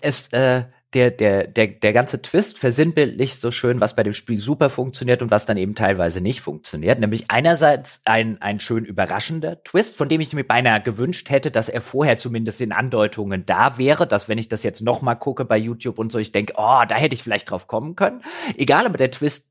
[0.00, 0.64] Es, äh,
[0.94, 5.22] der, der, der, der ganze Twist versinnbildlicht so schön, was bei dem Spiel super funktioniert
[5.22, 7.00] und was dann eben teilweise nicht funktioniert.
[7.00, 11.68] Nämlich einerseits ein, ein schön überraschender Twist, von dem ich mir beinahe gewünscht hätte, dass
[11.68, 15.44] er vorher zumindest in Andeutungen da wäre, dass wenn ich das jetzt noch mal gucke
[15.44, 18.22] bei YouTube und so, ich denke, oh, da hätte ich vielleicht drauf kommen können.
[18.56, 19.46] Egal, aber der Twist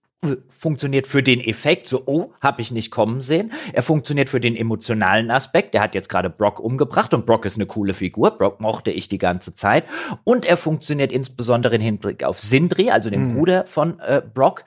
[0.50, 3.52] funktioniert für den Effekt, so, oh, habe ich nicht kommen sehen.
[3.74, 5.74] Er funktioniert für den emotionalen Aspekt.
[5.74, 8.38] Der hat jetzt gerade Brock umgebracht und Brock ist eine coole Figur.
[8.38, 9.84] Brock mochte ich die ganze Zeit.
[10.24, 13.34] Und er funktioniert insbesondere im Hinblick auf Sindri, also den mhm.
[13.36, 14.64] Bruder von äh, Brock.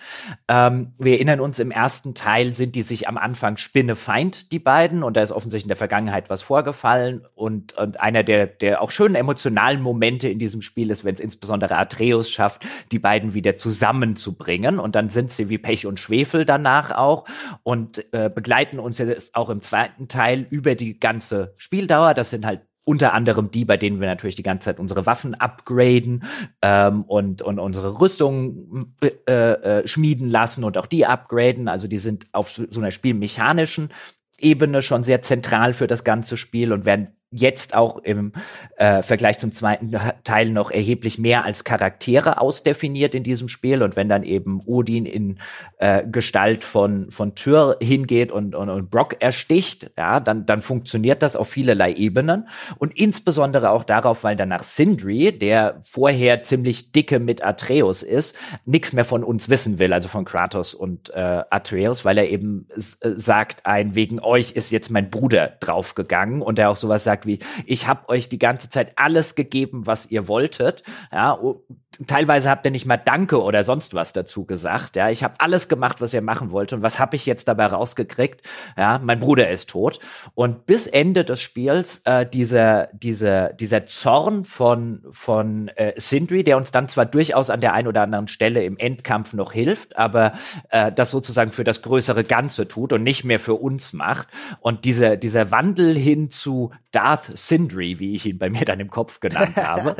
[0.49, 5.03] Ähm, wir erinnern uns, im ersten Teil sind die sich am Anfang Spinne-Feind, die beiden.
[5.03, 7.23] Und da ist offensichtlich in der Vergangenheit was vorgefallen.
[7.35, 11.21] Und, und einer der, der auch schönen emotionalen Momente in diesem Spiel ist, wenn es
[11.21, 14.79] insbesondere Atreus schafft, die beiden wieder zusammenzubringen.
[14.79, 17.25] Und dann sind sie wie Pech und Schwefel danach auch
[17.63, 22.15] und äh, begleiten uns jetzt auch im zweiten Teil über die ganze Spieldauer.
[22.15, 25.35] Das sind halt unter anderem die, bei denen wir natürlich die ganze Zeit unsere Waffen
[25.35, 26.23] upgraden
[26.63, 31.67] ähm, und, und unsere Rüstung äh, äh, schmieden lassen und auch die upgraden.
[31.67, 33.91] Also die sind auf so einer spielmechanischen
[34.39, 38.33] Ebene schon sehr zentral für das ganze Spiel und werden jetzt auch im
[38.77, 39.93] äh, Vergleich zum zweiten
[40.25, 43.83] Teil noch erheblich mehr als Charaktere ausdefiniert in diesem Spiel.
[43.83, 45.39] Und wenn dann eben Odin in
[45.79, 51.23] äh, Gestalt von, von Tyr hingeht und, und, und Brock ersticht, ja, dann, dann funktioniert
[51.23, 52.49] das auf vielerlei Ebenen.
[52.79, 58.93] Und insbesondere auch darauf, weil danach Sindri, der vorher ziemlich dicke mit Atreus ist, nichts
[58.93, 63.67] mehr von uns wissen will, also von Kratos und äh, Atreus, weil er eben sagt,
[63.67, 67.87] ein wegen euch ist jetzt mein Bruder draufgegangen und er auch sowas sagt, wie, ich
[67.87, 70.83] habe euch die ganze Zeit alles gegeben, was ihr wolltet.
[71.13, 71.39] Ja,
[72.07, 74.97] teilweise habt ihr nicht mal Danke oder sonst was dazu gesagt.
[74.97, 76.73] Ja, ich habe alles gemacht, was ihr machen wollt.
[76.73, 78.43] Und was habe ich jetzt dabei rausgekriegt?
[78.77, 79.99] Ja, mein Bruder ist tot.
[80.35, 86.57] Und bis Ende des Spiels äh, dieser dieser dieser Zorn von von äh, Sindri, der
[86.57, 90.33] uns dann zwar durchaus an der einen oder anderen Stelle im Endkampf noch hilft, aber
[90.71, 94.29] äh, das sozusagen für das größere Ganze tut und nicht mehr für uns macht.
[94.61, 98.91] Und dieser dieser Wandel hin zu Darth Sindri, wie ich ihn bei mir dann im
[98.91, 99.97] Kopf genannt habe,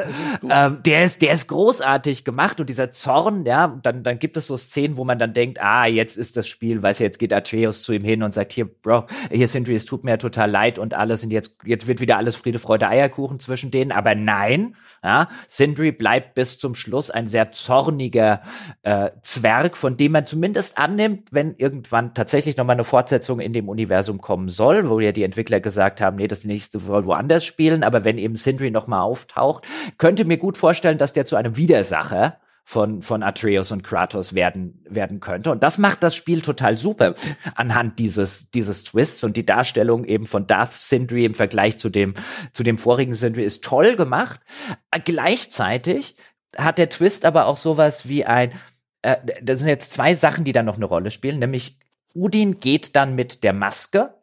[0.49, 4.37] ähm, der ist der ist großartig großartig gemacht und dieser Zorn, ja, dann, dann gibt
[4.37, 7.19] es so Szenen, wo man dann denkt, ah, jetzt ist das Spiel, weißt du, jetzt
[7.19, 10.51] geht Atreus zu ihm hin und sagt, hier, Bro, hier Sindri, es tut mir total
[10.51, 14.17] leid und alles und jetzt, jetzt wird wieder alles Friede, Freude, Eierkuchen zwischen denen, aber
[14.17, 18.43] nein, ja, Sindri bleibt bis zum Schluss ein sehr zorniger
[18.83, 23.69] äh, Zwerg, von dem man zumindest annimmt, wenn irgendwann tatsächlich nochmal eine Fortsetzung in dem
[23.69, 27.85] Universum kommen soll, wo ja die Entwickler gesagt haben, nee, das nächste soll woanders spielen,
[27.85, 29.65] aber wenn eben Sindri nochmal auftaucht,
[29.99, 34.35] könnte mir gut vorstellen, dass der zu einem Wieder Widersacher von, von Atreus und Kratos
[34.35, 35.53] werden, werden könnte.
[35.53, 37.15] Und das macht das Spiel total super
[37.55, 42.15] anhand dieses, dieses Twists und die Darstellung eben von Darth Sindri im Vergleich zu dem,
[42.53, 44.41] zu dem vorigen Sindri ist toll gemacht.
[45.05, 46.17] Gleichzeitig
[46.57, 48.53] hat der Twist aber auch sowas wie ein,
[49.03, 51.79] äh, das sind jetzt zwei Sachen, die da noch eine Rolle spielen, nämlich
[52.15, 54.15] Udin geht dann mit der Maske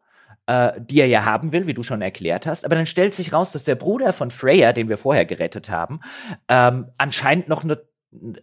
[0.47, 2.65] äh, die er ja haben will, wie du schon erklärt hast.
[2.65, 6.01] Aber dann stellt sich raus, dass der Bruder von Freya, den wir vorher gerettet haben,
[6.47, 7.81] ähm, anscheinend noch eine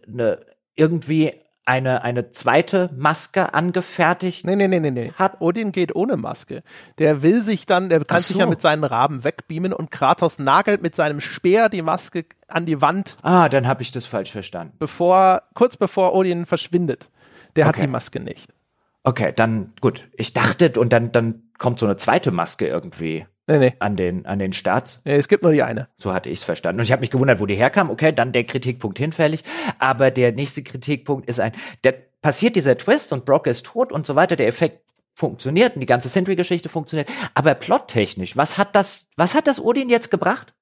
[0.07, 0.39] ne,
[0.75, 1.33] irgendwie
[1.63, 5.11] eine, eine zweite Maske angefertigt nee, nee, nee, nee, nee.
[5.15, 5.41] hat.
[5.41, 6.63] Odin geht ohne Maske.
[6.97, 8.29] Der will sich dann, der kann so.
[8.29, 12.65] sich ja mit seinen Raben wegbeamen und Kratos nagelt mit seinem Speer die Maske an
[12.65, 13.15] die Wand.
[13.21, 14.75] Ah, dann habe ich das falsch verstanden.
[14.79, 17.09] Bevor, kurz bevor Odin verschwindet.
[17.55, 17.75] Der okay.
[17.75, 18.51] hat die Maske nicht.
[19.03, 20.07] Okay, dann gut.
[20.13, 23.73] Ich dachte, und dann, dann kommt so eine zweite Maske irgendwie nee, nee.
[23.79, 25.01] an den an den Start.
[25.05, 25.87] Nee, es gibt nur die eine.
[25.97, 26.79] So hatte ich es verstanden.
[26.79, 27.89] Und ich habe mich gewundert, wo die herkam.
[27.89, 29.43] Okay, dann der Kritikpunkt hinfällig.
[29.79, 31.53] Aber der nächste Kritikpunkt ist ein,
[31.83, 34.35] der passiert dieser Twist und Brock ist tot und so weiter.
[34.35, 34.81] Der Effekt
[35.15, 37.09] funktioniert und die ganze Sentry-Geschichte funktioniert.
[37.33, 40.53] Aber plottechnisch, was hat das, was hat das Odin jetzt gebracht?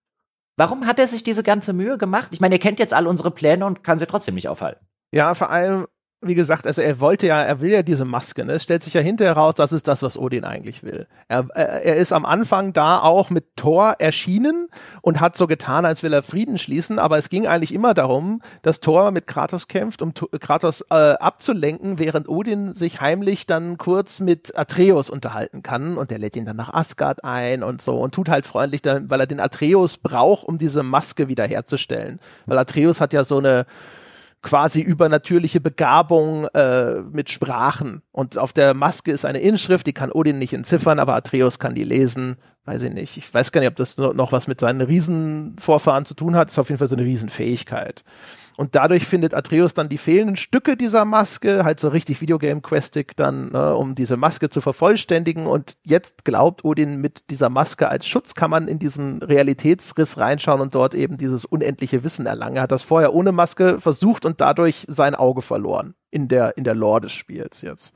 [0.55, 2.29] Warum hat er sich diese ganze Mühe gemacht?
[2.31, 4.85] Ich meine, er kennt jetzt all unsere Pläne und kann sie trotzdem nicht aufhalten.
[5.11, 5.87] Ja, vor allem
[6.21, 8.53] wie gesagt, also er wollte ja, er will ja diese Maske, ne?
[8.53, 11.07] Es stellt sich ja hinterher raus, das ist das, was Odin eigentlich will.
[11.29, 14.67] Er, er ist am Anfang da auch mit Thor erschienen
[15.01, 18.41] und hat so getan, als will er Frieden schließen, aber es ging eigentlich immer darum,
[18.63, 24.19] dass Thor mit Kratos kämpft, um Kratos äh, abzulenken, während Odin sich heimlich dann kurz
[24.19, 28.13] mit Atreus unterhalten kann und der lädt ihn dann nach Asgard ein und so und
[28.13, 32.19] tut halt freundlich, dann, weil er den Atreus braucht, um diese Maske wiederherzustellen.
[32.45, 33.65] Weil Atreus hat ja so eine
[34.41, 38.01] quasi übernatürliche Begabung äh, mit Sprachen.
[38.11, 41.75] Und auf der Maske ist eine Inschrift, die kann Odin nicht entziffern, aber Atreus kann
[41.75, 42.37] die lesen.
[42.65, 43.17] Weiß ich nicht.
[43.17, 46.47] Ich weiß gar nicht, ob das noch was mit seinen Riesenvorfahren zu tun hat.
[46.47, 48.03] Das ist auf jeden Fall so eine Riesenfähigkeit.
[48.59, 53.53] Und dadurch findet Atreus dann die fehlenden Stücke dieser Maske, halt so richtig Videogame-questig dann,
[53.53, 55.47] ne, um diese Maske zu vervollständigen.
[55.47, 60.59] Und jetzt glaubt Odin, mit dieser Maske als Schutz kann man in diesen Realitätsriss reinschauen
[60.59, 62.57] und dort eben dieses unendliche Wissen erlangen.
[62.57, 66.65] Er hat das vorher ohne Maske versucht und dadurch sein Auge verloren in der, in
[66.65, 67.93] der Lore des Spiels jetzt.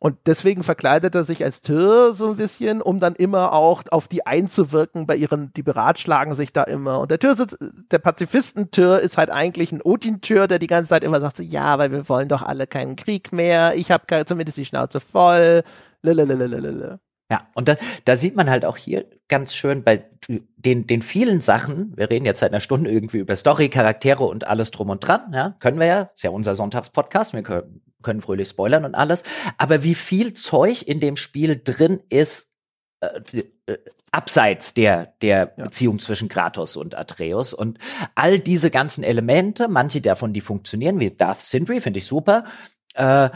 [0.00, 4.06] Und deswegen verkleidet er sich als Tyr so ein bisschen, um dann immer auch auf
[4.06, 7.00] die einzuwirken bei ihren, die beratschlagen sich da immer.
[7.00, 7.58] Und der Tyr sitzt,
[7.90, 11.78] der Pazifistentür ist halt eigentlich ein Odin-Tür, der die ganze Zeit immer sagt so, ja,
[11.78, 13.74] weil wir wollen doch alle keinen Krieg mehr.
[13.74, 15.64] Ich habe zumindest die Schnauze voll.
[16.02, 17.00] Lalalala.
[17.30, 21.42] Ja, und da, da sieht man halt auch hier ganz schön bei den, den vielen
[21.42, 25.06] Sachen, wir reden jetzt seit einer Stunde irgendwie über Story, Charaktere und alles drum und
[25.06, 28.94] dran, ja, können wir ja, ist ja unser Sonntagspodcast, wir können, können fröhlich spoilern und
[28.94, 29.22] alles,
[29.56, 32.48] aber wie viel Zeug in dem Spiel drin ist,
[33.00, 33.78] äh, äh,
[34.10, 35.64] abseits der, der ja.
[35.64, 37.78] Beziehung zwischen Kratos und Atreus und
[38.14, 42.44] all diese ganzen Elemente, manche davon, die funktionieren, wie Darth Sindri, finde ich super,
[42.98, 43.30] äh,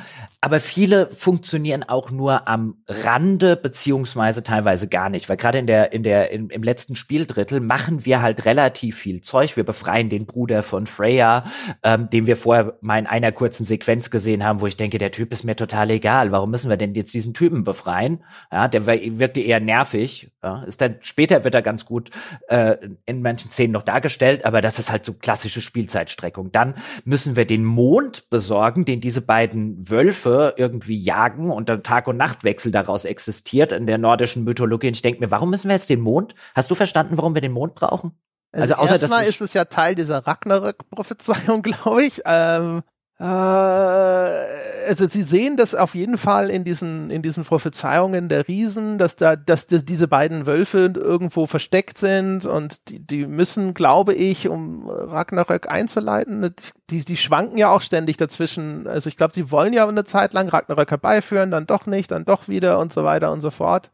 [0.45, 5.93] aber viele funktionieren auch nur am Rande beziehungsweise teilweise gar nicht, weil gerade in der
[5.93, 9.57] in der in, im letzten Spieldrittel machen wir halt relativ viel Zeug.
[9.57, 11.45] Wir befreien den Bruder von Freya,
[11.85, 15.13] ähm, den wir vorher mal in einer kurzen Sequenz gesehen haben, wo ich denke, der
[15.13, 16.33] Typ ist mir total egal.
[16.33, 18.25] Warum müssen wir denn jetzt diesen Typen befreien?
[18.51, 20.33] Ja, der wirkte eher nervig.
[20.43, 22.11] Ja, ist dann später wird er ganz gut
[22.49, 26.51] äh, in manchen Szenen noch dargestellt, aber das ist halt so klassische Spielzeitstreckung.
[26.51, 26.75] Dann
[27.05, 32.17] müssen wir den Mond besorgen, den diese beiden Wölfe irgendwie jagen und dann Tag- und
[32.17, 34.89] Nachtwechsel daraus existiert in der nordischen Mythologie.
[34.89, 36.35] Und ich denke mir, warum müssen wir jetzt den Mond?
[36.55, 38.13] Hast du verstanden, warum wir den Mond brauchen?
[38.53, 42.21] Also, also außer, erstmal ist es ja Teil dieser Ragnarök-Prophezeiung, glaube ich.
[42.25, 42.83] Ähm, äh,
[43.25, 49.15] also sie sehen das auf jeden Fall in diesen, in diesen Prophezeiungen der Riesen, dass
[49.15, 54.49] da, dass das, diese beiden Wölfe irgendwo versteckt sind und die, die müssen, glaube ich,
[54.49, 56.53] um Ragnarök einzuleiten,
[56.91, 58.89] die, die schwanken ja auch ständig dazwischen.
[58.89, 62.25] Also ich glaube, die wollen ja eine Zeit lang Ragnarök herbeiführen, dann doch nicht, dann
[62.25, 63.93] doch wieder und so weiter und so fort.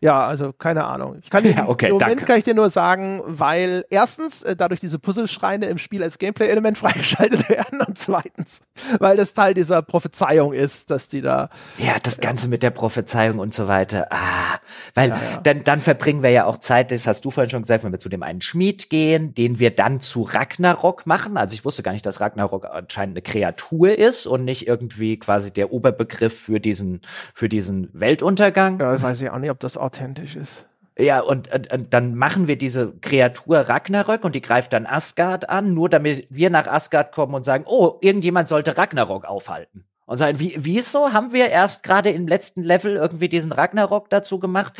[0.00, 1.18] Ja, also keine Ahnung.
[1.22, 2.24] Ich kann dir, ja, okay, im Moment danke.
[2.24, 6.78] kann ich dir nur sagen, weil erstens äh, dadurch diese Puzzleschreine im Spiel als Gameplay-Element
[6.78, 8.62] freigeschaltet werden und zweitens,
[8.98, 11.50] weil das Teil dieser Prophezeiung ist, dass die da.
[11.78, 14.08] Ja, das Ganze mit der Prophezeiung und so weiter.
[14.10, 14.58] Ah,
[14.94, 15.40] weil ja, ja.
[15.42, 16.92] dann dann verbringen wir ja auch Zeit.
[16.92, 19.70] Das hast du vorhin schon gesagt, wenn wir zu dem einen Schmied gehen, den wir
[19.70, 21.36] dann zu Ragnarok machen.
[21.36, 25.52] Also ich wusste gar nicht, dass Ragnarok anscheinend eine Kreatur ist und nicht irgendwie quasi
[25.52, 27.00] der Oberbegriff für diesen
[27.34, 28.80] für diesen Weltuntergang.
[28.80, 30.66] Ja, weiß ich auch nicht, ob das auch authentisch ist.
[30.98, 35.48] Ja, und, und, und, dann machen wir diese Kreatur Ragnarök und die greift dann Asgard
[35.48, 39.84] an, nur damit wir nach Asgard kommen und sagen, oh, irgendjemand sollte Ragnarok aufhalten.
[40.06, 44.40] Und sagen, wie, wieso haben wir erst gerade im letzten Level irgendwie diesen Ragnarok dazu
[44.40, 44.72] gemacht,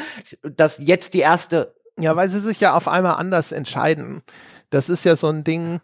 [0.42, 1.74] dass jetzt die erste.
[1.98, 4.22] Ja, weil sie sich ja auf einmal anders entscheiden.
[4.70, 5.80] Das ist ja so ein Ding,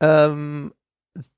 [0.00, 0.72] ähm,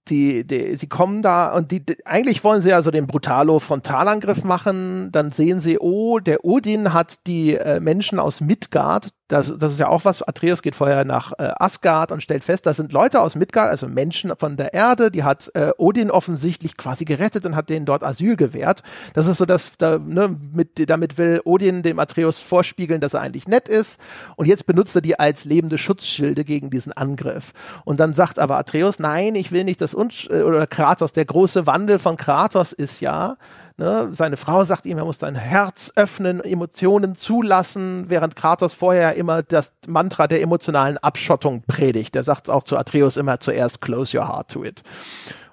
[0.09, 3.59] die, die, sie kommen da und die, die, eigentlich wollen sie ja so den brutalo
[3.59, 5.10] Frontalangriff machen.
[5.12, 9.78] Dann sehen sie, oh, der Odin hat die äh, Menschen aus Midgard das, das ist
[9.78, 10.22] ja auch was.
[10.22, 13.89] Atreus geht vorher nach äh, Asgard und stellt fest, das sind Leute aus Midgard, also
[13.89, 18.05] Menschen von der Erde, die hat äh, Odin offensichtlich quasi gerettet und hat denen dort
[18.05, 18.82] Asyl gewährt.
[19.14, 23.22] Das ist so, dass da, ne, mit, damit will Odin dem Atreus vorspiegeln, dass er
[23.22, 23.98] eigentlich nett ist.
[24.36, 27.52] Und jetzt benutzt er die als lebende Schutzschilde gegen diesen Angriff.
[27.85, 31.24] Und dann sagt aber Atreus, nein, ich will nicht das, Un äh, oder Kratos, der
[31.24, 33.36] große Wandel von Kratos ist ja,
[33.76, 34.10] Ne?
[34.12, 39.42] Seine Frau sagt ihm, er muss sein Herz öffnen, Emotionen zulassen, während Kratos vorher immer
[39.42, 42.14] das Mantra der emotionalen Abschottung predigt.
[42.14, 44.82] Er sagt es auch zu Atreus immer zuerst, close your heart to it.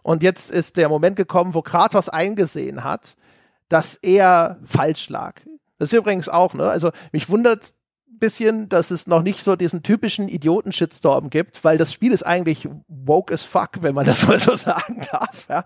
[0.04, 3.16] Und jetzt ist der Moment gekommen, wo Kratos eingesehen hat,
[3.70, 5.36] dass er falsch lag.
[5.80, 6.70] Das ist übrigens auch, ne?
[6.70, 7.74] Also mich wundert
[8.20, 12.68] bisschen, dass es noch nicht so diesen typischen Idioten-Shitstorm gibt, weil das Spiel ist eigentlich
[12.88, 15.64] woke as fuck, wenn man das mal so sagen darf, ja?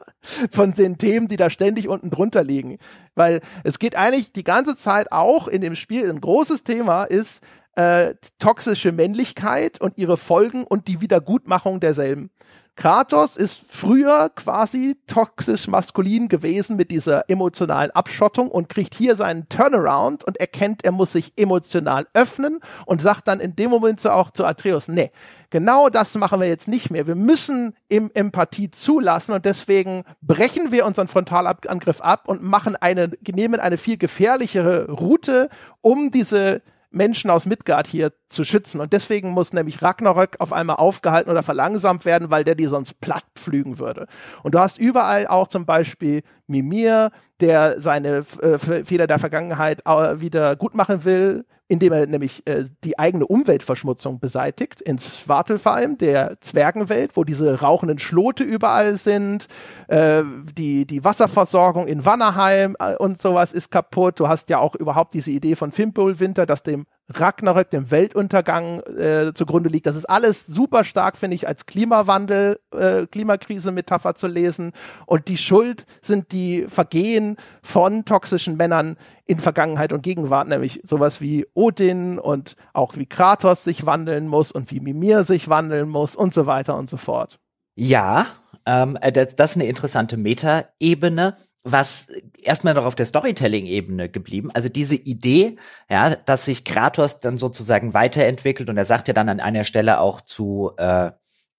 [0.52, 2.78] von den Themen, die da ständig unten drunter liegen.
[3.16, 7.44] Weil es geht eigentlich die ganze Zeit auch in dem Spiel, ein großes Thema ist
[7.76, 12.30] äh, toxische Männlichkeit und ihre Folgen und die Wiedergutmachung derselben.
[12.78, 19.48] Kratos ist früher quasi toxisch maskulin gewesen mit dieser emotionalen Abschottung und kriegt hier seinen
[19.48, 24.10] Turnaround und erkennt, er muss sich emotional öffnen und sagt dann in dem Moment so
[24.10, 25.12] auch zu Atreus, nee,
[25.52, 27.08] genau das machen wir jetzt nicht mehr.
[27.08, 33.10] Wir müssen im Empathie zulassen und deswegen brechen wir unseren Frontalangriff ab und machen eine,
[33.26, 35.48] nehmen eine viel gefährlichere Route,
[35.80, 36.62] um diese
[36.92, 38.82] Menschen aus Midgard hier zu schützen.
[38.82, 43.00] Und deswegen muss nämlich Ragnarök auf einmal aufgehalten oder verlangsamt werden, weil der die sonst
[43.02, 44.08] platt pflügen würde.
[44.44, 50.22] Und du hast überall auch zum Beispiel Mimir, der seine äh, Fehler der Vergangenheit äh,
[50.22, 54.82] wieder gut machen will, indem er nämlich äh, die eigene Umweltverschmutzung beseitigt.
[54.82, 59.48] In Svartalfheim, der Zwergenwelt, wo diese rauchenden Schlote überall sind,
[59.88, 60.24] äh,
[60.58, 64.20] die, die Wasserversorgung in Wannerheim äh, und sowas ist kaputt.
[64.20, 69.34] Du hast ja auch überhaupt diese Idee von Fimbulwinter, dass dem Ragnarök, dem Weltuntergang äh,
[69.34, 69.86] zugrunde liegt.
[69.86, 74.72] Das ist alles super stark, finde ich, als Klimawandel, äh, Klimakrise-Metapher zu lesen.
[75.06, 81.22] Und die Schuld sind die Vergehen von toxischen Männern in Vergangenheit und Gegenwart, nämlich sowas
[81.22, 86.16] wie Odin und auch wie Kratos sich wandeln muss und wie Mimir sich wandeln muss
[86.16, 87.40] und so weiter und so fort.
[87.76, 88.28] Ja,
[88.66, 91.36] ähm, äh, das, das ist eine interessante Metaebene
[91.66, 92.08] was
[92.42, 94.52] erstmal noch auf der Storytelling-Ebene geblieben.
[94.54, 95.58] Also diese Idee,
[95.90, 100.00] ja, dass sich Kratos dann sozusagen weiterentwickelt und er sagt ja dann an einer Stelle
[100.00, 101.10] auch zu äh,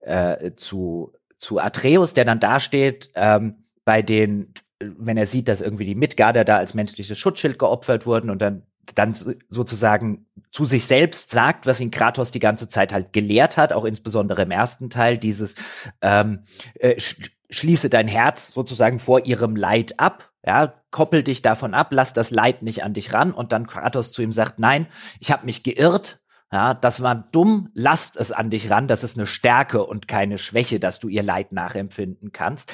[0.00, 5.84] äh, zu zu Atreus, der dann dasteht ähm, bei den, wenn er sieht, dass irgendwie
[5.84, 8.62] die Midgarder da als menschliches Schutzschild geopfert wurden und dann
[8.94, 9.14] dann
[9.50, 10.25] sozusagen
[10.56, 14.40] zu sich selbst sagt, was ihn Kratos die ganze Zeit halt gelehrt hat, auch insbesondere
[14.40, 15.54] im ersten Teil, dieses
[16.00, 16.44] ähm,
[16.80, 16.98] äh,
[17.50, 22.30] schließe dein Herz sozusagen vor ihrem Leid ab, ja, koppel dich davon ab, lass das
[22.30, 24.86] Leid nicht an dich ran und dann Kratos zu ihm sagt, nein,
[25.20, 26.20] ich habe mich geirrt,
[26.50, 30.38] ja, das war dumm, lasst es an dich ran, das ist eine Stärke und keine
[30.38, 32.72] Schwäche, dass du ihr Leid nachempfinden kannst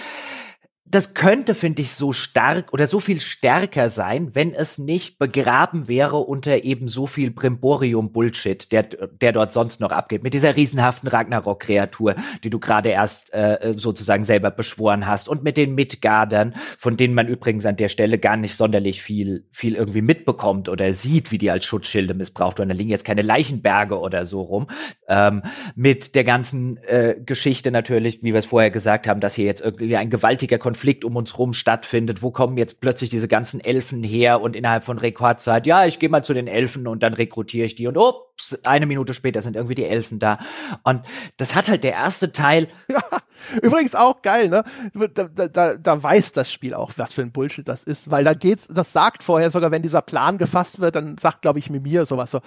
[0.84, 5.86] das könnte, finde ich, so stark oder so viel stärker sein, wenn es nicht begraben
[5.86, 10.24] wäre unter eben so viel Brimborium-Bullshit, der, der dort sonst noch abgeht.
[10.24, 15.28] Mit dieser riesenhaften Ragnarok-Kreatur, die du gerade erst äh, sozusagen selber beschworen hast.
[15.28, 19.46] Und mit den Midgardern, von denen man übrigens an der Stelle gar nicht sonderlich viel,
[19.50, 22.70] viel irgendwie mitbekommt oder sieht, wie die als Schutzschilde missbraucht werden.
[22.70, 24.66] Da liegen jetzt keine Leichenberge oder so rum.
[25.08, 25.42] Ähm,
[25.76, 29.62] mit der ganzen äh, Geschichte natürlich, wie wir es vorher gesagt haben, dass hier jetzt
[29.62, 32.22] irgendwie ein gewaltiger Konflikt um uns rum stattfindet.
[32.22, 36.08] Wo kommen jetzt plötzlich diese ganzen Elfen her und innerhalb von Rekordzeit, ja, ich gehe
[36.08, 39.54] mal zu den Elfen und dann rekrutiere ich die und ups, eine Minute später sind
[39.54, 40.38] irgendwie die Elfen da.
[40.82, 41.02] Und
[41.36, 42.68] das hat halt der erste Teil.
[42.88, 43.02] Ja,
[43.62, 44.64] übrigens auch geil, ne?
[45.12, 48.32] Da, da, da weiß das Spiel auch, was für ein Bullshit das ist, weil da
[48.32, 52.06] geht's, das sagt vorher sogar, wenn dieser Plan gefasst wird, dann sagt, glaube ich, Mimir
[52.06, 52.40] sowas so,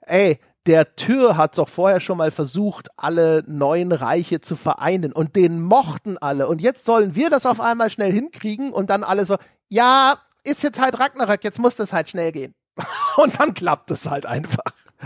[0.00, 5.36] ey, der Tür hat doch vorher schon mal versucht, alle neuen Reiche zu vereinen und
[5.36, 6.48] den mochten alle.
[6.48, 9.36] Und jetzt sollen wir das auf einmal schnell hinkriegen und dann alle so,
[9.68, 10.14] ja,
[10.44, 12.54] ist jetzt halt Ragnarök, jetzt muss das halt schnell gehen.
[13.16, 14.64] und dann klappt es halt einfach.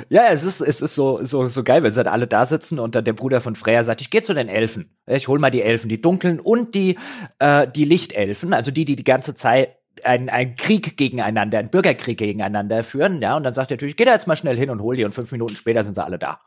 [0.09, 2.79] Ja, es ist, es ist so, so, so geil, wenn sie dann alle da sitzen
[2.79, 4.97] und dann der Bruder von Freya sagt, ich gehe zu den Elfen.
[5.07, 6.99] Ich hol mal die Elfen, die dunklen und die,
[7.39, 12.19] äh, die Lichtelfen, also die, die die ganze Zeit ein, ein Krieg gegeneinander, ein Bürgerkrieg
[12.19, 14.83] gegeneinander führen, ja, und dann sagt er natürlich, geh da jetzt mal schnell hin und
[14.83, 16.41] hol die und fünf Minuten später sind sie alle da.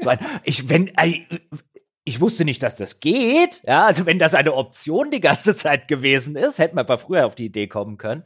[0.00, 0.90] So ein, ich, wenn,
[2.04, 5.88] ich wusste nicht, dass das geht, ja, also wenn das eine Option die ganze Zeit
[5.88, 8.24] gewesen ist, hätten wir aber früher auf die Idee kommen können.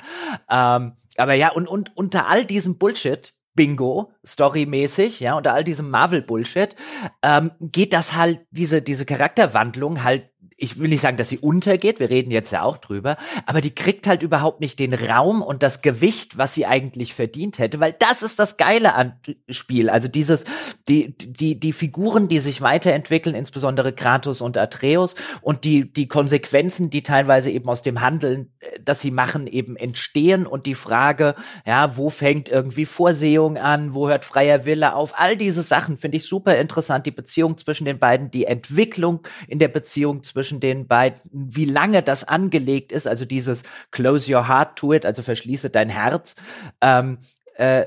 [0.50, 5.90] Ähm, aber ja, und, und unter all diesem Bullshit, Bingo, storymäßig, ja, unter all diesem
[5.90, 6.76] Marvel-Bullshit,
[7.22, 12.00] ähm, geht das halt, diese, diese Charakterwandlung halt ich will nicht sagen, dass sie untergeht,
[12.00, 15.62] wir reden jetzt ja auch drüber, aber die kriegt halt überhaupt nicht den Raum und
[15.62, 19.20] das Gewicht, was sie eigentlich verdient hätte, weil das ist das Geile an
[19.50, 19.90] Spiel.
[19.90, 20.44] Also dieses,
[20.88, 26.88] die, die, die Figuren, die sich weiterentwickeln, insbesondere Kratos und Atreus und die, die Konsequenzen,
[26.88, 31.34] die teilweise eben aus dem Handeln, äh, das sie machen, eben entstehen und die Frage,
[31.66, 36.16] ja, wo fängt irgendwie Vorsehung an, wo hört freier Wille auf, all diese Sachen finde
[36.16, 40.60] ich super interessant, die Beziehung zwischen den beiden, die Entwicklung in der Beziehung zwischen zwischen
[40.60, 45.22] den beiden, wie lange das angelegt ist, also dieses Close your heart to it, also
[45.22, 46.36] verschließe dein Herz.
[46.80, 47.18] Ähm,
[47.56, 47.86] äh,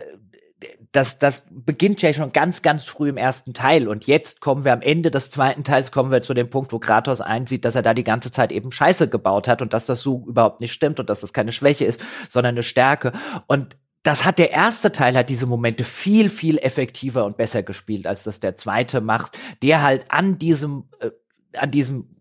[0.92, 3.88] das, das beginnt ja schon ganz, ganz früh im ersten Teil.
[3.88, 6.80] Und jetzt kommen wir am Ende des zweiten Teils, kommen wir zu dem Punkt, wo
[6.80, 10.02] Kratos einsieht, dass er da die ganze Zeit eben Scheiße gebaut hat und dass das
[10.02, 13.14] so überhaupt nicht stimmt und dass das keine Schwäche ist, sondern eine Stärke.
[13.48, 18.08] Und das hat der erste Teil hat diese Momente viel, viel effektiver und besser gespielt,
[18.08, 21.12] als das der zweite macht, der halt an diesem, äh,
[21.56, 22.19] an diesem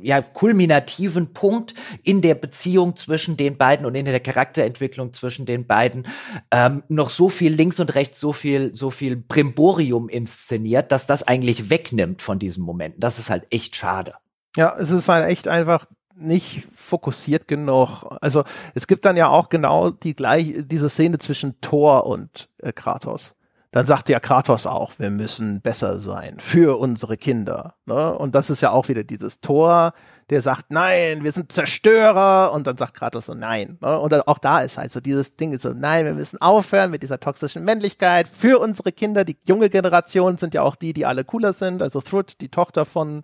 [0.00, 5.66] ja, kulminativen Punkt in der Beziehung zwischen den beiden und in der Charakterentwicklung zwischen den
[5.66, 6.06] beiden
[6.50, 11.22] ähm, noch so viel links und rechts, so viel, so viel Brimborium inszeniert, dass das
[11.22, 13.00] eigentlich wegnimmt von diesen Momenten.
[13.00, 14.14] Das ist halt echt schade.
[14.56, 15.86] Ja, es ist halt echt einfach
[16.16, 18.04] nicht fokussiert genug.
[18.20, 18.44] Also
[18.74, 23.34] es gibt dann ja auch genau die gleiche, diese Szene zwischen Thor und äh, Kratos
[23.72, 27.74] dann sagt ja Kratos auch, wir müssen besser sein für unsere Kinder.
[27.86, 28.12] Ne?
[28.18, 29.92] Und das ist ja auch wieder dieses Tor,
[30.28, 32.52] der sagt, nein, wir sind Zerstörer.
[32.52, 33.78] Und dann sagt Kratos so, nein.
[33.80, 33.98] Ne?
[33.98, 37.20] Und auch da ist halt so dieses Ding so, nein, wir müssen aufhören mit dieser
[37.20, 39.24] toxischen Männlichkeit für unsere Kinder.
[39.24, 41.80] Die junge Generation sind ja auch die, die alle cooler sind.
[41.80, 43.22] Also Thrud, die Tochter von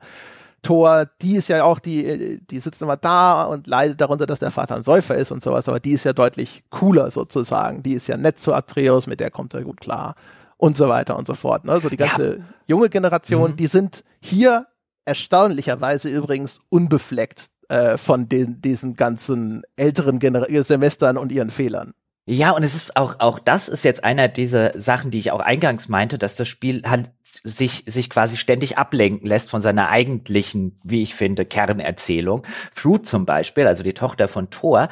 [0.62, 4.50] Thor, die ist ja auch die, die sitzt immer da und leidet darunter, dass der
[4.50, 7.82] Vater ein Säufer ist und sowas, aber die ist ja deutlich cooler sozusagen.
[7.82, 10.16] Die ist ja nett zu Atreus, mit der kommt er gut klar
[10.56, 11.64] und so weiter und so fort.
[11.64, 11.78] Ne?
[11.80, 12.44] So die ganze ja.
[12.66, 13.56] junge Generation, mhm.
[13.56, 14.66] die sind hier
[15.04, 21.94] erstaunlicherweise übrigens unbefleckt äh, von den, diesen ganzen älteren Gener Semestern und ihren Fehlern.
[22.28, 25.38] Ja, und es ist auch, auch das ist jetzt einer dieser Sachen, die ich auch
[25.38, 27.12] eingangs meinte, dass das Spiel halt
[27.44, 32.42] sich, sich quasi ständig ablenken lässt von seiner eigentlichen, wie ich finde, Kernerzählung.
[32.74, 34.88] Fruit zum Beispiel, also die Tochter von Thor,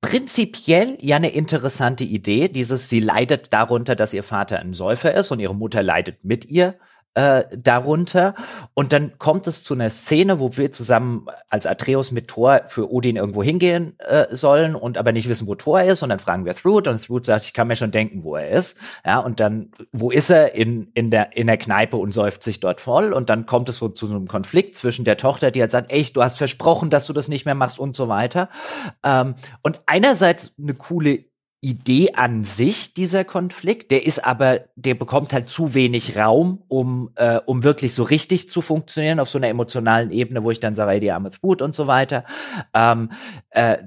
[0.00, 2.48] prinzipiell ja eine interessante Idee.
[2.48, 6.46] Dieses, sie leidet darunter, dass ihr Vater ein Säufer ist und ihre Mutter leidet mit
[6.46, 6.78] ihr
[7.18, 8.36] äh, darunter.
[8.74, 12.92] Und dann kommt es zu einer Szene, wo wir zusammen als Atreus mit Thor für
[12.92, 16.04] Odin irgendwo hingehen äh, sollen und aber nicht wissen, wo Thor ist.
[16.04, 18.50] Und dann fragen wir Thrud und Thrud sagt, ich kann mir schon denken, wo er
[18.50, 18.78] ist.
[19.04, 20.54] Ja, und dann, wo ist er?
[20.54, 23.12] In, in, der, in der Kneipe und säuft sich dort voll.
[23.12, 25.90] Und dann kommt es so zu so einem Konflikt zwischen der Tochter, die halt sagt,
[25.90, 28.48] ey, du hast versprochen, dass du das nicht mehr machst und so weiter.
[29.02, 29.34] Ähm,
[29.64, 31.24] und einerseits eine coole
[31.60, 33.90] Idee an sich, dieser Konflikt.
[33.90, 38.48] Der ist aber, der bekommt halt zu wenig Raum, um, äh, um wirklich so richtig
[38.48, 41.74] zu funktionieren auf so einer emotionalen Ebene, wo ich dann sage, die arme Boot und
[41.74, 42.24] so weiter.
[42.74, 43.10] Ähm,
[43.50, 43.78] äh,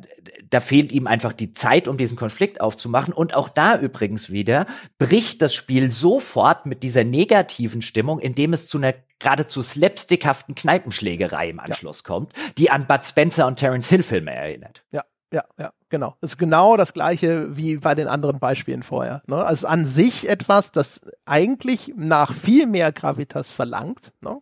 [0.49, 3.13] da fehlt ihm einfach die Zeit, um diesen Konflikt aufzumachen.
[3.13, 4.67] Und auch da übrigens wieder
[4.97, 11.49] bricht das Spiel sofort mit dieser negativen Stimmung, indem es zu einer geradezu slapstickhaften Kneipenschlägerei
[11.49, 12.07] im Anschluss ja.
[12.07, 14.83] kommt, die an Bud Spencer und Terence Hill Filme erinnert.
[14.91, 16.15] Ja, ja, ja, genau.
[16.19, 19.21] Das ist genau das gleiche wie bei den anderen Beispielen vorher.
[19.27, 19.37] Ne?
[19.37, 24.11] Also an sich etwas, das eigentlich nach viel mehr Gravitas verlangt.
[24.21, 24.39] Ne?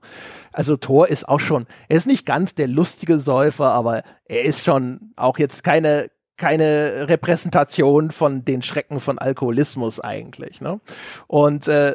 [0.52, 4.64] Also Thor ist auch schon, er ist nicht ganz der lustige Säufer, aber er ist
[4.64, 6.10] schon auch jetzt keine
[6.40, 10.61] keine Repräsentation von den Schrecken von Alkoholismus eigentlich.
[10.61, 10.80] Ne?
[11.28, 11.94] Und äh,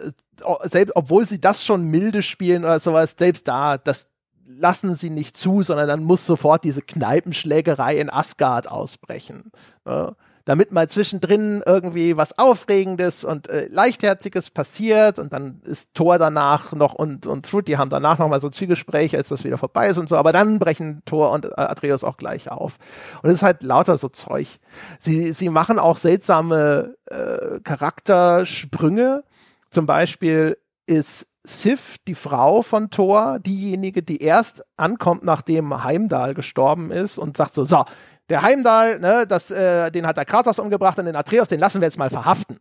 [0.64, 4.10] selbst, obwohl sie das schon milde spielen oder sowas, selbst da, das
[4.46, 9.50] lassen sie nicht zu, sondern dann muss sofort diese Kneipenschlägerei in Asgard ausbrechen.
[9.84, 10.14] Ne?
[10.46, 16.72] Damit mal zwischendrin irgendwie was Aufregendes und äh, Leichtherziges passiert und dann ist Thor danach
[16.72, 19.88] noch und, und Truth, die haben danach noch mal so Zwiegespräche, als das wieder vorbei
[19.88, 22.76] ist und so, aber dann brechen Thor und äh, Atreus auch gleich auf.
[23.22, 24.60] Und es ist halt lauter so Zeug.
[24.98, 29.24] Sie, sie machen auch seltsame äh, Charaktersprünge.
[29.70, 36.90] Zum Beispiel ist Sif, die Frau von Thor, diejenige, die erst ankommt, nachdem Heimdall gestorben
[36.90, 37.84] ist und sagt so, so,
[38.30, 41.80] der Heimdall, ne, das, äh, den hat der Kratos umgebracht und den Atreus, den lassen
[41.80, 42.58] wir jetzt mal verhaften.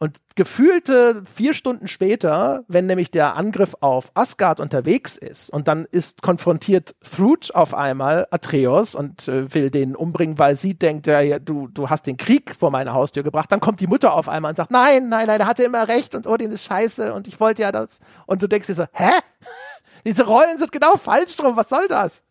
[0.00, 5.86] Und gefühlte vier Stunden später, wenn nämlich der Angriff auf Asgard unterwegs ist und dann
[5.90, 11.40] ist konfrontiert Thrud auf einmal Atreus und äh, will den umbringen, weil sie denkt, ja,
[11.40, 14.50] du, du hast den Krieg vor meine Haustür gebracht, dann kommt die Mutter auf einmal
[14.50, 17.40] und sagt, nein, nein, nein, er hatte immer recht und Odin ist scheiße und ich
[17.40, 17.98] wollte ja das.
[18.26, 19.10] Und du denkst dir so, hä?
[20.04, 22.22] Diese Rollen sind genau falsch drum, was soll das?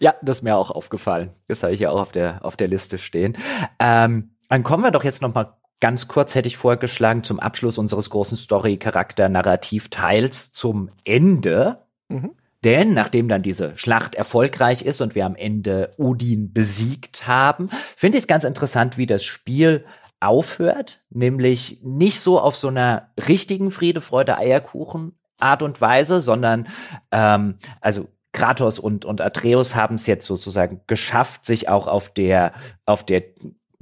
[0.00, 1.34] Ja, das ist mir auch aufgefallen.
[1.48, 3.36] Das habe ich ja auch auf der, auf der Liste stehen.
[3.78, 7.78] Ähm, dann kommen wir doch jetzt noch mal Ganz kurz hätte ich vorgeschlagen, zum Abschluss
[7.78, 11.84] unseres großen Story-Charakter-Narrativ-Teils zum Ende.
[12.08, 12.32] Mhm.
[12.64, 18.18] Denn nachdem dann diese Schlacht erfolgreich ist und wir am Ende Odin besiegt haben, finde
[18.18, 19.84] ich es ganz interessant, wie das Spiel
[20.18, 26.68] aufhört, nämlich nicht so auf so einer richtigen Friede, Freude, Eierkuchen Art und Weise, sondern
[27.12, 32.52] ähm, also Kratos und, und Atreus haben es jetzt sozusagen geschafft, sich auch auf der,
[32.84, 33.22] auf der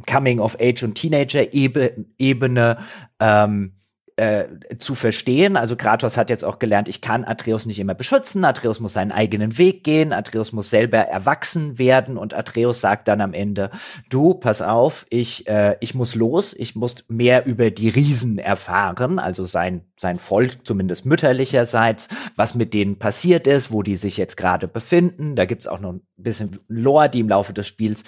[0.04, 2.78] Coming of Age und Teenager Ebene
[3.18, 3.72] ähm,
[4.16, 4.46] äh,
[4.78, 5.58] zu verstehen.
[5.58, 8.46] Also Kratos hat jetzt auch gelernt, ich kann Atreus nicht immer beschützen.
[8.46, 10.14] Atreus muss seinen eigenen Weg gehen.
[10.14, 12.16] Atreus muss selber erwachsen werden.
[12.16, 13.70] Und Atreus sagt dann am Ende,
[14.08, 16.54] du, pass auf, ich, äh, ich muss los.
[16.58, 19.18] Ich muss mehr über die Riesen erfahren.
[19.18, 24.38] Also sein, sein Volk, zumindest mütterlicherseits, was mit denen passiert ist, wo die sich jetzt
[24.38, 25.36] gerade befinden.
[25.36, 28.04] Da gibt's auch noch ein bisschen Lore, die im Laufe des Spiels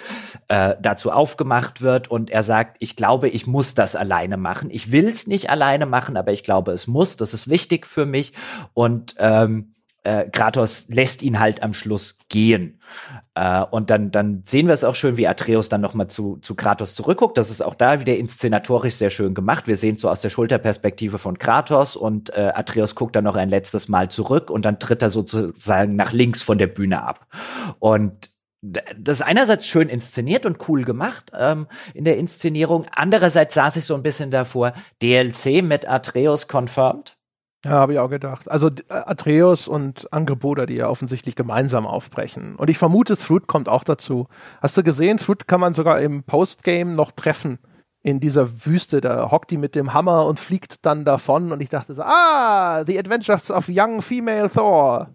[0.47, 2.09] äh, dazu aufgemacht wird.
[2.09, 4.71] Und er sagt, ich glaube, ich muss das alleine machen.
[4.71, 7.17] Ich will's nicht alleine machen machen, aber ich glaube, es muss.
[7.17, 8.31] Das ist wichtig für mich.
[8.73, 12.79] Und ähm, äh, Kratos lässt ihn halt am Schluss gehen.
[13.35, 16.55] Äh, und dann, dann sehen wir es auch schön, wie Atreus dann nochmal zu, zu
[16.55, 17.37] Kratos zurückguckt.
[17.37, 19.67] Das ist auch da wieder inszenatorisch sehr schön gemacht.
[19.67, 23.35] Wir sehen es so aus der Schulterperspektive von Kratos und äh, Atreus guckt dann noch
[23.35, 27.27] ein letztes Mal zurück und dann tritt er sozusagen nach links von der Bühne ab.
[27.79, 28.29] Und
[28.61, 32.85] das ist einerseits schön inszeniert und cool gemacht ähm, in der Inszenierung.
[32.93, 37.15] Andererseits saß ich so ein bisschen davor, DLC mit Atreus confirmed.
[37.65, 38.49] Ja, habe ich auch gedacht.
[38.49, 42.55] Also Atreus und Angeboda, die ja offensichtlich gemeinsam aufbrechen.
[42.55, 44.27] Und ich vermute, Thrud kommt auch dazu.
[44.61, 47.59] Hast du gesehen, Thrud kann man sogar im Postgame noch treffen.
[48.01, 51.51] In dieser Wüste, da hockt die mit dem Hammer und fliegt dann davon.
[51.51, 55.09] Und ich dachte so, ah, The Adventures of Young Female Thor.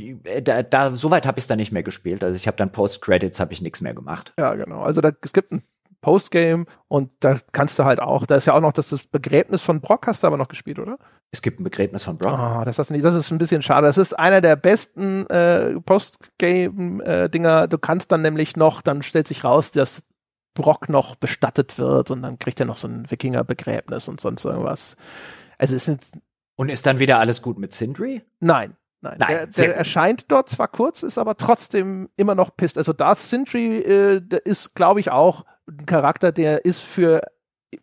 [0.00, 2.22] Äh, da, da soweit habe ich es dann nicht mehr gespielt.
[2.24, 4.32] Also ich habe dann Post-Credits habe ich nichts mehr gemacht.
[4.38, 4.82] Ja, genau.
[4.82, 5.62] Also da, es gibt ein
[6.00, 9.62] Postgame und da kannst du halt auch, da ist ja auch noch das, das Begräbnis
[9.62, 10.98] von Brock, hast du aber noch gespielt, oder?
[11.30, 12.38] Es gibt ein Begräbnis von Brock.
[12.38, 13.86] Oh, das, ist nicht, das ist ein bisschen schade.
[13.86, 17.62] Das ist einer der besten äh, Postgame-Dinger.
[17.62, 20.04] Äh, du kannst dann nämlich noch, dann stellt sich raus, dass
[20.52, 24.96] Brock noch bestattet wird und dann kriegt er noch so ein Wikingerbegräbnis und sonst irgendwas.
[25.58, 26.12] Also es sind
[26.56, 28.22] und ist dann wieder alles gut mit Sindri?
[28.40, 32.78] Nein, Nein, Nein der, der erscheint dort zwar kurz, ist aber trotzdem immer noch pisst.
[32.78, 37.20] Also Darth Sindri äh, ist, glaube ich, auch ein Charakter, der ist für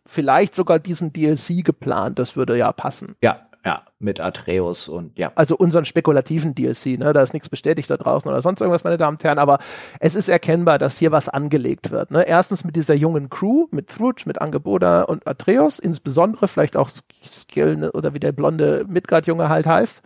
[0.06, 2.18] vielleicht sogar diesen DLC geplant.
[2.18, 3.16] Das würde ja passen.
[3.22, 5.30] Ja, ja, mit Atreus und ja.
[5.36, 7.12] Also unseren spekulativen DLC, ne?
[7.12, 9.58] Da ist nichts bestätigt da draußen oder sonst irgendwas, meine Damen und Herren, aber
[10.00, 12.10] es ist erkennbar, dass hier was angelegt wird.
[12.10, 12.26] Ne?
[12.26, 16.90] Erstens mit dieser jungen Crew, mit Thruj, mit Angeboda und Atreus, insbesondere vielleicht auch
[17.24, 20.02] Skill oder wie der blonde Midgard-Junge halt heißt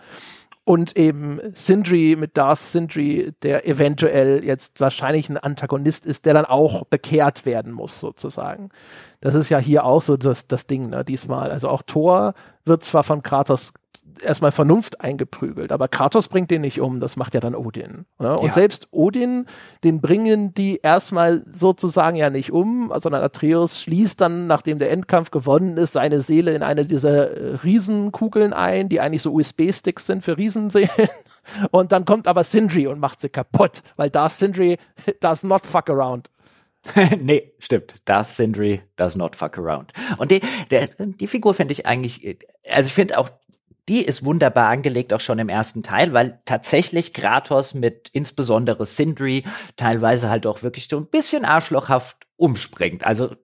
[0.67, 6.45] und eben Sindri mit Darth Sindri, der eventuell jetzt wahrscheinlich ein Antagonist ist, der dann
[6.45, 8.71] auch bekehrt werden muss, sozusagen.
[9.27, 11.51] Das ist ja hier auch so das, das Ding, ne, diesmal.
[11.51, 12.35] Also auch Thor
[12.65, 13.73] wird zwar von Kratos
[14.23, 18.07] erstmal Vernunft eingeprügelt, aber Kratos bringt den nicht um, das macht ja dann Odin.
[18.21, 18.39] Ne?
[18.39, 18.53] Und ja.
[18.53, 19.47] selbst Odin,
[19.83, 25.33] den bringen die erstmal sozusagen ja nicht um, sondern Atreus schließt dann, nachdem der Endkampf
[25.33, 30.23] gewonnen ist, seine Seele in eine dieser äh, Riesenkugeln ein, die eigentlich so USB-Sticks sind
[30.23, 31.09] für Riesenseelen.
[31.73, 34.79] Und dann kommt aber Sindri und macht sie kaputt, weil Darth Sindri
[35.21, 36.31] does not fuck around.
[37.21, 37.95] nee, stimmt.
[38.05, 39.93] Darth Sindri does not fuck around.
[40.19, 40.41] Und die,
[40.71, 42.39] der, die Figur finde ich eigentlich,
[42.69, 43.31] also ich finde auch
[43.89, 49.45] die ist wunderbar angelegt, auch schon im ersten Teil, weil tatsächlich Kratos mit insbesondere Sindri
[49.77, 53.07] teilweise halt auch wirklich so ein bisschen arschlochhaft umspringt.
[53.07, 53.37] Also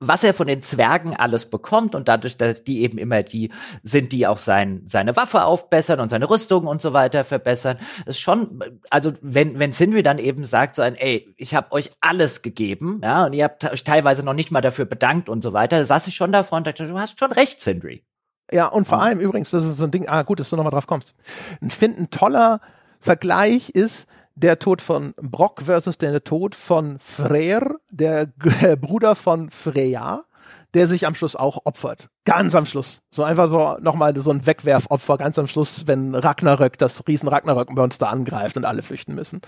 [0.00, 3.52] was er von den Zwergen alles bekommt und dadurch, dass die eben immer die
[3.82, 8.18] sind, die auch sein, seine Waffe aufbessern und seine Rüstung und so weiter verbessern, ist
[8.18, 12.40] schon, also wenn, wenn Sindri dann eben sagt so ein, ey, ich habe euch alles
[12.40, 15.78] gegeben, ja, und ihr habt euch teilweise noch nicht mal dafür bedankt und so weiter,
[15.78, 18.02] da saß ich schon davor und dachte, du hast schon recht, Sindri.
[18.50, 20.72] Ja, und vor allem übrigens, das ist so ein Ding, ah, gut, dass du nochmal
[20.72, 21.14] drauf kommst.
[21.60, 22.60] Ich finde, ein toller
[23.00, 24.06] Vergleich ist
[24.40, 30.24] der Tod von Brock versus der Tod von Freyr, der G Bruder von Freya,
[30.72, 32.08] der sich am Schluss auch opfert.
[32.24, 33.02] Ganz am Schluss.
[33.10, 38.08] So einfach so nochmal so ein Wegwerfopfer, ganz am Schluss, wenn Ragnarök, das Riesen Ragnarök-Monster
[38.08, 39.40] angreift und alle flüchten müssen.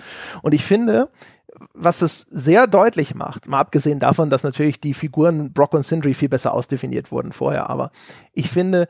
[0.43, 1.09] Und ich finde,
[1.75, 6.15] was es sehr deutlich macht, mal abgesehen davon, dass natürlich die Figuren Brock und Sindri
[6.15, 7.93] viel besser ausdefiniert wurden vorher, aber
[8.33, 8.89] ich finde,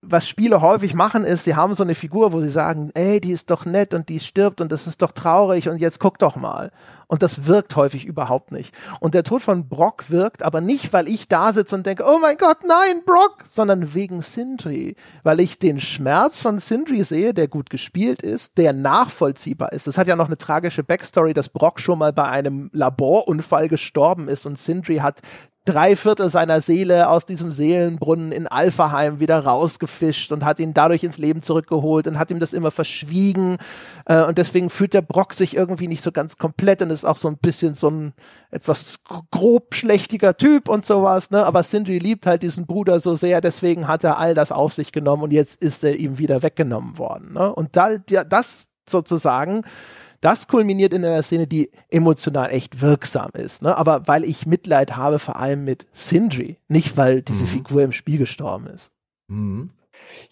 [0.00, 3.32] was Spiele häufig machen, ist, sie haben so eine Figur, wo sie sagen, ey, die
[3.32, 6.36] ist doch nett und die stirbt und das ist doch traurig und jetzt guck doch
[6.36, 6.70] mal.
[7.10, 8.74] Und das wirkt häufig überhaupt nicht.
[9.00, 12.18] Und der Tod von Brock wirkt aber nicht, weil ich da sitze und denke, oh
[12.20, 14.94] mein Gott, nein, Brock, sondern wegen Sindri.
[15.22, 19.86] Weil ich den Schmerz von Sindri sehe, der gut gespielt ist, der nachvollziehbar ist.
[19.86, 24.28] Es hat ja noch eine tragische Backstory, dass Brock schon mal bei einem Laborunfall gestorben
[24.28, 25.22] ist und Sindri hat
[25.68, 31.04] drei Viertel seiner Seele aus diesem Seelenbrunnen in Alphaheim wieder rausgefischt und hat ihn dadurch
[31.04, 33.58] ins Leben zurückgeholt und hat ihm das immer verschwiegen.
[34.06, 37.18] Äh, und deswegen fühlt der Brock sich irgendwie nicht so ganz komplett und ist auch
[37.18, 38.14] so ein bisschen so ein
[38.50, 39.00] etwas
[39.30, 41.30] grob schlechtiger Typ und sowas.
[41.30, 41.44] Ne?
[41.44, 44.90] Aber Sindri liebt halt diesen Bruder so sehr, deswegen hat er all das auf sich
[44.90, 47.34] genommen und jetzt ist er ihm wieder weggenommen worden.
[47.34, 47.54] Ne?
[47.54, 49.64] Und da, das sozusagen
[50.20, 53.62] das kulminiert in einer Szene, die emotional echt wirksam ist.
[53.62, 53.76] Ne?
[53.76, 57.48] Aber weil ich Mitleid habe, vor allem mit Sindri, nicht weil diese mhm.
[57.48, 58.90] Figur im Spiel gestorben ist.
[59.28, 59.70] Mhm.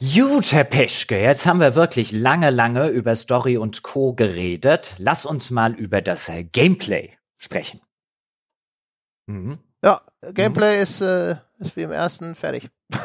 [0.01, 4.15] Gut, Herr Peschke, jetzt haben wir wirklich lange, lange über Story und Co.
[4.15, 4.95] geredet.
[4.99, 7.81] Lass uns mal über das äh, Gameplay sprechen.
[9.27, 9.59] Mhm.
[9.85, 10.03] Ja,
[10.33, 10.83] Gameplay mhm.
[10.83, 12.69] ist, äh, ist wie im ersten fertig.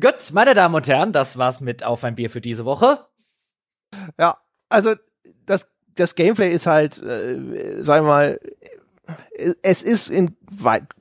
[0.00, 3.06] Gut, meine Damen und Herren, das war's mit Auf ein Bier für diese Woche.
[4.18, 4.38] Ja,
[4.72, 4.94] also
[5.46, 8.38] das, das Gameplay ist halt, äh, sagen wir mal,
[9.62, 10.36] es ist in,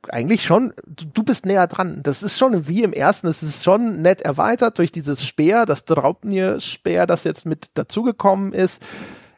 [0.10, 2.02] eigentlich schon, du bist näher dran.
[2.04, 5.86] Das ist schon wie im ersten, es ist schon nett erweitert durch dieses Speer, das
[5.86, 8.82] Draupnir-Speer, das jetzt mit dazugekommen ist.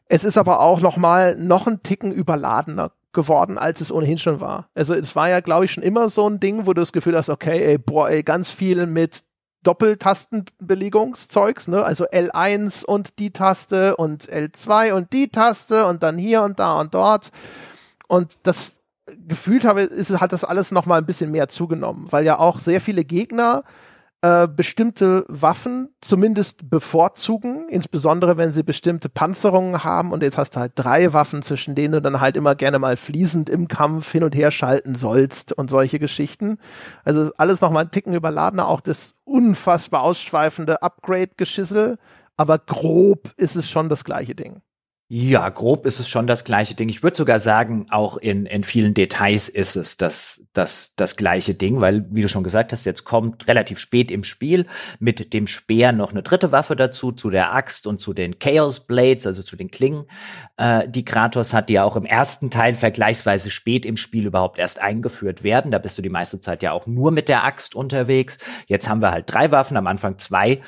[0.08, 4.42] Es ist aber auch noch mal noch ein Ticken überladener geworden, als es ohnehin schon
[4.42, 4.70] war.
[4.74, 7.16] Also es war ja, glaube ich, schon immer so ein Ding, wo du das Gefühl
[7.16, 9.24] hast, okay, ey, boah, ey, ganz viel mit
[9.64, 11.84] Doppeltastenbelegungszeugs, ne?
[11.84, 16.80] Also L1 und die Taste und L2 und die Taste und dann hier und da
[16.80, 17.32] und dort.
[18.08, 18.80] Und das
[19.28, 22.60] gefühlt habe, ist, hat das alles noch mal ein bisschen mehr zugenommen, weil ja auch
[22.60, 23.64] sehr viele Gegner
[24.24, 30.62] äh, bestimmte Waffen zumindest bevorzugen, insbesondere wenn sie bestimmte Panzerungen haben und jetzt hast du
[30.62, 34.24] halt drei Waffen, zwischen denen du dann halt immer gerne mal fließend im Kampf hin
[34.24, 36.58] und her schalten sollst und solche Geschichten.
[37.04, 41.98] Also alles noch mal ein Ticken überladener, auch das unfassbar ausschweifende Upgrade-Geschissel,
[42.38, 44.62] aber grob ist es schon das gleiche Ding.
[45.10, 46.88] Ja, grob ist es schon das gleiche Ding.
[46.90, 51.54] Ich würde sogar sagen, auch in, in vielen Details ist es das, das, das gleiche
[51.54, 54.66] Ding, weil, wie du schon gesagt hast, jetzt kommt relativ spät im Spiel
[55.00, 58.88] mit dem Speer noch eine dritte Waffe dazu, zu der Axt und zu den Chaos
[58.88, 60.06] Blades, also zu den Klingen,
[60.58, 64.58] äh, die Kratos hat, die ja auch im ersten Teil vergleichsweise spät im Spiel überhaupt
[64.58, 65.70] erst eingeführt werden.
[65.70, 68.40] Da bist du die meiste Zeit ja auch nur mit der Axt unterwegs.
[68.68, 70.62] Jetzt haben wir halt drei Waffen, am Anfang zwei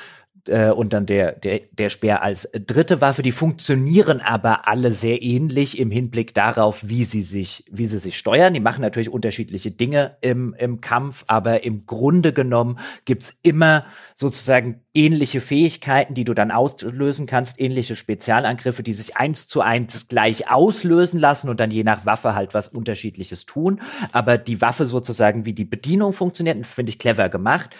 [0.47, 3.21] äh, und dann der, der, der Speer als dritte Waffe.
[3.21, 8.17] Die funktionieren aber alle sehr ähnlich im Hinblick darauf, wie sie sich, wie sie sich
[8.17, 8.53] steuern.
[8.53, 14.81] Die machen natürlich unterschiedliche Dinge im, im Kampf, aber im Grunde genommen gibt's immer sozusagen
[14.93, 20.49] ähnliche Fähigkeiten, die du dann auslösen kannst, ähnliche Spezialangriffe, die sich eins zu eins gleich
[20.49, 23.81] auslösen lassen und dann je nach Waffe halt was unterschiedliches tun.
[24.13, 27.71] Aber die Waffe sozusagen, wie die Bedienung funktioniert, finde ich clever gemacht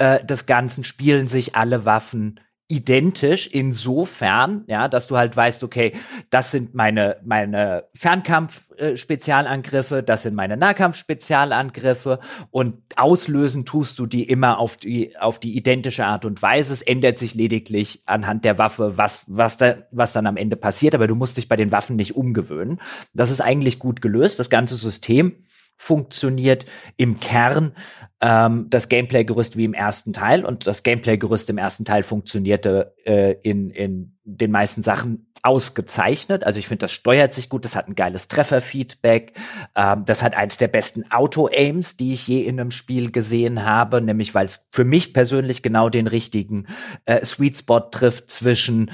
[0.00, 5.92] äh, des Ganzen spielen sich alle Waffen identisch insofern, ja, dass du halt weißt, okay,
[6.30, 12.20] das sind meine meine Fernkampf äh, Spezialangriffe, das sind meine Nahkampf Spezialangriffe
[12.52, 16.72] und auslösen tust du die immer auf die auf die identische Art und Weise.
[16.72, 20.94] Es ändert sich lediglich anhand der Waffe, was was da was dann am Ende passiert,
[20.94, 22.80] aber du musst dich bei den Waffen nicht umgewöhnen.
[23.12, 25.44] Das ist eigentlich gut gelöst, das ganze System
[25.80, 26.66] funktioniert
[26.98, 27.72] im Kern
[28.20, 30.44] ähm, das Gameplay-Gerüst wie im ersten Teil.
[30.44, 36.44] Und das Gameplay-Gerüst im ersten Teil funktionierte äh, in, in den meisten Sachen ausgezeichnet.
[36.44, 39.32] Also ich finde, das steuert sich gut, das hat ein geiles Trefferfeedback,
[39.74, 44.02] ähm, das hat eins der besten Auto-Aims, die ich je in einem Spiel gesehen habe,
[44.02, 46.66] nämlich weil es für mich persönlich genau den richtigen
[47.06, 48.90] äh, Sweet Spot trifft zwischen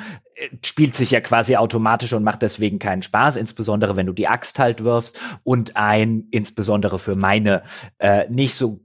[0.64, 4.58] spielt sich ja quasi automatisch und macht deswegen keinen Spaß, insbesondere wenn du die Axt
[4.58, 7.62] halt wirfst und ein, insbesondere für meine
[7.98, 8.80] äh, nicht so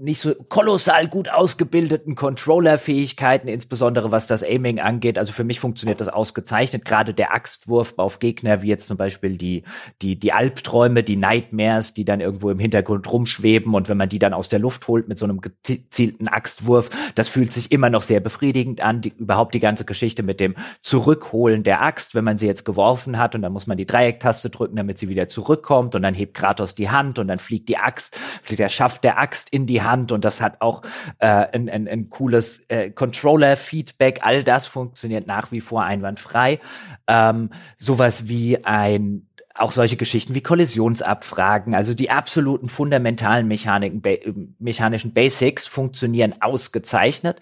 [0.00, 5.18] nicht so kolossal gut ausgebildeten Controller-Fähigkeiten, insbesondere was das Aiming angeht.
[5.18, 6.84] Also für mich funktioniert das ausgezeichnet.
[6.84, 9.64] Gerade der Axtwurf auf Gegner, wie jetzt zum Beispiel die,
[10.00, 14.18] die, die Albträume, die Nightmares, die dann irgendwo im Hintergrund rumschweben und wenn man die
[14.18, 18.02] dann aus der Luft holt mit so einem gezielten Axtwurf, das fühlt sich immer noch
[18.02, 19.02] sehr befriedigend an.
[19.02, 23.18] Die, überhaupt die ganze Geschichte mit dem Zurückholen der Axt, wenn man sie jetzt geworfen
[23.18, 26.34] hat und dann muss man die Dreiecktaste drücken, damit sie wieder zurückkommt und dann hebt
[26.34, 29.82] Kratos die Hand und dann fliegt die Axt, fliegt der Schaft der Axt in die
[29.82, 30.82] Hand Hand und das hat auch
[31.18, 34.20] äh, ein, ein, ein cooles äh, Controller-Feedback.
[34.22, 36.60] All das funktioniert nach wie vor einwandfrei.
[37.06, 39.26] Ähm, sowas wie ein
[39.60, 47.38] auch solche Geschichten wie Kollisionsabfragen, also die absoluten fundamentalen Mechaniken, mechanischen Basics funktionieren ausgezeichnet.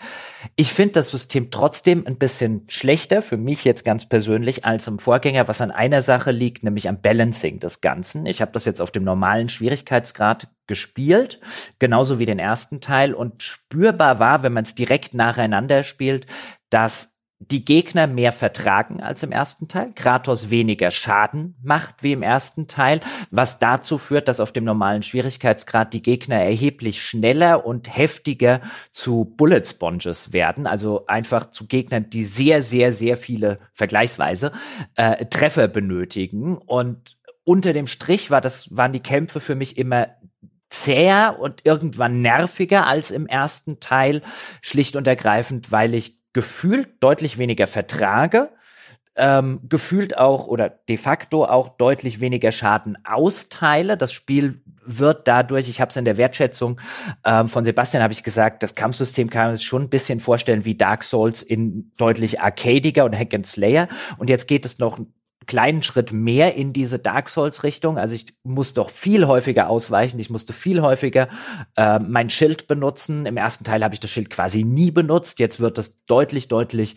[0.56, 4.98] Ich finde das System trotzdem ein bisschen schlechter, für mich jetzt ganz persönlich, als im
[4.98, 8.26] Vorgänger, was an einer Sache liegt, nämlich am Balancing des Ganzen.
[8.26, 11.40] Ich habe das jetzt auf dem normalen Schwierigkeitsgrad gespielt,
[11.78, 13.14] genauso wie den ersten Teil.
[13.14, 16.26] Und spürbar war, wenn man es direkt nacheinander spielt,
[16.70, 22.22] dass die Gegner mehr vertragen als im ersten Teil, Kratos weniger Schaden macht wie im
[22.22, 23.00] ersten Teil,
[23.30, 29.24] was dazu führt, dass auf dem normalen Schwierigkeitsgrad die Gegner erheblich schneller und heftiger zu
[29.24, 34.50] Bullet Sponges werden, also einfach zu Gegnern, die sehr, sehr, sehr viele vergleichsweise
[34.96, 36.58] äh, Treffer benötigen.
[36.58, 40.08] Und unter dem Strich war das, waren die Kämpfe für mich immer
[40.70, 44.22] zäher und irgendwann nerviger als im ersten Teil,
[44.60, 48.50] schlicht und ergreifend, weil ich gefühlt deutlich weniger vertrage,
[49.16, 53.96] ähm, gefühlt auch oder de facto auch deutlich weniger Schaden austeile.
[53.96, 56.80] Das Spiel wird dadurch, ich habe es in der Wertschätzung
[57.24, 60.64] ähm, von Sebastian habe ich gesagt, das Kampfsystem kann man sich schon ein bisschen vorstellen
[60.64, 63.88] wie Dark Souls in deutlich arcadiger und Hack and Slayer.
[64.18, 64.98] Und jetzt geht es noch
[65.46, 67.98] kleinen Schritt mehr in diese Dark Souls Richtung.
[67.98, 70.18] Also ich muss doch viel häufiger ausweichen.
[70.18, 71.28] Ich musste viel häufiger
[71.76, 73.24] äh, mein Schild benutzen.
[73.24, 75.38] Im ersten Teil habe ich das Schild quasi nie benutzt.
[75.38, 76.96] Jetzt wird das deutlich, deutlich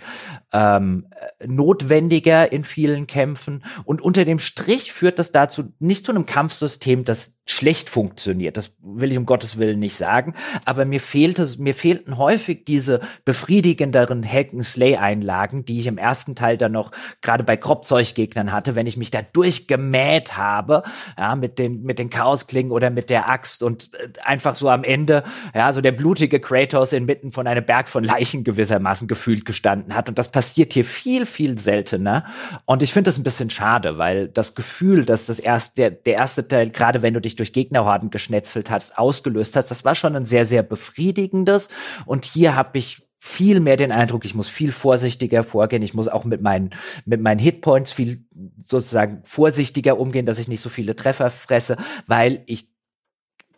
[0.52, 1.08] ähm,
[1.46, 3.64] notwendiger in vielen Kämpfen.
[3.86, 8.56] Und unter dem Strich führt das dazu nicht zu einem Kampfsystem, das schlecht funktioniert.
[8.56, 10.36] Das will ich um Gottes Willen nicht sagen.
[10.66, 16.72] Aber mir fehlte, mir fehlten häufig diese befriedigenderen Hack-and-Slay-Einlagen, die ich im ersten Teil dann
[16.72, 16.92] noch
[17.22, 20.84] gerade bei Kropfzeuggegnern hatte, wenn ich mich da durchgemäht habe,
[21.18, 24.86] ja, mit den, mit den Chaosklingen oder mit der Axt und äh, einfach so am
[24.86, 25.24] Ende,
[25.54, 30.08] ja, so der blutige Kratos inmitten von einem Berg von Leichen gewissermaßen gefühlt gestanden hat.
[30.08, 32.26] Und das passiert hier viel, viel seltener.
[32.66, 36.14] Und ich finde das ein bisschen schade, weil das Gefühl, dass das erste, der, der
[36.14, 39.72] erste Teil, gerade wenn du dich durch Gegnerhorden geschnetzelt hast, ausgelöst hast.
[39.72, 41.70] Das war schon ein sehr, sehr befriedigendes.
[42.06, 45.82] Und hier habe ich viel mehr den Eindruck, ich muss viel vorsichtiger vorgehen.
[45.82, 46.70] Ich muss auch mit meinen,
[47.06, 48.26] mit meinen Hitpoints viel
[48.64, 52.70] sozusagen vorsichtiger umgehen, dass ich nicht so viele Treffer fresse, weil ich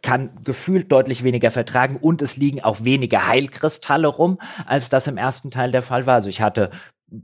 [0.02, 5.18] kann gefühlt deutlich weniger vertragen und es liegen auch weniger Heilkristalle rum, als das im
[5.18, 6.16] ersten Teil der Fall war.
[6.16, 6.70] Also ich hatte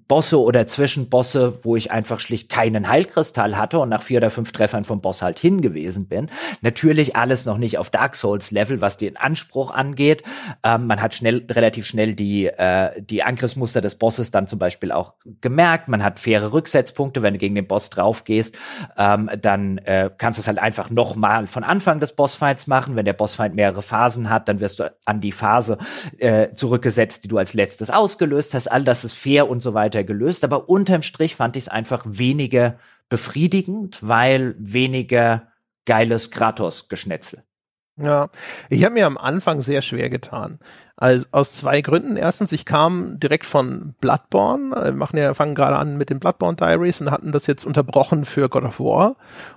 [0.07, 4.52] Bosse oder Zwischenbosse, wo ich einfach schlicht keinen Heilkristall hatte und nach vier oder fünf
[4.52, 6.30] Treffern vom Boss halt hingewiesen bin.
[6.61, 10.22] Natürlich alles noch nicht auf Dark Souls Level, was den Anspruch angeht.
[10.61, 14.91] Ähm, man hat schnell, relativ schnell die, äh, die Angriffsmuster des Bosses dann zum Beispiel
[14.91, 15.88] auch gemerkt.
[15.88, 17.24] Man hat faire Rücksetzpunkte.
[17.24, 18.56] Wenn du gegen den Boss drauf gehst,
[18.95, 22.95] ähm, dann äh, kannst du es halt einfach nochmal von Anfang des Bossfights machen.
[22.95, 25.80] Wenn der Bossfight mehrere Phasen hat, dann wirst du an die Phase
[26.20, 28.72] äh, zurückgesetzt, die du als letztes ausgelöst hast.
[28.72, 30.43] All das ist fair und so weiter gelöst.
[30.43, 32.77] Aber unterm Strich fand ich es einfach weniger
[33.10, 35.47] befriedigend, weil weniger
[35.85, 37.43] geiles Kratos-Geschnetzel.
[37.97, 38.30] Ja,
[38.69, 40.60] ich habe mir am Anfang sehr schwer getan.
[41.01, 42.17] Also aus zwei Gründen.
[42.17, 44.76] Erstens, ich kam direkt von Bloodborne.
[44.84, 48.26] Wir machen ja, fangen gerade an mit den Bloodborne Diaries und hatten das jetzt unterbrochen
[48.26, 49.15] für God of War.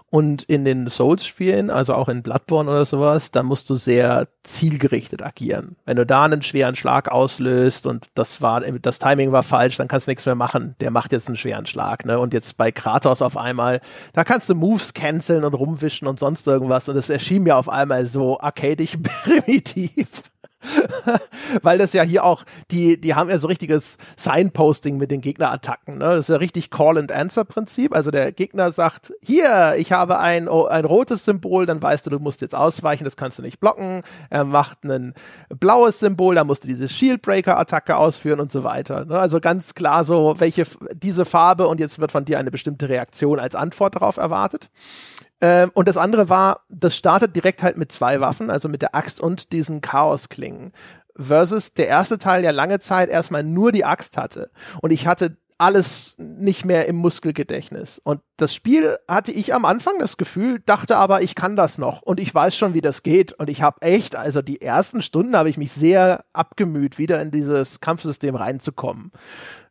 [0.08, 5.20] Und in den Souls-Spielen, also auch in Bloodborne oder sowas, da musst du sehr zielgerichtet
[5.20, 5.74] agieren.
[5.84, 9.88] Wenn du da einen schweren Schlag auslöst und das war, das Timing war falsch, dann
[9.88, 10.76] kannst du nichts mehr machen.
[10.80, 12.20] Der macht jetzt einen schweren Schlag, ne?
[12.20, 13.80] Und jetzt bei Kratos auf einmal,
[14.12, 16.88] da kannst du Moves canceln und rumwischen und sonst irgendwas.
[16.88, 20.22] Und es erschien mir auf einmal so arcadisch primitiv.
[21.62, 25.98] Weil das ja hier auch, die, die haben ja so richtiges Signposting mit den Gegnerattacken.
[25.98, 26.04] Ne?
[26.04, 27.94] Das ist ja richtig Call-and-Answer-Prinzip.
[27.94, 32.18] Also der Gegner sagt, hier, ich habe ein, ein rotes Symbol, dann weißt du, du
[32.18, 34.02] musst jetzt ausweichen, das kannst du nicht blocken.
[34.30, 35.14] Er macht ein
[35.48, 39.04] blaues Symbol, dann musst du diese Shieldbreaker-Attacke ausführen und so weiter.
[39.04, 39.18] Ne?
[39.18, 40.64] Also ganz klar so, welche,
[40.94, 44.70] diese Farbe und jetzt wird von dir eine bestimmte Reaktion als Antwort darauf erwartet.
[45.42, 48.94] Ähm, und das andere war, das startet direkt halt mit zwei Waffen, also mit der
[48.94, 50.72] Axt und diesen Chaosklingen.
[51.16, 54.50] Versus der erste Teil ja lange Zeit erstmal nur die Axt hatte.
[54.80, 58.00] Und ich hatte alles nicht mehr im Muskelgedächtnis.
[58.02, 62.02] Und das Spiel hatte ich am Anfang das Gefühl, dachte aber, ich kann das noch
[62.02, 63.32] und ich weiß schon, wie das geht.
[63.32, 67.30] Und ich habe echt, also die ersten Stunden habe ich mich sehr abgemüht, wieder in
[67.30, 69.12] dieses Kampfsystem reinzukommen.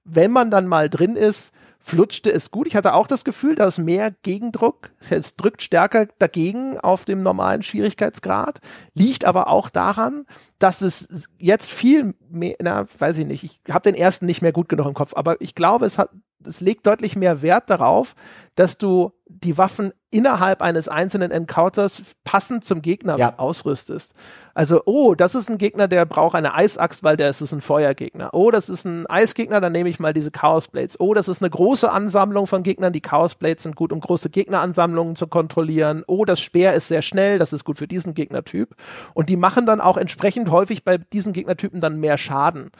[0.05, 1.51] Wenn man dann mal drin ist,
[1.81, 2.67] flutschte es gut.
[2.67, 4.91] Ich hatte auch das Gefühl, da ist mehr Gegendruck.
[5.09, 8.61] Es drückt stärker dagegen auf dem normalen Schwierigkeitsgrad.
[8.93, 10.25] Liegt aber auch daran,
[10.61, 14.51] dass es jetzt viel mehr, na, weiß ich nicht, ich habe den ersten nicht mehr
[14.51, 16.09] gut genug im Kopf, aber ich glaube, es hat
[16.45, 18.15] es legt deutlich mehr Wert darauf,
[18.55, 23.39] dass du die Waffen innerhalb eines einzelnen Encounters passend zum Gegner ja.
[23.39, 24.13] ausrüstest.
[24.53, 27.61] Also, oh, das ist ein Gegner, der braucht eine Eisaxt, weil der ist, ist ein
[27.61, 28.31] Feuergegner.
[28.33, 30.99] Oh, das ist ein Eisgegner, dann nehme ich mal diese Chaos Blades.
[30.99, 32.91] Oh, das ist eine große Ansammlung von Gegnern.
[32.91, 36.03] Die Chaos Blades sind gut, um große Gegneransammlungen zu kontrollieren.
[36.07, 38.75] Oh, das Speer ist sehr schnell, das ist gut für diesen Gegnertyp.
[39.13, 42.71] Und die machen dann auch entsprechend häufig bei diesen Gegnertypen dann mehr Schaden.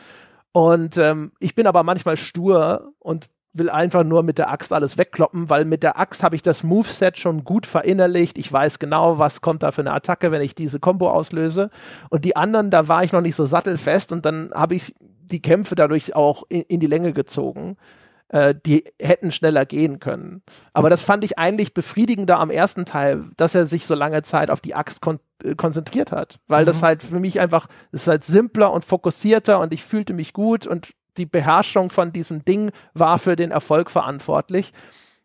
[0.52, 4.98] Und ähm, ich bin aber manchmal stur und will einfach nur mit der Axt alles
[4.98, 8.38] wegkloppen, weil mit der Axt habe ich das Moveset schon gut verinnerlicht.
[8.38, 11.70] Ich weiß genau, was kommt da für eine Attacke, wenn ich diese Combo auslöse.
[12.10, 15.42] Und die anderen, da war ich noch nicht so sattelfest und dann habe ich die
[15.42, 17.78] Kämpfe dadurch auch in, in die Länge gezogen.
[18.32, 20.42] Äh, die hätten schneller gehen können.
[20.72, 24.50] Aber das fand ich eigentlich befriedigender am ersten Teil, dass er sich so lange Zeit
[24.50, 26.40] auf die Axt kon äh, konzentriert hat.
[26.48, 26.68] Weil mhm.
[26.68, 30.32] das halt für mich einfach, es ist halt simpler und fokussierter und ich fühlte mich
[30.32, 34.72] gut und die Beherrschung von diesem Ding war für den Erfolg verantwortlich.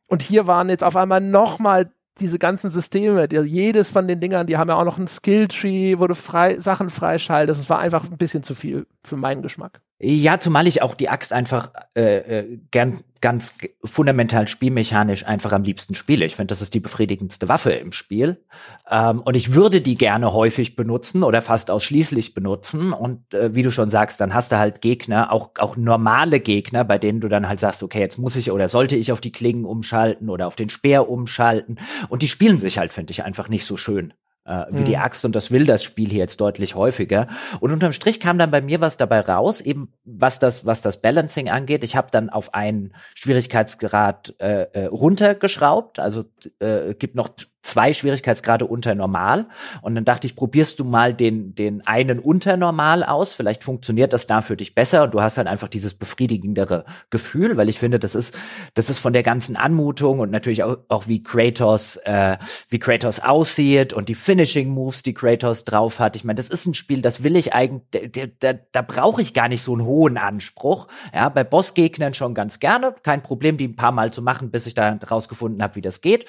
[0.08, 4.48] Und hier waren jetzt auf einmal nochmal diese ganzen Systeme, die, jedes von den Dingern,
[4.48, 7.60] die haben ja auch noch einen Skilltree, wo du frei, Sachen freischaltest.
[7.60, 9.80] Es war einfach ein bisschen zu viel für meinen Geschmack.
[9.98, 15.62] Ja, zumal ich auch die Axt einfach äh, äh, gern ganz fundamental spielmechanisch einfach am
[15.62, 16.26] liebsten spiele.
[16.26, 18.44] Ich finde, das ist die befriedigendste Waffe im Spiel.
[18.90, 22.92] Ähm, und ich würde die gerne häufig benutzen oder fast ausschließlich benutzen.
[22.92, 26.84] Und äh, wie du schon sagst, dann hast du halt Gegner, auch, auch normale Gegner,
[26.84, 29.32] bei denen du dann halt sagst, okay, jetzt muss ich oder sollte ich auf die
[29.32, 31.78] Klingen umschalten oder auf den Speer umschalten.
[32.10, 34.12] Und die spielen sich halt, finde ich, einfach nicht so schön
[34.46, 34.84] äh, wie mhm.
[34.84, 37.26] die Axt und das will das Spiel hier jetzt deutlich häufiger.
[37.60, 41.00] Und unterm Strich kam dann bei mir was dabei raus, eben was das, was das
[41.00, 41.84] Balancing angeht.
[41.84, 46.24] Ich habe dann auf einen Schwierigkeitsgrad äh, äh, runtergeschraubt, also
[46.60, 47.30] äh, gibt noch
[47.66, 49.46] zwei Schwierigkeitsgrade unter normal.
[49.82, 53.34] Und dann dachte ich, probierst du mal den, den einen unter normal aus.
[53.34, 57.56] Vielleicht funktioniert das da für dich besser und du hast dann einfach dieses befriedigendere Gefühl,
[57.56, 58.36] weil ich finde, das ist,
[58.74, 62.38] das ist von der ganzen Anmutung und natürlich auch, auch wie Kratos, äh,
[62.68, 66.16] wie Kratos aussieht und die Finishing Moves, die Kratos drauf hat.
[66.16, 69.34] Ich meine, das ist ein Spiel, das will ich eigentlich, da, da, da brauche ich
[69.34, 70.86] gar nicht so einen hohen Anspruch.
[71.14, 72.94] Ja, bei Bossgegnern schon ganz gerne.
[73.02, 76.00] Kein Problem, die ein paar Mal zu machen, bis ich da rausgefunden habe, wie das
[76.00, 76.26] geht.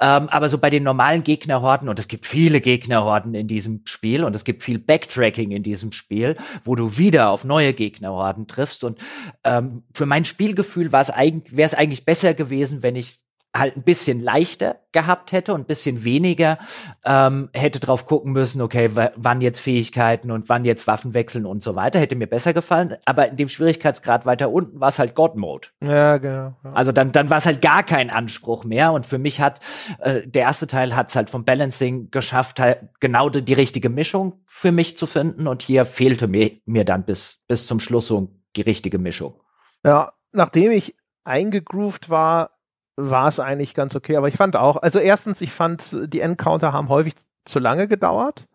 [0.00, 3.82] Ähm, aber so bei den den normalen Gegnerhorden, und es gibt viele Gegnerhorden in diesem
[3.84, 8.46] Spiel und es gibt viel Backtracking in diesem Spiel, wo du wieder auf neue Gegnerhorden
[8.46, 8.84] triffst.
[8.84, 8.98] Und
[9.44, 13.18] ähm, für mein Spielgefühl eigentlich, wäre es eigentlich besser gewesen, wenn ich
[13.58, 16.58] halt ein bisschen leichter gehabt hätte und ein bisschen weniger
[17.04, 21.62] ähm, hätte drauf gucken müssen, okay, wann jetzt Fähigkeiten und wann jetzt Waffen wechseln und
[21.62, 22.96] so weiter, hätte mir besser gefallen.
[23.04, 25.68] Aber in dem Schwierigkeitsgrad weiter unten war es halt God-Mode.
[25.82, 26.56] Ja, genau.
[26.64, 26.72] Ja.
[26.72, 28.92] Also dann, dann war es halt gar kein Anspruch mehr.
[28.92, 29.60] Und für mich hat
[30.00, 33.90] äh, der erste Teil hat es halt vom Balancing geschafft, halt genau die, die, richtige
[33.90, 35.46] Mischung für mich zu finden.
[35.46, 39.40] Und hier fehlte mir, mir dann bis, bis zum Schluss so die richtige Mischung.
[39.84, 42.57] Ja, nachdem ich eingegroovt war,
[42.98, 44.16] war es eigentlich ganz okay.
[44.16, 47.14] Aber ich fand auch, also erstens, ich fand, die Encounter haben häufig
[47.44, 48.46] zu lange gedauert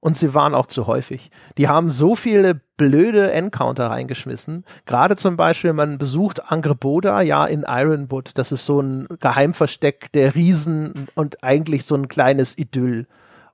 [0.00, 1.30] und sie waren auch zu häufig.
[1.56, 4.64] Die haben so viele blöde Encounter reingeschmissen.
[4.84, 8.32] Gerade zum Beispiel, man besucht Angreboda, ja, in Ironwood.
[8.34, 13.06] Das ist so ein Geheimversteck der Riesen und eigentlich so ein kleines Idyll.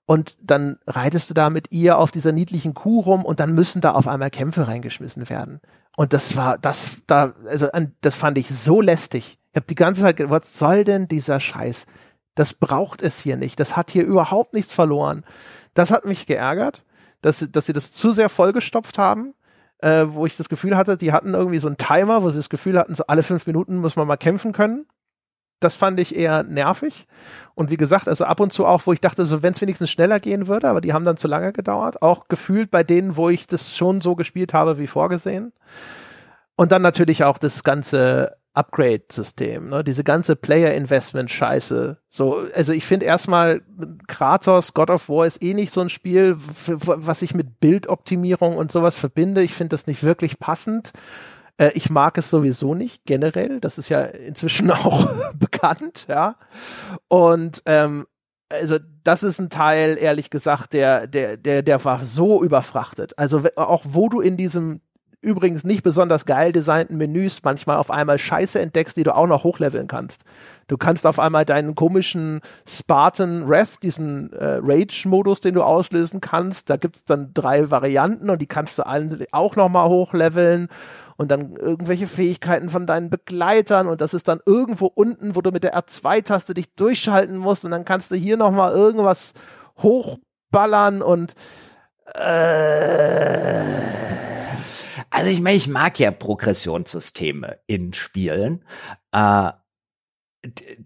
[0.06, 3.82] Und dann reitest du da mit ihr auf dieser niedlichen Kuh rum und dann müssen
[3.82, 5.60] da auf einmal Kämpfe reingeschmissen werden.
[5.98, 7.68] Und das war, das, da, also,
[8.00, 9.37] das fand ich so lästig.
[9.52, 11.86] Ich habe die ganze Zeit gedacht, was soll denn dieser Scheiß?
[12.34, 13.58] Das braucht es hier nicht.
[13.58, 15.24] Das hat hier überhaupt nichts verloren.
[15.74, 16.84] Das hat mich geärgert,
[17.20, 19.34] dass, dass sie das zu sehr vollgestopft haben,
[19.78, 22.50] äh, wo ich das Gefühl hatte, die hatten irgendwie so einen Timer, wo sie das
[22.50, 24.86] Gefühl hatten, so alle fünf Minuten muss man mal kämpfen können.
[25.60, 27.08] Das fand ich eher nervig.
[27.56, 29.90] Und wie gesagt, also ab und zu auch, wo ich dachte, so wenn es wenigstens
[29.90, 32.02] schneller gehen würde, aber die haben dann zu lange gedauert.
[32.02, 35.52] Auch gefühlt bei denen, wo ich das schon so gespielt habe wie vorgesehen.
[36.54, 39.84] Und dann natürlich auch das ganze Upgrade-System, ne?
[39.84, 41.98] diese ganze Player-Investment-Scheiße.
[42.08, 43.62] So, also ich finde erstmal
[44.08, 48.72] Kratos, God of War ist eh nicht so ein Spiel, was ich mit Bildoptimierung und
[48.72, 49.42] sowas verbinde.
[49.42, 50.92] Ich finde das nicht wirklich passend.
[51.58, 53.60] Äh, ich mag es sowieso nicht, generell.
[53.60, 56.34] Das ist ja inzwischen auch bekannt, ja.
[57.06, 58.06] Und ähm,
[58.50, 63.18] also das ist ein Teil, ehrlich gesagt, der, der, der, der war so überfrachtet.
[63.18, 64.80] Also auch wo du in diesem
[65.20, 69.44] übrigens nicht besonders geil designten Menüs manchmal auf einmal Scheiße entdeckst, die du auch noch
[69.44, 70.24] hochleveln kannst.
[70.68, 76.70] Du kannst auf einmal deinen komischen Spartan Wrath, diesen äh, Rage-Modus, den du auslösen kannst,
[76.70, 80.68] da gibt's dann drei Varianten und die kannst du allen auch noch mal hochleveln
[81.16, 85.50] und dann irgendwelche Fähigkeiten von deinen Begleitern und das ist dann irgendwo unten, wo du
[85.50, 89.34] mit der R2-Taste dich durchschalten musst und dann kannst du hier noch mal irgendwas
[89.78, 91.34] hochballern und
[92.14, 93.62] äh,
[95.10, 98.64] also ich meine, ich mag ja Progressionssysteme in Spielen.
[99.12, 99.52] Äh,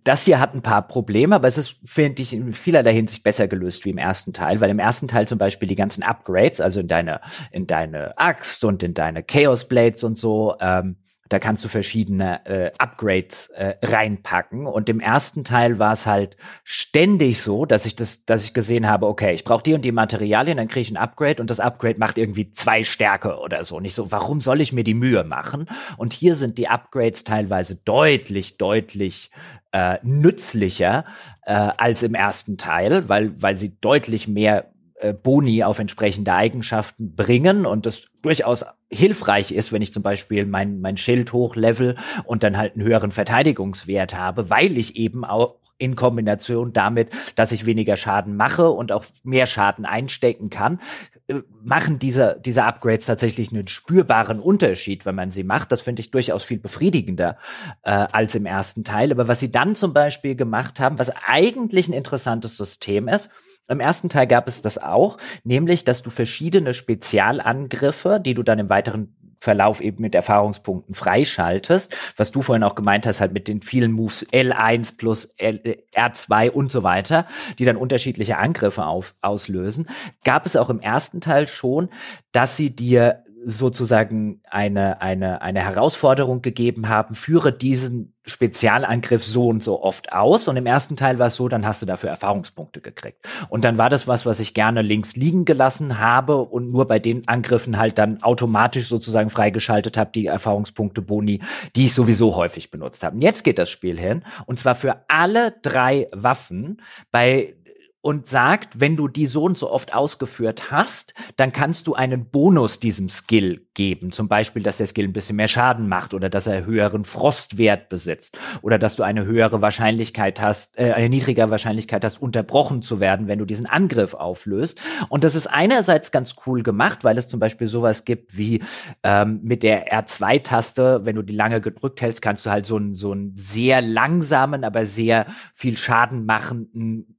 [0.03, 3.49] das hier hat ein paar Probleme, aber es ist, finde ich, in vielerlei Hinsicht besser
[3.49, 6.81] gelöst wie im ersten Teil, weil im ersten Teil zum Beispiel die ganzen Upgrades, also
[6.81, 7.20] in deine,
[7.51, 10.97] in deine Axt und in deine Chaos Blades und so, ähm,
[11.32, 14.66] da kannst du verschiedene äh, Upgrades äh, reinpacken.
[14.66, 18.86] Und im ersten Teil war es halt ständig so, dass ich das, dass ich gesehen
[18.86, 21.60] habe, okay, ich brauche die und die Materialien, dann kriege ich ein Upgrade und das
[21.60, 23.80] Upgrade macht irgendwie zwei Stärke oder so.
[23.80, 25.66] Nicht so, warum soll ich mir die Mühe machen?
[25.96, 29.30] Und hier sind die Upgrades teilweise deutlich, deutlich
[29.72, 31.04] äh, nützlicher
[31.44, 34.72] äh, als im ersten Teil, weil, weil sie deutlich mehr
[35.02, 40.46] äh, Boni auf entsprechende Eigenschaften bringen und das durchaus hilfreich ist, wenn ich zum Beispiel
[40.46, 45.56] mein, mein Schild hochlevel und dann halt einen höheren Verteidigungswert habe, weil ich eben auch
[45.78, 50.80] in Kombination damit, dass ich weniger Schaden mache und auch mehr Schaden einstecken kann,
[51.26, 55.72] äh, machen diese, diese Upgrades tatsächlich einen spürbaren Unterschied, wenn man sie macht.
[55.72, 57.36] Das finde ich durchaus viel befriedigender
[57.82, 59.10] äh, als im ersten Teil.
[59.10, 63.30] Aber was sie dann zum Beispiel gemacht haben, was eigentlich ein interessantes System ist,
[63.73, 68.59] im ersten Teil gab es das auch, nämlich, dass du verschiedene Spezialangriffe, die du dann
[68.59, 73.49] im weiteren Verlauf eben mit Erfahrungspunkten freischaltest, was du vorhin auch gemeint hast, halt mit
[73.49, 77.27] den vielen Moves L1 plus L, R2 und so weiter,
[77.59, 79.89] die dann unterschiedliche Angriffe auf, auslösen,
[80.23, 81.89] gab es auch im ersten Teil schon,
[82.31, 89.62] dass sie dir sozusagen eine, eine, eine Herausforderung gegeben haben, führe diesen Spezialangriff so und
[89.62, 90.47] so oft aus.
[90.47, 93.27] Und im ersten Teil war es so, dann hast du dafür Erfahrungspunkte gekriegt.
[93.48, 96.98] Und dann war das was, was ich gerne links liegen gelassen habe und nur bei
[96.98, 101.40] den Angriffen halt dann automatisch sozusagen freigeschaltet habe, die Erfahrungspunkte Boni,
[101.74, 103.16] die ich sowieso häufig benutzt habe.
[103.16, 107.55] Und jetzt geht das Spiel hin, und zwar für alle drei Waffen bei
[108.02, 112.28] und sagt, wenn du die so und so oft ausgeführt hast, dann kannst du einen
[112.28, 114.10] Bonus diesem Skill geben.
[114.10, 117.88] Zum Beispiel, dass der Skill ein bisschen mehr Schaden macht oder dass er höheren Frostwert
[117.88, 122.98] besitzt oder dass du eine höhere Wahrscheinlichkeit hast, äh, eine niedrigere Wahrscheinlichkeit hast, unterbrochen zu
[122.98, 124.80] werden, wenn du diesen Angriff auflöst.
[125.08, 128.62] Und das ist einerseits ganz cool gemacht, weil es zum Beispiel sowas gibt wie
[129.04, 132.94] ähm, mit der R2-Taste, wenn du die lange gedrückt hältst, kannst du halt so einen
[132.94, 137.16] so einen sehr langsamen, aber sehr viel Schaden machenden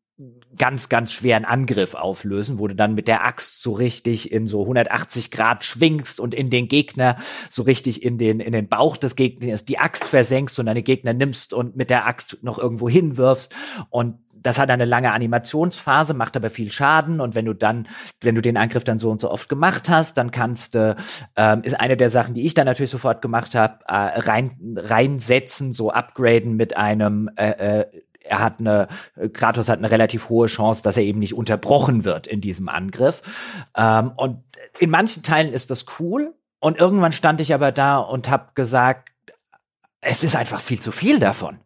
[0.57, 4.61] ganz, ganz schweren Angriff auflösen, wo du dann mit der Axt so richtig in so
[4.61, 7.17] 180 Grad schwingst und in den Gegner
[7.49, 11.13] so richtig in den, in den Bauch des Gegners die Axt versenkst und deine Gegner
[11.13, 13.53] nimmst und mit der Axt noch irgendwo hinwirfst.
[13.89, 17.21] Und das hat eine lange Animationsphase, macht aber viel Schaden.
[17.21, 17.87] Und wenn du dann,
[18.21, 20.95] wenn du den Angriff dann so und so oft gemacht hast, dann kannst du,
[21.35, 25.73] ähm, ist eine der Sachen, die ich dann natürlich sofort gemacht habe, äh, rein reinsetzen,
[25.73, 27.85] so upgraden mit einem äh, äh,
[28.23, 28.87] er hat eine,
[29.33, 33.21] Kratos hat eine relativ hohe Chance, dass er eben nicht unterbrochen wird in diesem Angriff.
[33.75, 34.43] Ähm, und
[34.79, 36.33] in manchen Teilen ist das cool.
[36.59, 39.11] Und irgendwann stand ich aber da und habe gesagt,
[39.99, 41.59] es ist einfach viel zu viel davon.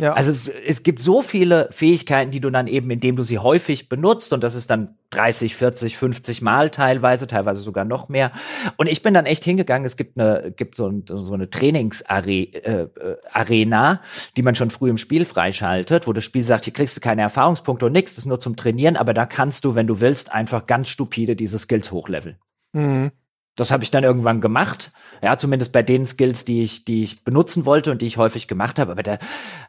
[0.00, 0.14] Ja.
[0.14, 0.32] Also
[0.66, 4.42] es gibt so viele Fähigkeiten, die du dann eben, indem du sie häufig benutzt, und
[4.42, 8.32] das ist dann 30, 40, 50 Mal teilweise, teilweise sogar noch mehr.
[8.78, 13.92] Und ich bin dann echt hingegangen, es gibt eine, gibt so, ein, so eine Trainingsarena,
[13.92, 13.98] äh,
[14.36, 17.20] die man schon früh im Spiel freischaltet, wo das Spiel sagt, hier kriegst du keine
[17.22, 20.32] Erfahrungspunkte und nichts, das ist nur zum Trainieren, aber da kannst du, wenn du willst,
[20.32, 22.38] einfach ganz stupide diese Skills hochleveln.
[22.72, 23.10] Mhm.
[23.56, 24.92] Das habe ich dann irgendwann gemacht.
[25.22, 28.48] Ja, zumindest bei den Skills, die ich, die ich benutzen wollte und die ich häufig
[28.48, 28.92] gemacht habe.
[28.92, 29.18] Aber da,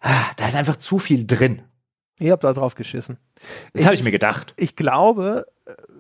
[0.02, 1.64] ah, da ist einfach zu viel drin.
[2.20, 3.18] Ich habe da drauf geschissen.
[3.74, 4.54] Das habe ich mir gedacht.
[4.58, 5.48] Ich glaube,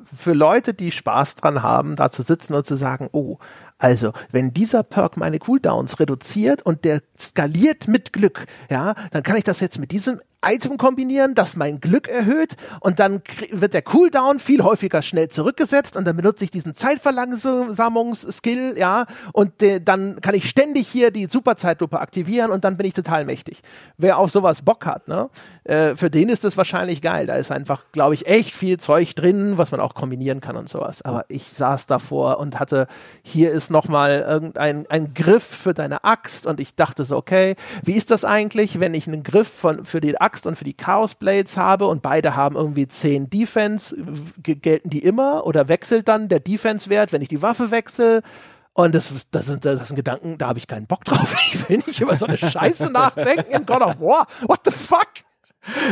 [0.03, 3.37] für Leute, die Spaß dran haben, da zu sitzen und zu sagen, oh,
[3.77, 9.37] also, wenn dieser Perk meine Cooldowns reduziert und der skaliert mit Glück, ja, dann kann
[9.37, 13.81] ich das jetzt mit diesem Item kombinieren, das mein Glück erhöht und dann wird der
[13.81, 19.53] Cooldown viel häufiger schnell zurückgesetzt und dann benutze ich diesen Zeitverlangsamungsskill, ja, und
[19.83, 23.61] dann kann ich ständig hier die Superzeitlupe aktivieren und dann bin ich total mächtig.
[23.97, 25.29] Wer auf sowas Bock hat, ne,
[25.63, 27.27] äh, für den ist das wahrscheinlich geil.
[27.27, 30.69] Da ist einfach, glaube ich, echt viel Zeug drin, was man auch kombinieren kann und
[30.69, 31.03] sowas.
[31.03, 32.87] Aber ich saß davor und hatte,
[33.21, 37.93] hier ist nochmal irgendein ein Griff für deine Axt und ich dachte so, okay, wie
[37.93, 40.73] ist das eigentlich, wenn ich einen Griff von, für die Axt Axt und für die
[40.73, 43.95] Chaos Blades habe und beide haben irgendwie 10 Defense,
[44.41, 48.21] gelten die immer oder wechselt dann der Defense-Wert, wenn ich die Waffe wechsle?
[48.73, 51.35] Und das, das, sind, das sind Gedanken, da habe ich keinen Bock drauf.
[51.53, 54.25] Ich will nicht über so eine Scheiße nachdenken in God of War.
[54.47, 55.09] What the fuck?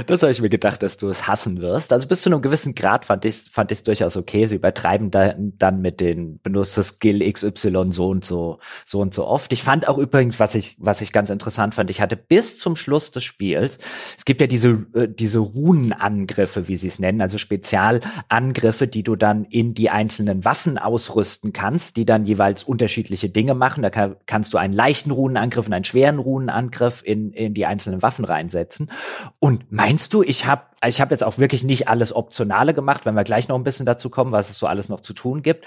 [0.08, 1.94] Das habe ich mir gedacht, dass du es hassen wirst.
[1.94, 4.48] Also bis zu einem gewissen Grad fand ich fand ich durchaus okay.
[4.48, 9.54] Sie übertreiben da, dann mit den Benutzer-Skill XY so und so so und so oft.
[9.54, 12.76] Ich fand auch übrigens, was ich was ich ganz interessant fand, ich hatte bis zum
[12.76, 13.78] Schluss des Spiels,
[14.18, 19.16] es gibt ja diese äh, diese Runenangriffe, wie sie es nennen, also Spezialangriffe, die du
[19.16, 23.84] dann in die einzelnen Waffen ausrüsten kannst, die dann jeweils unterschiedliche Dinge machen.
[23.84, 28.02] Da kann, kannst du einen leichten Runenangriff und einen schweren Runenangriff in in die einzelnen
[28.02, 28.90] Waffen reinsetzen
[29.38, 33.16] und meinst du, ich habe ich hab jetzt auch wirklich nicht alles Optionale gemacht, wenn
[33.16, 35.66] wir gleich noch ein bisschen dazu kommen, was es so alles noch zu tun gibt.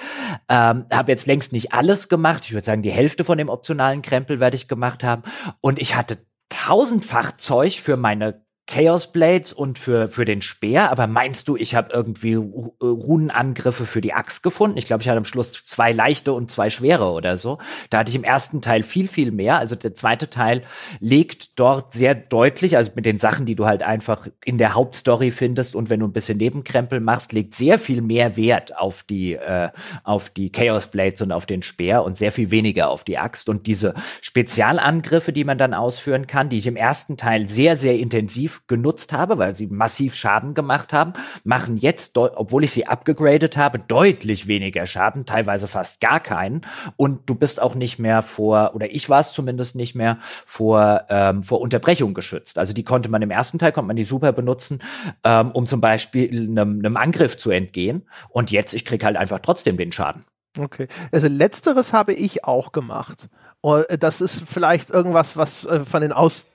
[0.48, 2.44] Ähm, habe jetzt längst nicht alles gemacht.
[2.46, 5.22] Ich würde sagen, die Hälfte von dem optionalen Krempel werde ich gemacht haben.
[5.60, 11.06] Und ich hatte tausendfach Zeug für meine Chaos Blades und für, für den Speer, aber
[11.06, 14.78] meinst du, ich habe irgendwie Runenangriffe für die Axt gefunden?
[14.78, 17.58] Ich glaube, ich hatte am Schluss zwei leichte und zwei schwere oder so.
[17.90, 19.58] Da hatte ich im ersten Teil viel, viel mehr.
[19.58, 20.62] Also der zweite Teil
[21.00, 25.32] legt dort sehr deutlich, also mit den Sachen, die du halt einfach in der Hauptstory
[25.32, 29.34] findest und wenn du ein bisschen Nebenkrempel machst, legt sehr viel mehr Wert auf die,
[29.34, 29.70] äh,
[30.04, 33.48] auf die Chaos Blades und auf den Speer und sehr viel weniger auf die Axt.
[33.48, 37.98] Und diese Spezialangriffe, die man dann ausführen kann, die ich im ersten Teil sehr, sehr
[37.98, 41.12] intensiv genutzt habe, weil sie massiv Schaden gemacht haben,
[41.44, 46.62] machen jetzt, obwohl ich sie abgegradet habe, deutlich weniger Schaden, teilweise fast gar keinen.
[46.96, 51.06] Und du bist auch nicht mehr vor, oder ich war es zumindest nicht mehr, vor,
[51.08, 52.58] ähm, vor Unterbrechung geschützt.
[52.58, 54.80] Also die konnte man im ersten Teil, konnte man die super benutzen,
[55.24, 58.08] ähm, um zum Beispiel einem, Angriff zu entgehen.
[58.28, 60.24] Und jetzt, ich krieg halt einfach trotzdem den Schaden.
[60.58, 60.86] Okay.
[61.10, 63.28] Also letzteres habe ich auch gemacht.
[63.62, 66.12] Äh, das ist vielleicht irgendwas, was äh, von den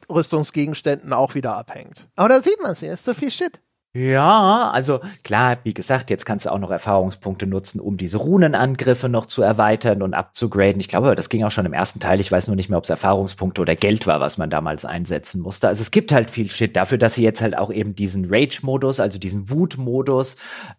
[0.07, 2.07] Ausrüstungsgegenständen auch wieder abhängt.
[2.15, 3.61] Aber da sieht man es, hier ist so viel Shit.
[3.97, 9.09] Ja, also klar, wie gesagt, jetzt kannst du auch noch Erfahrungspunkte nutzen, um diese Runenangriffe
[9.09, 10.79] noch zu erweitern und abzugraden.
[10.79, 12.19] Ich glaube, das ging auch schon im ersten Teil.
[12.19, 15.41] Ich weiß nur nicht mehr, ob es Erfahrungspunkte oder Geld war, was man damals einsetzen
[15.41, 15.67] musste.
[15.67, 18.99] Also es gibt halt viel Shit dafür, dass sie jetzt halt auch eben diesen Rage-Modus,
[18.99, 20.35] also diesen Wut-Modus,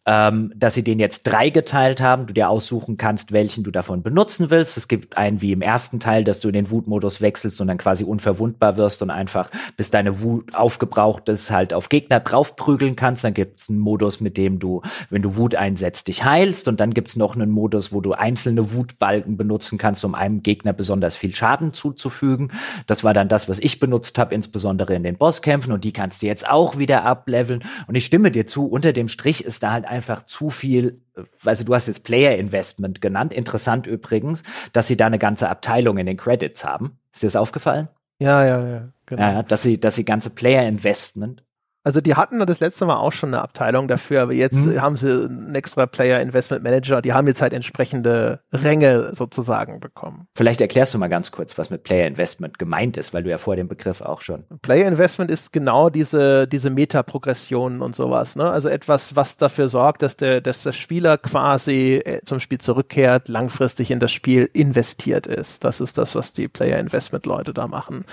[0.07, 4.05] ähm, dass sie den jetzt drei geteilt haben, du dir aussuchen kannst, welchen du davon
[4.05, 4.77] benutzen willst.
[4.77, 7.78] Es gibt einen wie im ersten Teil, dass du in den Wut-Modus wechselst und dann
[7.78, 13.07] quasi unverwundbar wirst und einfach, bis deine Wut aufgebraucht ist, halt auf Gegner draufprügeln kannst
[13.09, 13.24] kannst.
[13.24, 16.68] Dann gibt es einen Modus, mit dem du, wenn du Wut einsetzt, dich heilst.
[16.68, 20.43] Und dann gibt es noch einen Modus, wo du einzelne Wutbalken benutzen kannst, um einem
[20.43, 22.52] Gegner besonders viel Schaden zuzufügen.
[22.86, 25.72] Das war dann das, was ich benutzt habe, insbesondere in den Bosskämpfen.
[25.72, 27.64] Und die kannst du jetzt auch wieder ableveln.
[27.86, 31.01] Und ich stimme dir zu, unter dem Strich ist da halt einfach zu viel
[31.44, 33.32] also du hast jetzt Player Investment genannt.
[33.32, 37.01] Interessant übrigens, dass sie da eine ganze Abteilung in den Credits haben.
[37.12, 37.89] Ist dir das aufgefallen?
[38.20, 38.89] Ja, ja, ja.
[39.06, 39.22] Genau.
[39.22, 41.43] Ja, dass sie, dass sie ganze Player Investment
[41.89, 44.82] Also die hatten das letzte Mal auch schon eine Abteilung dafür, aber jetzt mhm.
[44.82, 50.28] haben sie einen extra Player Investment Manager, die haben jetzt halt entsprechende Ränge sozusagen bekommen.
[50.35, 53.39] Vielleicht erklärst du mal ganz kurz, was mit Player Investment gemeint ist, weil du ja
[53.39, 54.44] vor dem Begriff auch schon.
[54.60, 58.51] Player Investment ist genau diese, diese Meta-Progression und sowas, ne?
[58.51, 63.28] Also etwas, was dafür sorgt, dass der, dass der Spieler quasi äh, zum Spiel zurückkehrt,
[63.28, 65.65] langfristig in das Spiel investiert ist.
[65.65, 68.05] Das ist das, was die Player Investment Leute da machen.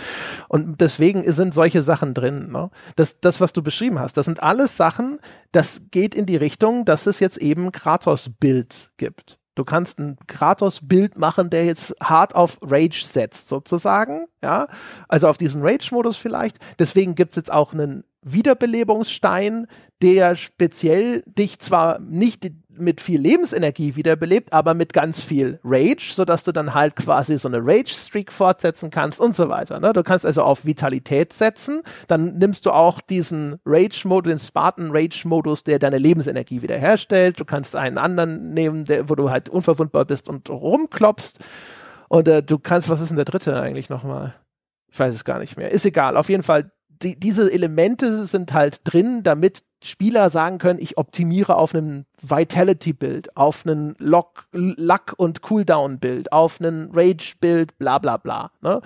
[0.47, 2.69] Und deswegen sind solche Sachen drin, ne?
[2.95, 4.15] Das, das, was du beschrieben hast.
[4.15, 5.19] Das sind alles Sachen,
[5.51, 9.37] das geht in die Richtung, dass es jetzt eben Kratos-Bild gibt.
[9.55, 14.25] Du kannst ein Kratos-Bild machen, der jetzt hart auf Rage setzt, sozusagen.
[14.43, 14.67] Ja,
[15.07, 16.57] also auf diesen Rage-Modus vielleicht.
[16.77, 19.67] Deswegen gibt es jetzt auch einen Wiederbelebungsstein,
[20.01, 26.43] der speziell dich zwar nicht mit viel Lebensenergie wiederbelebt, aber mit ganz viel Rage, sodass
[26.43, 29.79] du dann halt quasi so eine Rage-Streak fortsetzen kannst und so weiter.
[29.79, 29.93] Ne?
[29.93, 35.79] Du kannst also auf Vitalität setzen, dann nimmst du auch diesen Rage-Modus, den Spartan-Rage-Modus, der
[35.79, 37.39] deine Lebensenergie wiederherstellt.
[37.39, 41.39] Du kannst einen anderen nehmen, der, wo du halt unverwundbar bist und rumklopfst.
[42.07, 44.35] Und äh, du kannst, was ist denn der dritte eigentlich nochmal?
[44.91, 45.71] Ich weiß es gar nicht mehr.
[45.71, 46.15] Ist egal.
[46.15, 51.55] Auf jeden Fall, die, diese Elemente sind halt drin, damit Spieler sagen können, ich optimiere
[51.55, 58.51] auf einem Vitality-Bild, auf einen Lock, Luck- und Cooldown-Bild, auf einen Rage-Bild, bla bla bla.
[58.61, 58.81] Ne?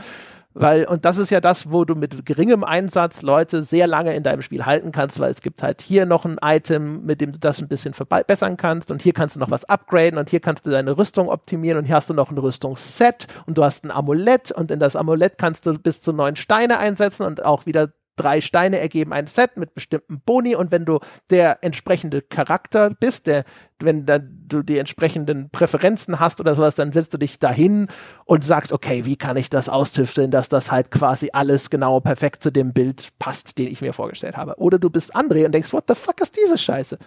[0.59, 4.23] Weil, und das ist ja das, wo du mit geringem Einsatz Leute sehr lange in
[4.23, 7.39] deinem Spiel halten kannst, weil es gibt halt hier noch ein Item, mit dem du
[7.39, 10.65] das ein bisschen verbessern kannst und hier kannst du noch was upgraden und hier kannst
[10.65, 13.91] du deine Rüstung optimieren und hier hast du noch ein Rüstungsset und du hast ein
[13.91, 17.93] Amulett und in das Amulett kannst du bis zu neun Steine einsetzen und auch wieder
[18.19, 23.27] drei Steine ergeben ein Set mit bestimmten Boni und wenn du der entsprechende Charakter bist,
[23.27, 23.45] der,
[23.79, 27.87] wenn da du die entsprechenden Präferenzen hast oder sowas, dann setzt du dich dahin
[28.25, 32.43] und sagst, okay, wie kann ich das austüfteln, dass das halt quasi alles genau perfekt
[32.43, 34.55] zu dem Bild passt, den ich mir vorgestellt habe.
[34.57, 36.97] Oder du bist André und denkst, what the fuck ist diese Scheiße?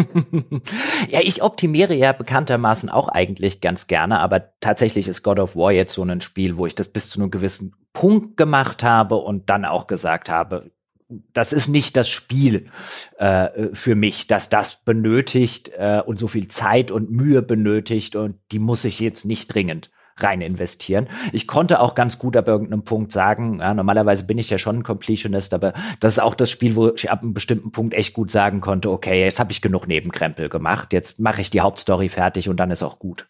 [1.08, 5.72] ja, ich optimiere ja bekanntermaßen auch eigentlich ganz gerne, aber tatsächlich ist God of War
[5.72, 9.48] jetzt so ein Spiel, wo ich das bis zu einem gewissen Punkt gemacht habe und
[9.48, 10.70] dann auch gesagt habe,
[11.32, 12.68] das ist nicht das Spiel
[13.16, 18.36] äh, für mich, dass das benötigt äh, und so viel Zeit und Mühe benötigt und
[18.52, 21.08] die muss ich jetzt nicht dringend rein investieren.
[21.32, 24.80] Ich konnte auch ganz gut ab irgendeinem Punkt sagen, ja, normalerweise bin ich ja schon
[24.80, 28.12] ein Completionist, aber das ist auch das Spiel, wo ich ab einem bestimmten Punkt echt
[28.12, 32.10] gut sagen konnte, okay, jetzt habe ich genug Nebenkrempel gemacht, jetzt mache ich die Hauptstory
[32.10, 33.26] fertig und dann ist auch gut.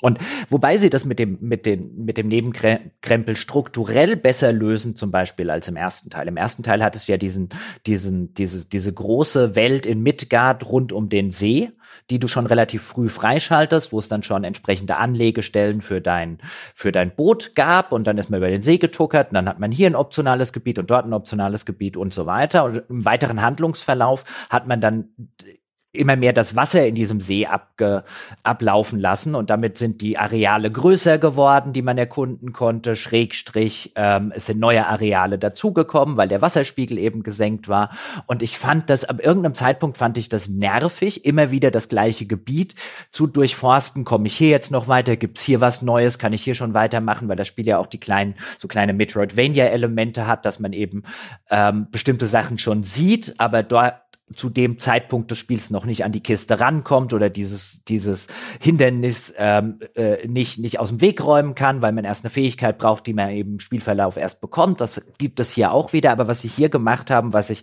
[0.00, 0.18] Und
[0.50, 5.50] wobei sie das mit dem, mit dem, mit dem Nebenkrempel strukturell besser lösen, zum Beispiel
[5.50, 6.28] als im ersten Teil.
[6.28, 7.48] Im ersten Teil hat es ja diesen,
[7.86, 11.70] diesen, diese, diese große Welt in Midgard rund um den See,
[12.10, 16.38] die du schon relativ früh freischaltest, wo es dann schon entsprechende Anlegestellen für dein,
[16.74, 19.60] für dein Boot gab und dann ist man über den See getuckert und dann hat
[19.60, 22.64] man hier ein optionales Gebiet und dort ein optionales Gebiet und so weiter.
[22.64, 25.08] Und im weiteren Handlungsverlauf hat man dann
[25.94, 28.04] immer mehr das Wasser in diesem See abge,
[28.42, 32.96] ablaufen lassen und damit sind die Areale größer geworden, die man erkunden konnte.
[32.96, 37.90] Schrägstrich, ähm, es sind neue Areale dazugekommen, weil der Wasserspiegel eben gesenkt war.
[38.26, 42.26] Und ich fand das, ab irgendeinem Zeitpunkt fand ich das nervig, immer wieder das gleiche
[42.26, 42.74] Gebiet
[43.10, 44.04] zu durchforsten.
[44.04, 45.16] Komme ich hier jetzt noch weiter?
[45.16, 46.18] Gibt's hier was Neues?
[46.18, 47.28] Kann ich hier schon weitermachen?
[47.28, 51.04] Weil das Spiel ja auch die kleinen, so kleine Metroidvania-Elemente hat, dass man eben
[51.50, 53.94] ähm, bestimmte Sachen schon sieht, aber dort
[54.34, 58.26] zu dem Zeitpunkt des Spiels noch nicht an die Kiste rankommt oder dieses, dieses
[58.60, 62.78] Hindernis ähm, äh, nicht, nicht aus dem Weg räumen kann, weil man erst eine Fähigkeit
[62.78, 64.80] braucht, die man eben im Spielverlauf erst bekommt.
[64.80, 66.12] Das gibt es hier auch wieder.
[66.12, 67.62] Aber was sie hier gemacht haben, was ich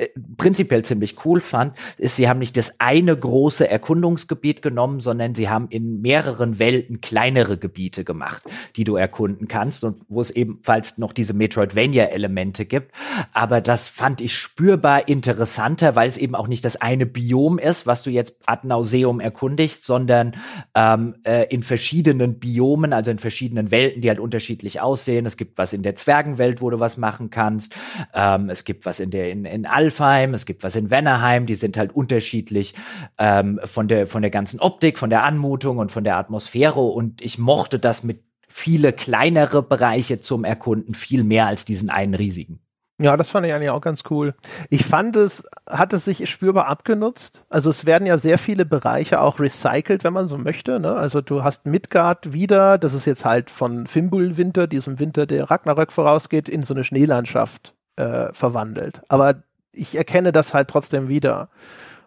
[0.00, 0.08] äh,
[0.38, 5.50] prinzipiell ziemlich cool fand, ist, sie haben nicht das eine große Erkundungsgebiet genommen, sondern sie
[5.50, 8.42] haben in mehreren Welten kleinere Gebiete gemacht,
[8.76, 12.92] die du erkunden kannst und wo es ebenfalls noch diese Metroidvania-Elemente gibt.
[13.34, 17.86] Aber das fand ich spürbar interessanter, weil es eben auch nicht das eine Biom ist,
[17.86, 20.32] was du jetzt ad nauseum erkundigst, sondern
[20.74, 25.26] ähm, äh, in verschiedenen Biomen, also in verschiedenen Welten, die halt unterschiedlich aussehen.
[25.26, 27.74] Es gibt was in der Zwergenwelt, wo du was machen kannst.
[28.14, 31.46] Ähm, es gibt was in der in, in Alfheim, es gibt was in Wennerheim.
[31.46, 32.74] Die sind halt unterschiedlich
[33.18, 36.80] ähm, von der von der ganzen Optik, von der Anmutung und von der Atmosphäre.
[36.80, 42.14] Und ich mochte das mit viele kleinere Bereiche zum Erkunden viel mehr als diesen einen
[42.14, 42.60] riesigen.
[43.02, 44.34] Ja, das fand ich eigentlich auch ganz cool.
[44.68, 47.44] Ich fand es, hat es sich spürbar abgenutzt.
[47.48, 50.78] Also es werden ja sehr viele Bereiche auch recycelt, wenn man so möchte.
[50.78, 50.92] Ne?
[50.92, 55.92] Also du hast Midgard wieder, das ist jetzt halt von Fimbul-Winter, diesem Winter, der Ragnarök
[55.92, 59.00] vorausgeht, in so eine Schneelandschaft äh, verwandelt.
[59.08, 59.42] Aber
[59.72, 61.48] ich erkenne das halt trotzdem wieder.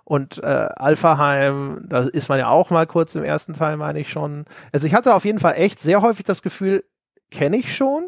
[0.05, 0.45] Und äh,
[0.75, 4.45] Alphaheim, da ist man ja auch mal kurz im ersten Teil, meine ich schon.
[4.73, 6.83] Also ich hatte auf jeden Fall echt sehr häufig das Gefühl,
[7.31, 8.03] kenne ich schon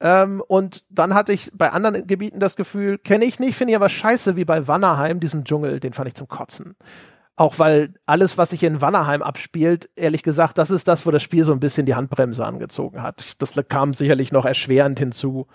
[0.00, 3.76] Ähm, und dann hatte ich bei anderen Gebieten das Gefühl, kenne ich nicht, finde ich
[3.76, 6.76] aber scheiße, wie bei Wannerheim, diesem Dschungel, den fand ich zum Kotzen.
[7.36, 11.22] Auch weil alles, was sich in Wannerheim abspielt, ehrlich gesagt, das ist das, wo das
[11.22, 13.34] Spiel so ein bisschen die Handbremse angezogen hat.
[13.38, 15.46] Das kam sicherlich noch erschwerend hinzu.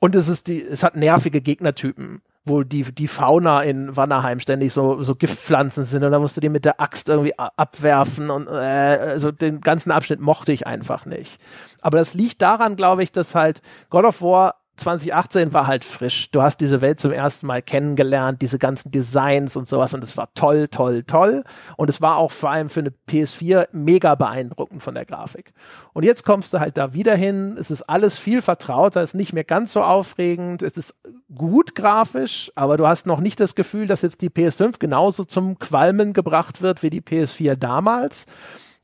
[0.00, 4.72] Und es ist die, es hat nervige Gegnertypen wo die, die Fauna in Wannerheim ständig
[4.72, 8.46] so, so Giftpflanzen sind und da musst du die mit der Axt irgendwie abwerfen und
[8.46, 11.38] äh, also den ganzen Abschnitt mochte ich einfach nicht.
[11.80, 16.30] Aber das liegt daran, glaube ich, dass halt God of War 2018 war halt frisch.
[16.30, 20.16] Du hast diese Welt zum ersten Mal kennengelernt, diese ganzen Designs und sowas und es
[20.16, 21.44] war toll, toll, toll.
[21.76, 25.52] Und es war auch vor allem für eine PS4 mega beeindruckend von der Grafik.
[25.92, 27.56] Und jetzt kommst du halt da wieder hin.
[27.58, 30.62] Es ist alles viel vertrauter, es ist nicht mehr ganz so aufregend.
[30.62, 30.94] Es ist
[31.34, 35.58] gut grafisch, aber du hast noch nicht das Gefühl, dass jetzt die PS5 genauso zum
[35.58, 38.26] Qualmen gebracht wird wie die PS4 damals.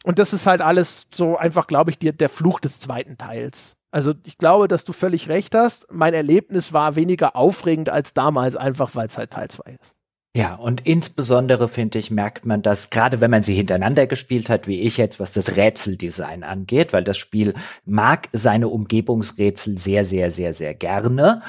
[0.04, 3.76] Und das ist halt alles so einfach, glaube ich, die, der Fluch des zweiten Teils.
[3.94, 5.86] Also ich glaube, dass du völlig recht hast.
[5.92, 9.94] Mein Erlebnis war weniger aufregend als damals, einfach weil es halt Teil 2 ist.
[10.36, 14.66] Ja, und insbesondere finde ich, merkt man das, gerade wenn man sie hintereinander gespielt hat,
[14.66, 17.54] wie ich jetzt, was das Rätseldesign angeht, weil das Spiel
[17.84, 21.42] mag seine Umgebungsrätsel sehr, sehr, sehr, sehr gerne.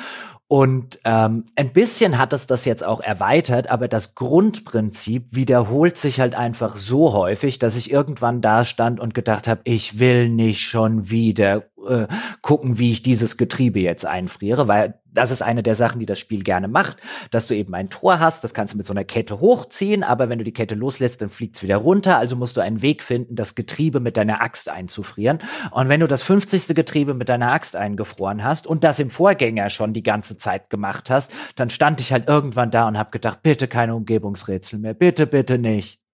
[0.48, 6.20] Und ähm, ein bisschen hat es das jetzt auch erweitert, aber das Grundprinzip wiederholt sich
[6.20, 10.62] halt einfach so häufig, dass ich irgendwann da stand und gedacht habe, ich will nicht
[10.62, 12.08] schon wieder äh,
[12.42, 16.20] gucken, wie ich dieses Getriebe jetzt einfriere, weil das ist eine der Sachen, die das
[16.20, 16.98] Spiel gerne macht,
[17.32, 20.30] dass du eben ein Tor hast, das kannst du mit so einer Kette hochziehen, aber
[20.30, 23.02] wenn du die Kette loslässt, dann fliegt es wieder runter, also musst du einen Weg
[23.02, 25.40] finden, das Getriebe mit deiner Axt einzufrieren.
[25.72, 26.76] Und wenn du das 50.
[26.76, 31.10] Getriebe mit deiner Axt eingefroren hast und das im Vorgänger schon die ganze Zeit gemacht
[31.10, 35.28] hast, dann stand ich halt irgendwann da und hab gedacht, bitte keine Umgebungsrätsel mehr, bitte,
[35.28, 36.05] bitte nicht.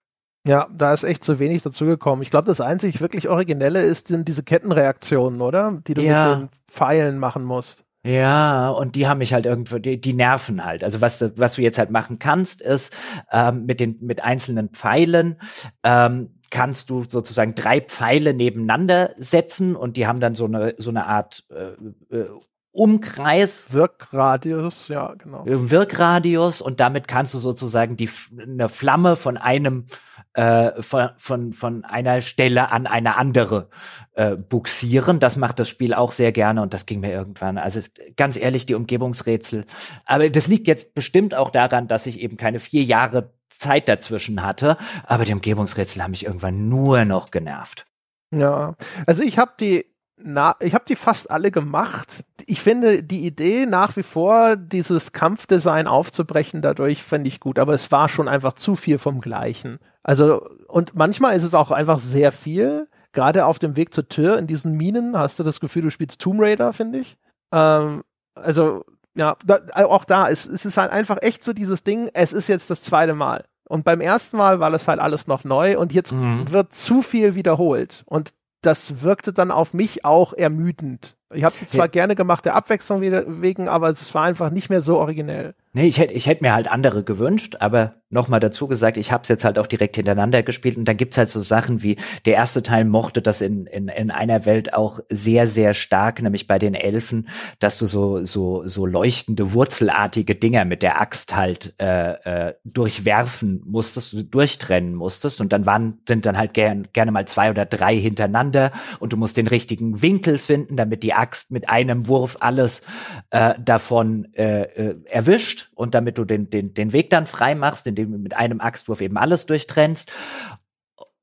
[0.48, 2.24] Ja, da ist echt zu wenig dazugekommen.
[2.24, 5.80] Ich glaube, das einzig wirklich Originelle ist sind diese Kettenreaktionen, oder?
[5.88, 6.36] Die du ja.
[6.36, 7.84] mit den Pfeilen machen musst.
[8.04, 10.84] Ja, und die haben mich halt irgendwo, die, die nerven halt.
[10.84, 12.92] Also was, was du jetzt halt machen kannst, ist
[13.32, 15.40] ähm, mit den mit einzelnen Pfeilen
[15.84, 20.90] ähm, kannst du sozusagen drei Pfeile nebeneinander setzen und die haben dann so eine so
[20.90, 22.28] eine Art äh, äh,
[22.74, 23.74] Umkreis.
[23.74, 25.44] Wirkradius, ja, genau.
[25.46, 28.10] Wirkradius und damit kannst du sozusagen die
[28.42, 29.88] eine Flamme von einem
[30.34, 33.70] äh, von, von, von einer Stelle an eine andere
[34.14, 35.20] äh, buxieren.
[35.20, 37.58] Das macht das Spiel auch sehr gerne und das ging mir irgendwann.
[37.58, 37.82] Also
[38.16, 39.66] ganz ehrlich, die Umgebungsrätsel.
[40.06, 44.42] Aber das liegt jetzt bestimmt auch daran, dass ich eben keine vier Jahre Zeit dazwischen
[44.42, 44.78] hatte.
[45.06, 47.86] Aber die Umgebungsrätsel haben mich irgendwann nur noch genervt.
[48.34, 48.76] Ja,
[49.06, 49.91] also ich habe die
[50.24, 52.24] na, ich habe die fast alle gemacht.
[52.46, 57.74] Ich finde die Idee nach wie vor, dieses Kampfdesign aufzubrechen, dadurch fände ich gut, aber
[57.74, 59.80] es war schon einfach zu viel vom Gleichen.
[60.04, 62.88] Also, und manchmal ist es auch einfach sehr viel.
[63.14, 66.22] Gerade auf dem Weg zur Tür in diesen Minen hast du das Gefühl, du spielst
[66.22, 67.18] Tomb Raider, finde ich.
[67.54, 68.04] Ähm,
[68.36, 72.32] also, ja, da, auch da ist es ist halt einfach echt so dieses Ding, es
[72.32, 73.44] ist jetzt das zweite Mal.
[73.68, 76.52] Und beim ersten Mal war das halt alles noch neu und jetzt mhm.
[76.52, 78.04] wird zu viel wiederholt.
[78.06, 78.32] Und
[78.62, 81.18] das wirkte dann auf mich auch ermüdend.
[81.34, 81.92] Ich habe die zwar ja.
[81.92, 85.56] gerne gemacht, der Abwechslung wegen, aber es war einfach nicht mehr so originell.
[85.74, 89.24] Nee, ich hätte ich hätt mir halt andere gewünscht, aber nochmal dazu gesagt, ich habe
[89.24, 92.36] es jetzt halt auch direkt hintereinander gespielt und dann gibt's halt so Sachen wie, der
[92.36, 96.60] erste Teil mochte das in, in, in einer Welt auch sehr, sehr stark, nämlich bei
[96.60, 97.30] den Elfen,
[97.60, 103.62] dass du so, so, so leuchtende, wurzelartige Dinger mit der Axt halt äh, äh, durchwerfen
[103.66, 107.96] musstest, durchtrennen musstest und dann waren, sind dann halt gern, gerne mal zwei oder drei
[107.96, 112.82] hintereinander und du musst den richtigen Winkel finden, damit die Axt mit einem Wurf alles
[113.30, 117.86] äh, davon äh, äh, erwischt und damit du den, den, den Weg dann frei machst,
[118.02, 120.12] indem du mit einem Axtwurf eben alles durchtrennst.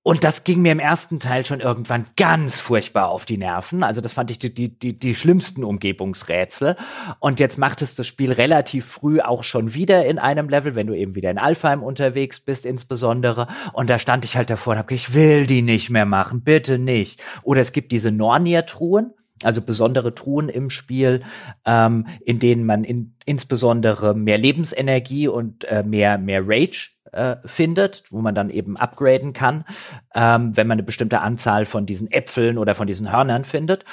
[0.08, 3.82] Und das ging mir im ersten Teil schon irgendwann ganz furchtbar auf die Nerven.
[3.82, 6.76] Also das fand ich die, die, die, die schlimmsten Umgebungsrätsel.
[7.20, 10.86] Und jetzt macht es das Spiel relativ früh auch schon wieder in einem Level, wenn
[10.86, 13.48] du eben wieder in Alfheim unterwegs bist insbesondere.
[13.74, 16.40] Und da stand ich halt davor und hab gesagt, ich will die nicht mehr machen,
[16.40, 17.22] bitte nicht.
[17.42, 19.12] Oder es gibt diese Nornir-Truhen
[19.42, 21.22] also besondere Truhen im Spiel,
[21.64, 28.04] ähm, in denen man in, insbesondere mehr Lebensenergie und äh, mehr, mehr Rage äh, findet,
[28.10, 29.64] wo man dann eben upgraden kann,
[30.14, 33.84] ähm, wenn man eine bestimmte Anzahl von diesen Äpfeln oder von diesen Hörnern findet.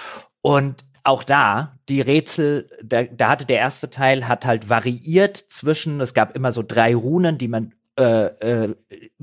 [0.42, 6.02] Und auch da, die Rätsel, da, da hatte der erste Teil, hat halt variiert zwischen,
[6.02, 8.76] es gab immer so drei Runen, die man äh, äh,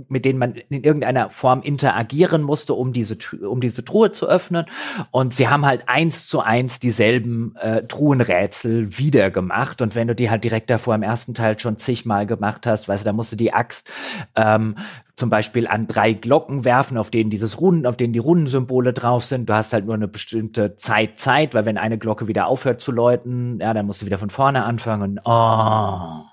[0.09, 4.65] mit denen man in irgendeiner Form interagieren musste, um diese, um diese Truhe zu öffnen.
[5.11, 9.82] Und sie haben halt eins zu eins dieselben äh, Truhenrätsel wieder gemacht.
[9.82, 13.05] Und wenn du die halt direkt davor im ersten Teil schon zigmal gemacht hast, weißt
[13.05, 13.90] du, da musst du die Axt
[14.36, 14.77] ähm,
[15.16, 19.24] zum Beispiel an drei Glocken werfen, auf denen dieses Runen, auf denen die Runensymbole drauf
[19.24, 19.49] sind.
[19.49, 22.90] Du hast halt nur eine bestimmte Zeit Zeit, weil wenn eine Glocke wieder aufhört zu
[22.90, 25.20] läuten, ja, dann musst du wieder von vorne anfangen.
[25.24, 26.31] Oh.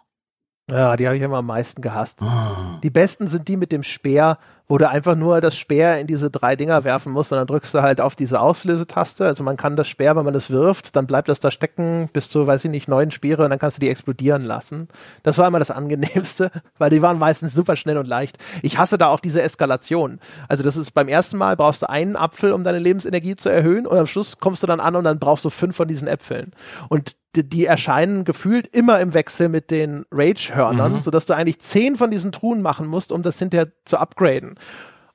[0.70, 2.22] Ja, die habe ich immer am meisten gehasst.
[2.22, 2.80] Oh.
[2.84, 4.38] Die besten sind die mit dem Speer,
[4.68, 7.74] wo du einfach nur das Speer in diese drei Dinger werfen musst und dann drückst
[7.74, 9.26] du halt auf diese Auslösetaste.
[9.26, 12.30] Also man kann das Speer, wenn man das wirft, dann bleibt das da stecken bis
[12.30, 14.88] zu, weiß ich nicht, neun Speere und dann kannst du die explodieren lassen.
[15.24, 18.38] Das war immer das angenehmste, weil die waren meistens super schnell und leicht.
[18.62, 20.20] Ich hasse da auch diese Eskalation.
[20.48, 23.88] Also das ist beim ersten Mal brauchst du einen Apfel, um deine Lebensenergie zu erhöhen
[23.88, 26.52] und am Schluss kommst du dann an und dann brauchst du fünf von diesen Äpfeln.
[26.90, 31.00] Und die, die erscheinen gefühlt immer im Wechsel mit den Rage-Hörnern, mhm.
[31.00, 34.56] sodass du eigentlich zehn von diesen Truhen machen musst, um das hinterher zu upgraden.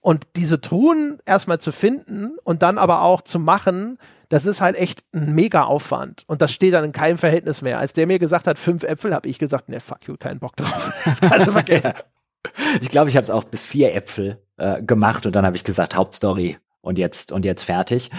[0.00, 4.76] Und diese Truhen erstmal zu finden und dann aber auch zu machen, das ist halt
[4.76, 6.24] echt ein mega Aufwand.
[6.26, 7.78] Und das steht dann in keinem Verhältnis mehr.
[7.78, 10.56] Als der mir gesagt hat, fünf Äpfel, habe ich gesagt, ne, fuck you, keinen Bock
[10.56, 10.92] drauf.
[11.04, 11.94] Das kannst du vergessen.
[12.80, 15.64] ich glaube, ich habe es auch bis vier Äpfel äh, gemacht und dann habe ich
[15.64, 18.10] gesagt, Hauptstory und jetzt und jetzt fertig.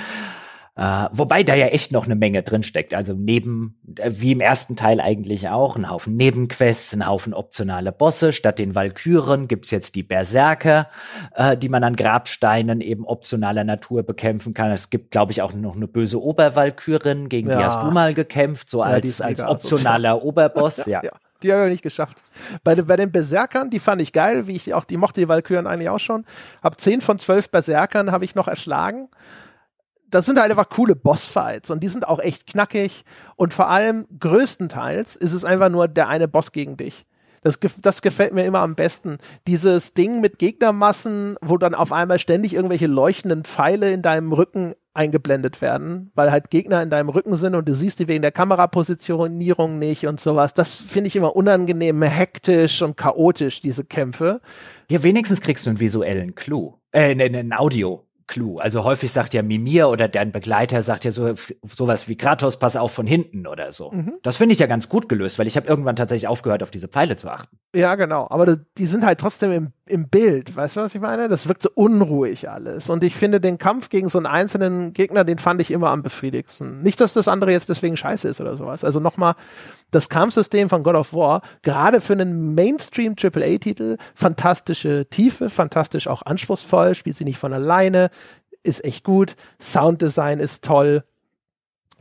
[0.77, 2.93] Uh, wobei da ja echt noch eine Menge drin steckt.
[2.93, 7.93] Also neben, äh, wie im ersten Teil eigentlich auch, ein Haufen Nebenquests, ein Haufen optionale
[7.93, 8.33] Bosse.
[8.33, 10.89] Statt den Valkyren gibt's jetzt die Berserker,
[11.33, 14.69] äh, die man an Grabsteinen eben optionaler Natur bekämpfen kann.
[14.71, 17.57] Es gibt, glaube ich, auch noch eine böse Obervalkyrin, gegen ja.
[17.57, 20.15] die hast du mal gekämpft, so ja, als, als optionaler sozial.
[20.27, 20.85] Oberboss.
[20.87, 21.01] ja.
[21.03, 21.11] ja.
[21.41, 22.17] Die habe ich nicht geschafft.
[22.63, 25.67] Bei, bei den Berserkern, die fand ich geil, wie ich auch, die mochte die Valkyren
[25.67, 26.25] eigentlich auch schon.
[26.63, 29.09] Hab zehn von zwölf Berserkern habe ich noch erschlagen
[30.09, 33.03] das sind halt einfach coole Bossfights und die sind auch echt knackig
[33.35, 37.05] und vor allem größtenteils ist es einfach nur der eine Boss gegen dich.
[37.45, 39.19] Das, das gefällt mir immer am besten.
[39.47, 44.73] Dieses Ding mit Gegnermassen, wo dann auf einmal ständig irgendwelche leuchtenden Pfeile in deinem Rücken
[44.95, 48.31] eingeblendet werden, weil halt Gegner in deinem Rücken sind und du siehst die wegen der
[48.31, 50.55] Kamerapositionierung nicht und sowas.
[50.55, 54.41] Das finde ich immer unangenehm, hektisch und chaotisch, diese Kämpfe.
[54.89, 56.79] Ja, wenigstens kriegst du einen visuellen Clou.
[56.93, 58.04] Äh, ein Audio.
[58.27, 58.57] Clou.
[58.57, 62.75] Also häufig sagt ja Mimir oder dein Begleiter sagt ja so sowas wie Kratos, pass
[62.75, 63.91] auf von hinten oder so.
[63.91, 64.13] Mhm.
[64.23, 66.87] Das finde ich ja ganz gut gelöst, weil ich habe irgendwann tatsächlich aufgehört, auf diese
[66.87, 67.57] Pfeile zu achten.
[67.75, 68.27] Ja, genau.
[68.29, 70.55] Aber die sind halt trotzdem im, im Bild.
[70.55, 71.27] Weißt du, was ich meine?
[71.27, 72.89] Das wirkt so unruhig alles.
[72.89, 76.01] Und ich finde den Kampf gegen so einen einzelnen Gegner, den fand ich immer am
[76.01, 76.81] befriedigsten.
[76.81, 78.83] Nicht, dass das andere jetzt deswegen scheiße ist oder sowas.
[78.83, 79.35] Also nochmal,
[79.95, 86.21] das Kampfsystem von God of War, gerade für einen Mainstream AAA-Titel, fantastische Tiefe, fantastisch auch
[86.21, 88.09] anspruchsvoll, spielt sie nicht von alleine,
[88.61, 91.03] ist echt gut, Sounddesign ist toll,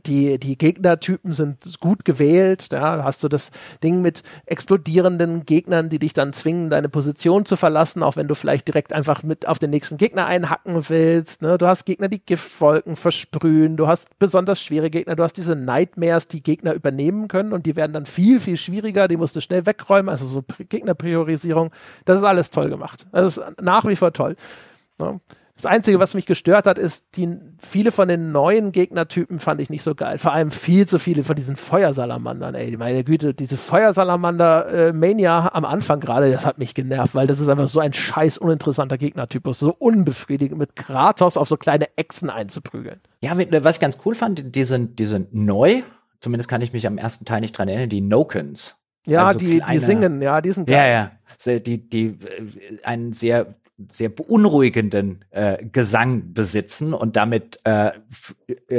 [0.07, 2.67] die, die Gegnertypen sind gut gewählt.
[2.71, 3.51] Ja, da hast du das
[3.83, 8.35] Ding mit explodierenden Gegnern, die dich dann zwingen, deine Position zu verlassen, auch wenn du
[8.35, 11.41] vielleicht direkt einfach mit auf den nächsten Gegner einhacken willst.
[11.41, 11.57] Ne?
[11.57, 13.77] Du hast Gegner, die Giftwolken versprühen.
[13.77, 15.15] Du hast besonders schwere Gegner.
[15.15, 19.07] Du hast diese Nightmares, die Gegner übernehmen können und die werden dann viel, viel schwieriger.
[19.07, 20.09] Die musst du schnell wegräumen.
[20.09, 21.71] Also so Gegnerpriorisierung.
[22.05, 23.07] Das ist alles toll gemacht.
[23.11, 24.35] Das ist nach wie vor toll.
[24.97, 25.19] Ne?
[25.55, 29.69] Das Einzige, was mich gestört hat, ist, die, viele von den neuen Gegnertypen fand ich
[29.69, 30.19] nicht so geil.
[30.19, 32.75] Vor allem viel zu viele von diesen Feuersalamandern, ey.
[32.75, 37.69] Meine Güte, diese Feuersalamander-Mania am Anfang gerade, das hat mich genervt, weil das ist einfach
[37.69, 39.59] so ein scheiß uninteressanter Gegnertypus.
[39.59, 42.99] So unbefriedigend, mit Kratos auf so kleine Echsen einzuprügeln.
[43.21, 45.83] Ja, was ich ganz cool fand, die sind, die sind neu.
[46.19, 48.75] Zumindest kann ich mich am ersten Teil nicht dran erinnern, die Nokens.
[49.07, 50.75] Ja, also die, kleine, die singen, ja, die sind geil.
[50.75, 51.11] Ja,
[51.47, 51.59] ja.
[51.59, 53.55] Die, die, äh, einen sehr
[53.89, 57.91] sehr beunruhigenden äh, Gesang besitzen und damit äh,
[58.69, 58.73] äh,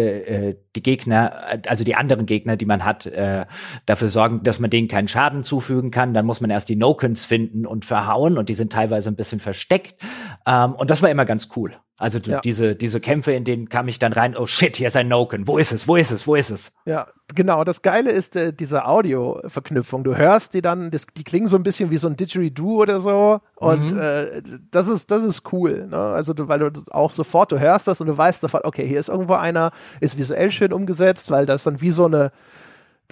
[0.51, 3.45] äh, die Gegner, also die anderen Gegner, die man hat, äh,
[3.85, 6.15] dafür sorgen, dass man denen keinen Schaden zufügen kann.
[6.15, 9.41] Dann muss man erst die Nokens finden und verhauen und die sind teilweise ein bisschen
[9.41, 10.03] versteckt.
[10.47, 11.77] Ähm, und das war immer ganz cool.
[11.99, 12.41] Also ja.
[12.43, 15.49] diese, diese Kämpfe, in denen kam ich dann rein, oh shit, hier ist ein Noken.
[15.49, 15.89] Wo ist es?
[15.89, 16.27] Wo ist es?
[16.27, 16.73] Wo ist es?
[16.85, 17.65] Ja, genau.
[17.65, 20.05] Das Geile ist äh, diese Audio-Verknüpfung.
[20.05, 23.01] Du hörst die dann, das, die klingen so ein bisschen wie so ein Didgeridoo oder
[23.01, 23.41] so.
[23.55, 23.99] Und mhm.
[23.99, 25.87] äh, das ist, das ist cool.
[25.91, 25.97] Ne?
[25.97, 29.01] Also du, weil du auch sofort, du hörst das und du weißt sofort, okay, hier
[29.01, 29.71] ist irgendwo einer,
[30.01, 32.31] ist visuell schön umgesetzt, weil das dann wie so eine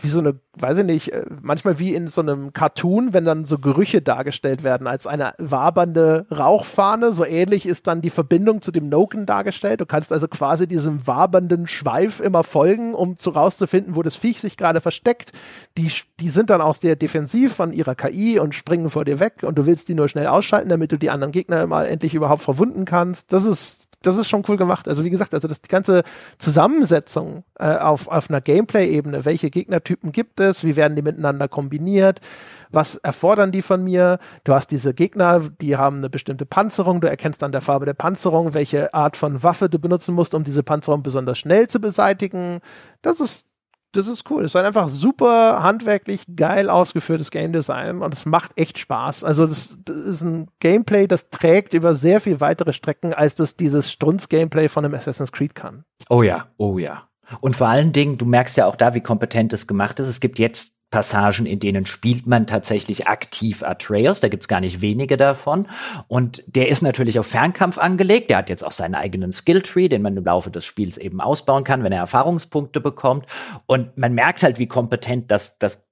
[0.00, 3.44] wie so eine, weiß ich nicht, äh, manchmal wie in so einem Cartoon, wenn dann
[3.44, 7.12] so Gerüche dargestellt werden als eine wabernde Rauchfahne.
[7.12, 9.80] So ähnlich ist dann die Verbindung zu dem Noken dargestellt.
[9.80, 14.40] Du kannst also quasi diesem wabernden Schweif immer folgen, um zu rauszufinden, wo das Viech
[14.40, 15.32] sich gerade versteckt.
[15.78, 15.90] Die,
[16.20, 19.56] die sind dann auch sehr defensiv von ihrer KI und springen vor dir weg und
[19.56, 22.84] du willst die nur schnell ausschalten, damit du die anderen Gegner mal endlich überhaupt verwunden
[22.84, 23.32] kannst.
[23.32, 24.88] Das ist das ist schon cool gemacht.
[24.88, 26.02] Also wie gesagt, also das die ganze
[26.38, 32.20] Zusammensetzung äh, auf, auf einer Gameplay-Ebene, welche Gegnertypen gibt es, wie werden die miteinander kombiniert,
[32.70, 34.18] was erfordern die von mir.
[34.44, 37.94] Du hast diese Gegner, die haben eine bestimmte Panzerung, du erkennst an der Farbe der
[37.94, 42.60] Panzerung, welche Art von Waffe du benutzen musst, um diese Panzerung besonders schnell zu beseitigen.
[43.02, 43.46] Das ist
[43.96, 44.44] das ist cool.
[44.44, 49.24] Es ist einfach super handwerklich geil ausgeführtes Game Design und es macht echt Spaß.
[49.24, 53.56] Also das, das, ist ein Gameplay, das trägt über sehr viel weitere Strecken, als das
[53.56, 55.84] dieses Strunz-Gameplay von einem Assassin's Creed kann.
[56.08, 57.08] Oh ja, oh ja.
[57.40, 60.08] Und vor allen Dingen, du merkst ja auch da, wie kompetent es gemacht ist.
[60.08, 64.20] Es gibt jetzt Passagen, in denen spielt man tatsächlich aktiv Atreus.
[64.20, 65.66] Da gibt's gar nicht wenige davon.
[66.06, 68.30] Und der ist natürlich auf Fernkampf angelegt.
[68.30, 71.64] Der hat jetzt auch seinen eigenen Skilltree, den man im Laufe des Spiels eben ausbauen
[71.64, 73.26] kann, wenn er Erfahrungspunkte bekommt.
[73.66, 75.84] Und man merkt halt, wie kompetent das, das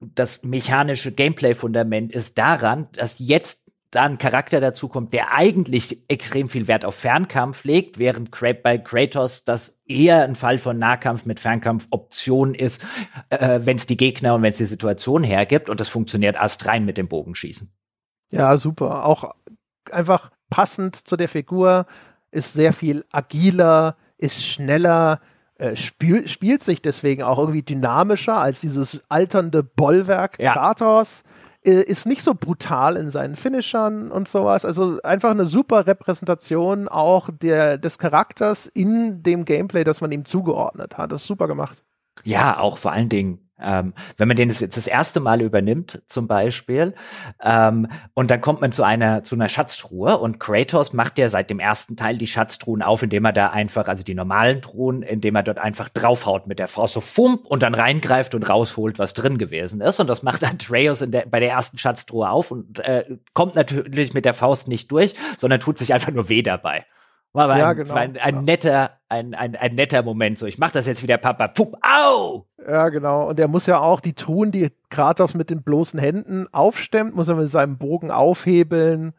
[0.00, 3.59] das mechanische Gameplay-Fundament ist daran, dass jetzt
[3.90, 8.30] da ein Charakter dazu kommt, der eigentlich extrem viel Wert auf Fernkampf legt, während
[8.62, 12.82] bei Kratos das eher ein Fall von Nahkampf mit Fernkampf-Option ist,
[13.30, 15.68] äh, wenn es die Gegner und wenn es die Situation hergibt.
[15.68, 17.72] Und das funktioniert erst rein mit dem Bogenschießen.
[18.30, 19.06] Ja, super.
[19.06, 19.34] Auch
[19.90, 21.86] einfach passend zu der Figur,
[22.30, 25.20] ist sehr viel agiler, ist schneller,
[25.56, 30.52] äh, spiel, spielt sich deswegen auch irgendwie dynamischer als dieses alternde Bollwerk ja.
[30.52, 31.24] Kratos.
[31.62, 34.64] Äh, ist nicht so brutal in seinen Finishern und sowas.
[34.64, 40.24] Also einfach eine super Repräsentation auch der, des Charakters in dem Gameplay, das man ihm
[40.24, 41.12] zugeordnet hat.
[41.12, 41.82] Das ist super gemacht.
[42.24, 46.26] Ja, auch vor allen Dingen ähm, wenn man den jetzt das erste Mal übernimmt, zum
[46.26, 46.94] Beispiel,
[47.42, 51.50] ähm, und dann kommt man zu einer zu einer Schatztruhe und Kratos macht ja seit
[51.50, 55.36] dem ersten Teil die Schatztruhen auf, indem er da einfach, also die normalen Truhen, indem
[55.36, 59.14] er dort einfach draufhaut mit der Faust so fump und dann reingreift und rausholt, was
[59.14, 60.00] drin gewesen ist.
[60.00, 63.04] Und das macht Atreus in der, bei der ersten Schatztruhe auf und äh,
[63.34, 66.84] kommt natürlich mit der Faust nicht durch, sondern tut sich einfach nur weh dabei.
[67.32, 67.94] War aber ja, ein, genau.
[67.94, 68.42] ein, ein ja.
[68.42, 70.38] netter, ein, ein, ein netter Moment.
[70.38, 71.48] So, ich mach das jetzt wie der Papa.
[71.48, 72.46] Pup, au!
[72.66, 73.28] Ja, genau.
[73.28, 77.28] Und er muss ja auch die Truhen, die Kratos mit den bloßen Händen aufstemmt, muss
[77.28, 79.12] er mit seinem Bogen aufhebeln.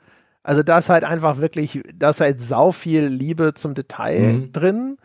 [0.44, 4.52] Also da ist halt einfach wirklich, da ist halt sau viel Liebe zum Detail mhm.
[4.52, 4.98] drin.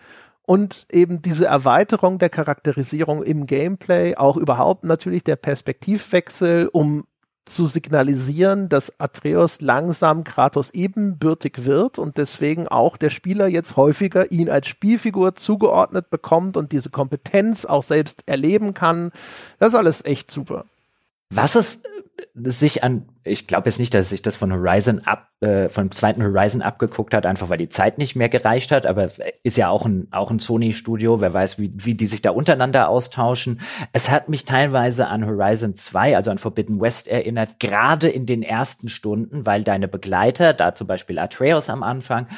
[0.43, 7.05] Und eben diese Erweiterung der Charakterisierung im Gameplay, auch überhaupt natürlich der Perspektivwechsel, um
[7.47, 14.31] zu signalisieren, dass Atreus langsam Kratos ebenbürtig wird und deswegen auch der Spieler jetzt häufiger
[14.33, 19.13] ihn als Spielfigur zugeordnet bekommt und diese Kompetenz auch selbst erleben kann.
[19.59, 20.65] Das ist alles echt super.
[21.31, 21.81] Was es
[22.35, 26.23] sich an ich glaube jetzt nicht, dass sich das von Horizon ab, äh, vom zweiten
[26.23, 28.87] Horizon abgeguckt hat, einfach weil die Zeit nicht mehr gereicht hat.
[28.87, 29.11] Aber
[29.43, 32.89] ist ja auch ein, auch ein Sony-Studio, wer weiß, wie, wie die sich da untereinander
[32.89, 33.61] austauschen.
[33.93, 38.43] Es hat mich teilweise an Horizon 2, also an Forbidden West erinnert, gerade in den
[38.43, 42.29] ersten Stunden, weil deine Begleiter, da zum Beispiel Atreus am Anfang,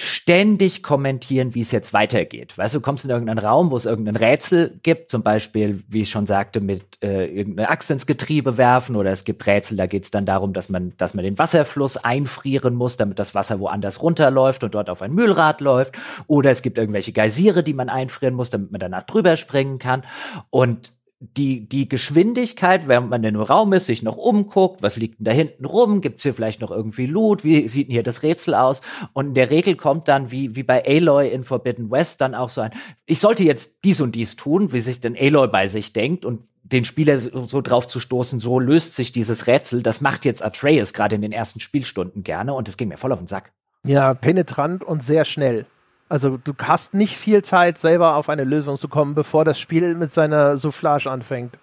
[0.00, 2.56] ständig kommentieren, wie es jetzt weitergeht.
[2.56, 6.10] Weißt du, kommst in irgendeinen Raum, wo es irgendein Rätsel gibt, zum Beispiel, wie ich
[6.10, 10.04] schon sagte, mit äh, irgendeine Axt ins Getriebe werfen oder es gibt Rätsel, da geht
[10.04, 14.02] es dann darum, dass man, dass man den Wasserfluss einfrieren muss, damit das Wasser woanders
[14.02, 15.98] runterläuft und dort auf ein Mühlrad läuft.
[16.26, 20.04] Oder es gibt irgendwelche Geysire, die man einfrieren muss, damit man danach drüber springen kann.
[20.50, 25.18] Und die, die Geschwindigkeit, während man in einem Raum ist, sich noch umguckt, was liegt
[25.18, 28.22] denn da hinten rum, gibt's hier vielleicht noch irgendwie Loot, wie sieht denn hier das
[28.22, 28.82] Rätsel aus?
[29.14, 32.50] Und in der Regel kommt dann, wie, wie bei Aloy in Forbidden West, dann auch
[32.50, 32.70] so ein,
[33.04, 36.47] ich sollte jetzt dies und dies tun, wie sich denn Aloy bei sich denkt und
[36.72, 39.82] den Spieler so drauf zu stoßen, so löst sich dieses Rätsel.
[39.82, 43.12] Das macht jetzt Atreus gerade in den ersten Spielstunden gerne und das ging mir voll
[43.12, 43.52] auf den Sack.
[43.84, 45.66] Ja, penetrant und sehr schnell.
[46.08, 49.94] Also du hast nicht viel Zeit, selber auf eine Lösung zu kommen, bevor das Spiel
[49.94, 51.58] mit seiner Soufflage anfängt.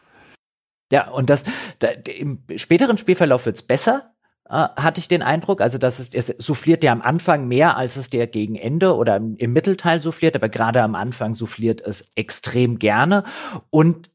[0.92, 1.44] Ja, und das
[1.80, 4.12] da, im späteren Spielverlauf wird's besser,
[4.48, 5.62] äh, hatte ich den Eindruck.
[5.62, 9.18] Also, dass es, es souffliert ja am Anfang mehr, als es der gegen Ende oder
[9.18, 13.24] im, im Mittelteil souffliert, aber gerade am Anfang souffliert es extrem gerne.
[13.72, 14.12] Und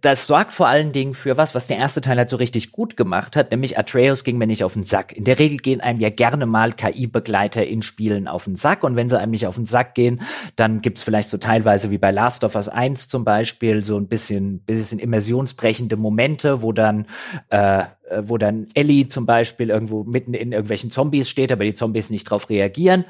[0.00, 2.96] das sorgt vor allen Dingen für was, was der erste Teil halt so richtig gut
[2.96, 5.12] gemacht hat, nämlich Atreus ging mir nicht auf den Sack.
[5.12, 8.96] In der Regel gehen einem ja gerne mal KI-Begleiter in Spielen auf den Sack und
[8.96, 10.22] wenn sie einem nicht auf den Sack gehen,
[10.56, 14.08] dann gibt's vielleicht so teilweise wie bei Last of Us 1 zum Beispiel so ein
[14.08, 17.06] bisschen, bisschen immersionsbrechende Momente, wo dann
[17.50, 21.74] äh, äh, wo dann Ellie zum Beispiel irgendwo mitten in irgendwelchen Zombies steht, aber die
[21.74, 23.04] Zombies nicht drauf reagieren,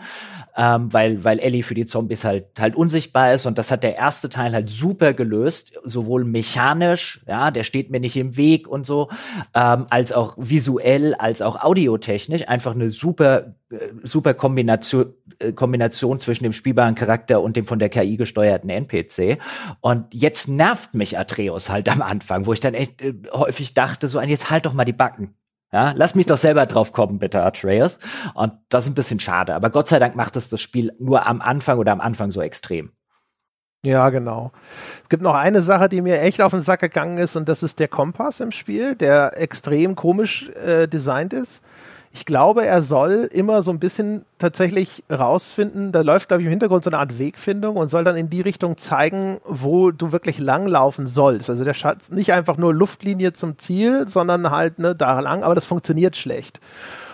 [0.56, 3.47] ähm, weil, weil Ellie für die Zombies halt, halt unsichtbar ist.
[3.47, 8.01] Und das hat der erste Teil halt super gelöst, sowohl mechanisch, ja, der steht mir
[8.01, 9.09] nicht im Weg und so,
[9.55, 12.48] ähm, als auch visuell, als auch audiotechnisch.
[12.48, 17.78] Einfach eine super, äh, super Kombination, äh, Kombination zwischen dem spielbaren Charakter und dem von
[17.78, 19.39] der KI gesteuerten NPC.
[19.81, 24.09] Und jetzt nervt mich Atreus halt am Anfang, wo ich dann echt äh, häufig dachte,
[24.09, 25.35] so, jetzt halt doch mal die Backen.
[25.72, 27.98] Ja, lass mich doch selber drauf kommen, bitte, Atreus.
[28.34, 29.55] Und das ist ein bisschen schade.
[29.55, 32.42] Aber Gott sei Dank macht es das Spiel nur am Anfang oder am Anfang so
[32.42, 32.92] extrem.
[33.84, 34.52] Ja, genau.
[35.02, 37.62] Es gibt noch eine Sache, die mir echt auf den Sack gegangen ist, und das
[37.62, 41.62] ist der Kompass im Spiel, der extrem komisch äh, designt ist.
[42.12, 46.51] Ich glaube, er soll immer so ein bisschen tatsächlich rausfinden, da läuft, glaube ich, im
[46.51, 50.39] Hintergrund so eine Art Wegfindung und soll dann in die Richtung zeigen, wo du wirklich
[50.39, 51.49] langlaufen sollst.
[51.49, 55.55] Also der Schatz nicht einfach nur Luftlinie zum Ziel, sondern halt ne, da lang, aber
[55.55, 56.59] das funktioniert schlecht.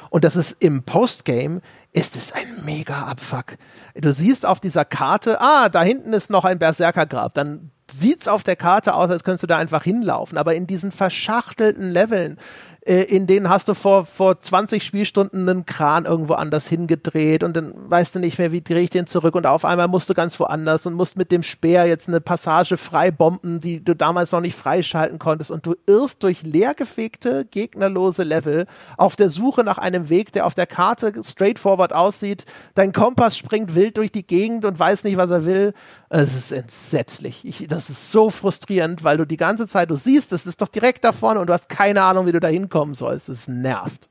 [0.08, 1.60] Und das ist im Postgame
[1.92, 3.56] ist es ein mega Abfuck.
[3.94, 7.34] Du siehst auf dieser Karte, ah, da hinten ist noch ein Berserkergrab.
[7.34, 10.38] Dann sieht's auf der Karte aus, als könntest du da einfach hinlaufen.
[10.38, 12.38] Aber in diesen verschachtelten Leveln,
[12.86, 17.56] äh, in denen hast du vor, vor 20 Spielstunden einen Kran irgendwo anders hingedreht und
[17.56, 20.14] dann weißt du nicht mehr, wie drehe ich den zurück und auf einmal musst du
[20.14, 24.40] ganz woanders und musst mit dem Speer jetzt eine Passage freibomben, die du damals noch
[24.40, 30.08] nicht freischalten konntest und du irrst durch leergefegte, gegnerlose Level auf der Suche nach einem
[30.08, 32.44] Weg, der auf der Karte straightforward aussieht.
[32.74, 35.72] Dein Kompass springt wild durch die Gegend und weiß nicht, was er will.
[36.08, 37.44] Es ist entsetzlich.
[37.44, 40.68] Ich, das ist so frustrierend, weil du die ganze Zeit, du siehst, es ist doch
[40.68, 43.28] direkt da vorne und du hast keine Ahnung, wie du da hinkommen sollst.
[43.28, 44.08] Es nervt.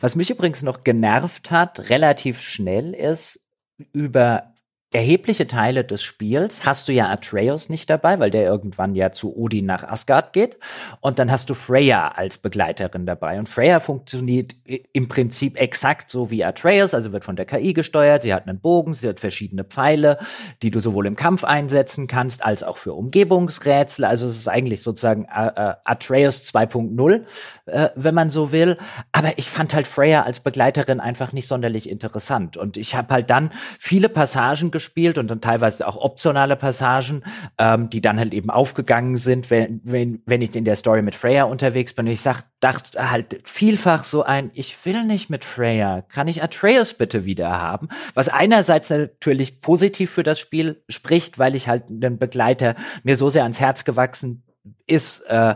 [0.00, 3.44] Was mich übrigens noch genervt hat, relativ schnell, ist
[3.92, 4.54] über
[4.90, 9.36] erhebliche Teile des Spiels hast du ja Atreus nicht dabei, weil der irgendwann ja zu
[9.36, 10.56] Odin nach Asgard geht.
[11.00, 13.38] Und dann hast du Freya als Begleiterin dabei.
[13.38, 18.22] Und Freya funktioniert im Prinzip exakt so wie Atreus, also wird von der KI gesteuert.
[18.22, 20.18] Sie hat einen Bogen, sie hat verschiedene Pfeile,
[20.62, 24.06] die du sowohl im Kampf einsetzen kannst, als auch für Umgebungsrätsel.
[24.06, 27.24] Also es ist eigentlich sozusagen äh, äh Atreus 2.0,
[27.66, 28.78] äh, wenn man so will.
[29.12, 32.56] Aber ich fand halt Freya als Begleiterin einfach nicht sonderlich interessant.
[32.56, 37.22] Und ich habe halt dann viele Passagen gespielt und dann teilweise auch optionale Passagen,
[37.58, 41.14] ähm, die dann halt eben aufgegangen sind, wenn, wenn, wenn ich in der Story mit
[41.14, 42.06] Freya unterwegs bin.
[42.06, 46.42] Und ich sag, dachte halt vielfach so ein, ich will nicht mit Freya, kann ich
[46.42, 47.88] Atreus bitte wieder haben?
[48.14, 53.30] Was einerseits natürlich positiv für das Spiel spricht, weil ich halt einen Begleiter mir so
[53.30, 54.42] sehr ans Herz gewachsen
[54.86, 55.54] ist, äh,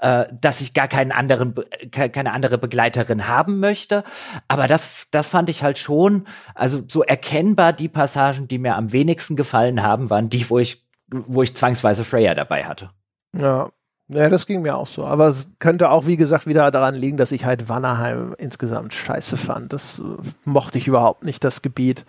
[0.00, 1.54] äh, dass ich gar keinen anderen,
[1.90, 4.04] keine andere Begleiterin haben möchte.
[4.48, 8.92] Aber das, das fand ich halt schon, also so erkennbar die Passagen, die mir am
[8.92, 12.90] wenigsten gefallen haben, waren die, wo ich, wo ich zwangsweise Freya dabei hatte.
[13.36, 13.70] Ja.
[14.08, 15.04] Ja, das ging mir auch so.
[15.04, 19.36] Aber es könnte auch, wie gesagt, wieder daran liegen, dass ich halt Wannerheim insgesamt scheiße
[19.36, 19.72] fand.
[19.72, 20.02] Das äh,
[20.44, 22.04] mochte ich überhaupt nicht, das Gebiet.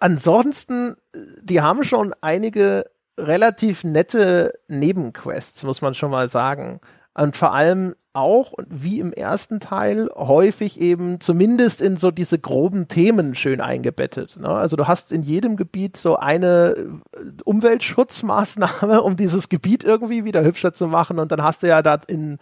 [0.00, 2.86] Ansonsten, äh, die haben schon einige
[3.18, 6.80] relativ nette Nebenquests, muss man schon mal sagen.
[7.14, 12.88] Und vor allem auch, wie im ersten Teil, häufig eben zumindest in so diese groben
[12.88, 14.36] Themen schön eingebettet.
[14.38, 14.48] Ne?
[14.48, 20.44] Also du hast in jedem Gebiet so eine äh, Umweltschutzmaßnahme, um dieses Gebiet irgendwie wieder
[20.44, 21.18] hübscher zu machen.
[21.18, 22.38] Und dann hast du ja da in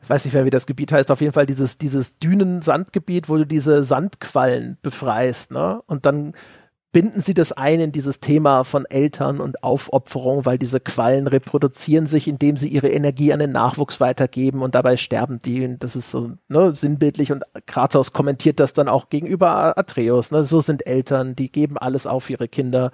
[0.00, 3.36] ich weiß nicht mehr, wie das Gebiet heißt, auf jeden Fall dieses, dieses Dünen-Sandgebiet, wo
[3.36, 5.82] du diese Sandquallen befreist, ne?
[5.86, 6.34] Und dann
[6.92, 12.06] binden sie das ein in dieses Thema von Eltern und Aufopferung, weil diese Quallen reproduzieren
[12.06, 15.64] sich, indem sie ihre Energie an den Nachwuchs weitergeben und dabei sterben die.
[15.66, 20.30] Und das ist so ne, sinnbildlich und Kratos kommentiert das dann auch gegenüber Atreus.
[20.30, 20.44] Ne?
[20.44, 22.90] So sind Eltern, die geben alles auf ihre Kinder.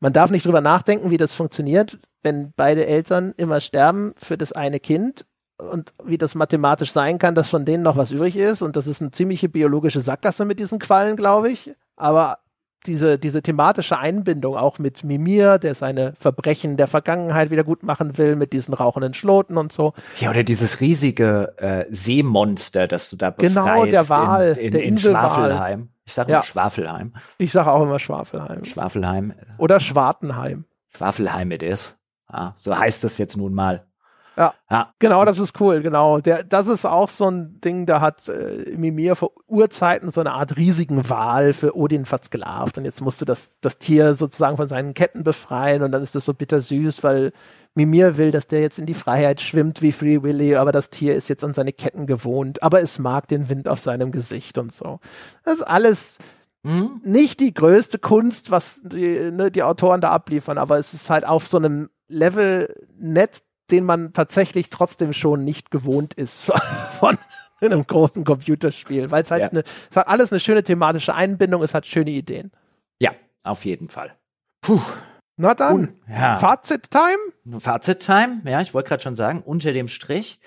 [0.00, 4.52] Man darf nicht drüber nachdenken, wie das funktioniert, wenn beide Eltern immer sterben für das
[4.52, 5.26] eine Kind
[5.58, 8.62] und wie das mathematisch sein kann, dass von denen noch was übrig ist.
[8.62, 11.74] Und das ist eine ziemliche biologische Sackgasse mit diesen Quallen, glaube ich.
[11.96, 12.38] Aber
[12.88, 18.18] diese, diese thematische Einbindung auch mit Mimir, der seine Verbrechen der Vergangenheit wieder gut machen
[18.18, 19.92] will, mit diesen rauchenden Schloten und so.
[20.18, 23.54] Ja, oder dieses riesige äh, Seemonster, das du da befreist.
[23.54, 25.90] Genau, der Wal, in, in, der in Schwafelheim.
[26.04, 26.42] Ich sage ja.
[26.42, 27.12] Schwafelheim.
[27.36, 28.64] Ich sage auch immer Schwafelheim.
[28.64, 29.34] Schwafelheim.
[29.58, 30.64] Oder Schwartenheim.
[30.96, 31.96] Schwafelheim it is.
[32.32, 33.87] Ja, so heißt es jetzt nun mal.
[34.38, 36.20] Ja, ja, genau, das ist cool, genau.
[36.20, 40.30] Der, das ist auch so ein Ding, da hat äh, Mimir vor Urzeiten so eine
[40.30, 44.94] Art riesigen Wal für Odin versklavt und jetzt musste das, das Tier sozusagen von seinen
[44.94, 47.32] Ketten befreien und dann ist das so bittersüß, weil
[47.74, 51.16] Mimir will, dass der jetzt in die Freiheit schwimmt wie Free Willy, aber das Tier
[51.16, 54.72] ist jetzt an seine Ketten gewohnt, aber es mag den Wind auf seinem Gesicht und
[54.72, 55.00] so.
[55.44, 56.18] Das ist alles
[56.62, 57.00] mhm.
[57.02, 61.26] nicht die größte Kunst, was die, ne, die Autoren da abliefern, aber es ist halt
[61.26, 66.42] auf so einem Level nett den man tatsächlich trotzdem schon nicht gewohnt ist
[67.00, 67.18] von
[67.60, 69.48] einem großen Computerspiel, weil es halt ja.
[69.48, 72.52] eine, es hat alles eine schöne thematische Einbindung, es hat schöne Ideen.
[73.00, 73.12] Ja,
[73.44, 74.14] auf jeden Fall.
[74.60, 74.80] Puh.
[75.36, 76.36] Na dann, Un ja.
[76.36, 77.60] Fazit-Time?
[77.60, 80.40] Fazit-Time, ja, ich wollte gerade schon sagen, unter dem Strich.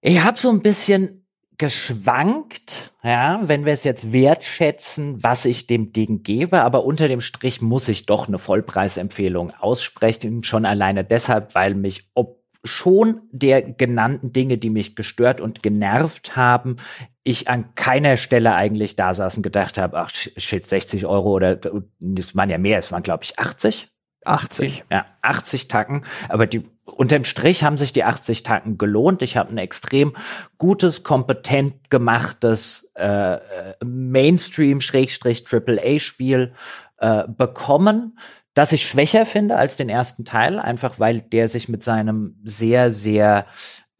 [0.00, 1.23] Ich habe so ein bisschen
[1.58, 7.20] geschwankt, ja, wenn wir es jetzt wertschätzen, was ich dem Ding gebe, aber unter dem
[7.20, 13.62] Strich muss ich doch eine Vollpreisempfehlung aussprechen, schon alleine deshalb, weil mich ob schon der
[13.62, 16.76] genannten Dinge, die mich gestört und genervt haben,
[17.22, 21.58] ich an keiner Stelle eigentlich da saß und gedacht habe, ach shit, 60 Euro oder
[21.62, 23.93] es waren ja mehr, es waren glaube ich 80
[24.24, 24.84] 80.
[24.90, 26.04] Ja, 80 Tacken.
[26.28, 29.22] Aber die unterm Strich haben sich die 80 Tacken gelohnt.
[29.22, 30.14] Ich habe ein extrem
[30.58, 33.38] gutes, kompetent gemachtes äh,
[33.84, 36.52] Mainstream-AAA-Spiel
[36.98, 38.18] äh, bekommen,
[38.54, 42.92] das ich schwächer finde als den ersten Teil, einfach weil der sich mit seinem sehr,
[42.92, 43.46] sehr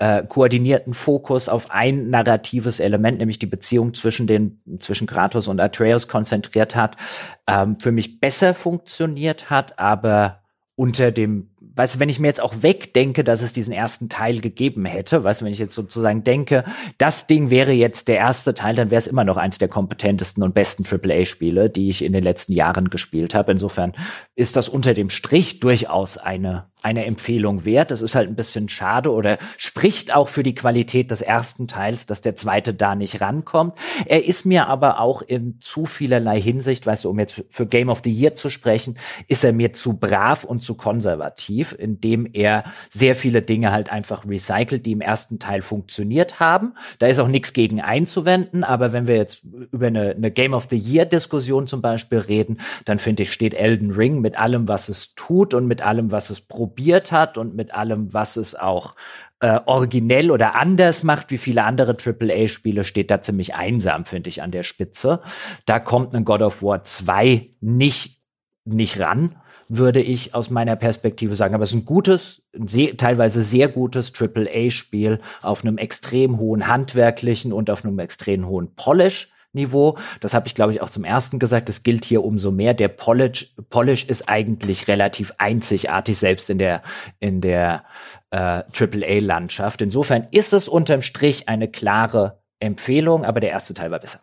[0.04, 5.60] äh, koordinierten Fokus auf ein narratives Element, nämlich die Beziehung zwischen den zwischen Kratos und
[5.60, 6.98] Atreus konzentriert hat,
[7.46, 10.42] ähm, für mich besser funktioniert hat, aber
[10.76, 14.40] unter dem weißt du, wenn ich mir jetzt auch wegdenke, dass es diesen ersten Teil
[14.40, 16.64] gegeben hätte, weißt du, wenn ich jetzt sozusagen denke,
[16.98, 20.42] das Ding wäre jetzt der erste Teil, dann wäre es immer noch eins der kompetentesten
[20.42, 23.52] und besten AAA-Spiele, die ich in den letzten Jahren gespielt habe.
[23.52, 23.92] Insofern
[24.34, 27.90] ist das unter dem Strich durchaus eine eine Empfehlung wert.
[27.90, 32.04] Das ist halt ein bisschen schade oder spricht auch für die Qualität des ersten Teils,
[32.04, 33.74] dass der zweite da nicht rankommt.
[34.04, 37.88] Er ist mir aber auch in zu vielerlei Hinsicht, weißt du, um jetzt für Game
[37.88, 38.98] of the Year zu sprechen,
[39.28, 44.26] ist er mir zu brav und zu konservativ, indem er sehr viele Dinge halt einfach
[44.26, 46.74] recycelt, die im ersten Teil funktioniert haben.
[46.98, 50.68] Da ist auch nichts gegen einzuwenden, aber wenn wir jetzt über eine, eine Game of
[50.70, 54.88] the Year Diskussion zum Beispiel reden, dann finde ich, steht Elden Ring mit allem, was
[54.88, 58.54] es tut und mit allem, was es probiert probiert hat und mit allem, was es
[58.54, 58.94] auch
[59.40, 64.42] äh, originell oder anders macht, wie viele andere AAA-Spiele, steht da ziemlich einsam, finde ich,
[64.42, 65.20] an der Spitze.
[65.66, 68.22] Da kommt ein God of War 2 nicht,
[68.64, 69.36] nicht ran,
[69.68, 71.54] würde ich aus meiner Perspektive sagen.
[71.54, 77.52] Aber es ist ein gutes, sehr, teilweise sehr gutes AAA-Spiel auf einem extrem hohen handwerklichen
[77.52, 79.30] und auf einem extrem hohen Polish.
[79.54, 79.96] Niveau.
[80.20, 81.68] Das habe ich, glaube ich, auch zum ersten gesagt.
[81.68, 82.74] Das gilt hier umso mehr.
[82.74, 86.82] Der Polish, Polish ist eigentlich relativ einzigartig, selbst in der,
[87.20, 87.84] in der
[88.30, 89.80] äh, AAA-Landschaft.
[89.80, 94.20] Insofern ist es unterm Strich eine klare Empfehlung, aber der erste Teil war besser.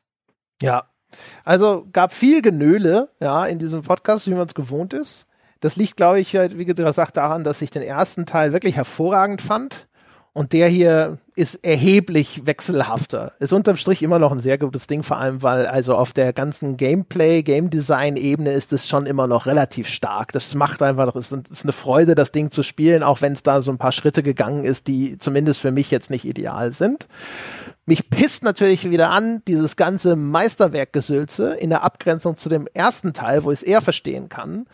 [0.62, 0.92] Ja,
[1.44, 5.28] also gab viel Genöle, ja, in diesem Podcast, wie man es gewohnt ist.
[5.62, 9.88] Das liegt, glaube ich, wie gesagt, daran, dass ich den ersten Teil wirklich hervorragend fand.
[10.34, 13.34] Und der hier ist erheblich wechselhafter.
[13.40, 16.32] Ist unterm Strich immer noch ein sehr gutes Ding, vor allem, weil also auf der
[16.32, 20.32] ganzen Gameplay, Game Design Ebene ist es schon immer noch relativ stark.
[20.32, 23.62] Das macht einfach, es ist eine Freude, das Ding zu spielen, auch wenn es da
[23.62, 27.08] so ein paar Schritte gegangen ist, die zumindest für mich jetzt nicht ideal sind.
[27.86, 33.44] Mich pisst natürlich wieder an, dieses ganze Meisterwerkgesülze in der Abgrenzung zu dem ersten Teil,
[33.44, 34.66] wo ich es eher verstehen kann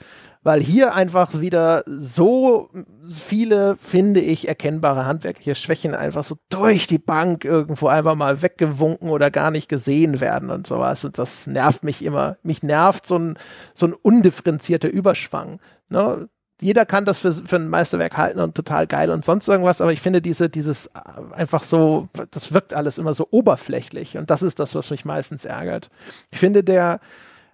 [0.47, 2.69] weil hier einfach wieder so
[3.11, 9.09] viele, finde ich, erkennbare handwerkliche Schwächen einfach so durch die Bank irgendwo einfach mal weggewunken
[9.09, 11.03] oder gar nicht gesehen werden und sowas.
[11.03, 12.37] Und das nervt mich immer.
[12.43, 13.37] Mich nervt so ein,
[13.73, 15.59] so ein undifferenzierter Überschwang.
[15.89, 16.29] Ne?
[16.61, 19.91] Jeder kann das für, für ein Meisterwerk halten und total geil und sonst irgendwas, aber
[19.91, 24.43] ich finde diese, dieses äh, einfach so, das wirkt alles immer so oberflächlich und das
[24.43, 25.89] ist das, was mich meistens ärgert.
[26.31, 27.01] Ich finde, der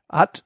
[0.09, 0.43] hat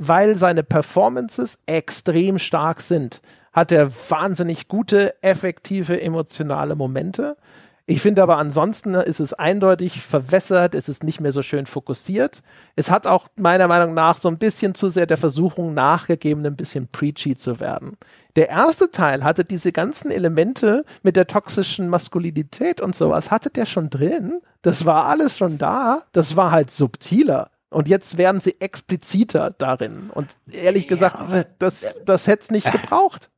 [0.00, 3.20] weil seine Performances extrem stark sind,
[3.52, 7.36] hat er wahnsinnig gute, effektive, emotionale Momente.
[7.84, 12.40] Ich finde aber ansonsten ist es eindeutig verwässert, es ist nicht mehr so schön fokussiert.
[12.76, 16.56] Es hat auch meiner Meinung nach so ein bisschen zu sehr der Versuchung nachgegeben, ein
[16.56, 17.96] bisschen preachy zu werden.
[18.36, 23.66] Der erste Teil hatte diese ganzen Elemente mit der toxischen Maskulinität und sowas, hatte der
[23.66, 24.40] schon drin.
[24.62, 26.04] Das war alles schon da.
[26.12, 27.50] Das war halt subtiler.
[27.70, 30.10] Und jetzt werden sie expliziter darin.
[30.12, 33.30] Und ehrlich gesagt, ja, das, das hätte es nicht äh, gebraucht.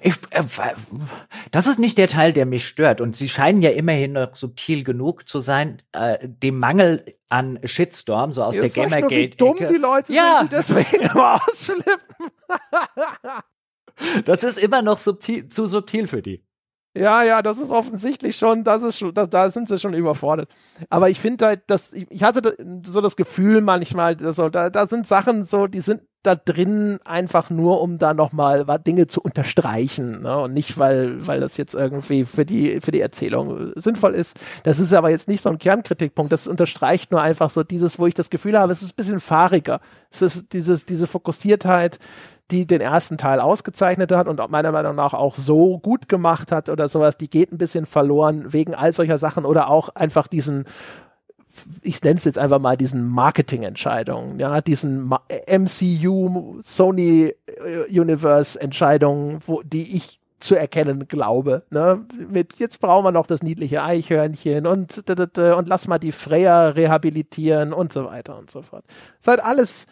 [0.00, 0.42] Ich, äh,
[1.50, 3.00] das ist nicht der Teil, der mich stört.
[3.00, 8.32] Und sie scheinen ja immerhin noch subtil genug zu sein, äh, dem Mangel an Shitstorm,
[8.32, 9.14] so aus Jetzt der Gamergate.
[9.14, 10.38] Wie dumm die Leute ja.
[10.40, 12.26] sind, die deswegen immer ausflippen.
[14.24, 16.42] das ist immer noch subtil, zu subtil für die.
[16.94, 20.50] Ja, ja, das ist offensichtlich schon, das ist schon, da, da sind sie schon überfordert.
[20.90, 22.54] Aber ich finde halt, dass ich hatte
[22.84, 27.50] so das Gefühl manchmal, so, da, da sind Sachen so, die sind da drin einfach
[27.50, 30.38] nur, um da nochmal Dinge zu unterstreichen ne?
[30.38, 34.36] und nicht, weil, weil das jetzt irgendwie für die, für die Erzählung sinnvoll ist.
[34.62, 36.30] Das ist aber jetzt nicht so ein Kernkritikpunkt.
[36.30, 39.20] Das unterstreicht nur einfach so dieses, wo ich das Gefühl habe, es ist ein bisschen
[39.20, 39.80] fahriger.
[40.10, 41.98] Es ist dieses, diese Fokussiertheit,
[42.52, 46.68] die den ersten Teil ausgezeichnet hat und meiner Meinung nach auch so gut gemacht hat
[46.68, 50.66] oder sowas, die geht ein bisschen verloren wegen all solcher Sachen oder auch einfach diesen
[51.82, 59.40] ich nenne es jetzt einfach mal diesen Marketingentscheidungen, ja, diesen MCU Sony äh, Universe Entscheidungen,
[59.64, 62.04] die ich zu erkennen glaube, ne?
[62.28, 67.72] Mit jetzt brauchen wir noch das niedliche Eichhörnchen und und lass mal die Freya rehabilitieren
[67.72, 68.84] und so weiter und so fort.
[69.20, 69.86] Ist halt alles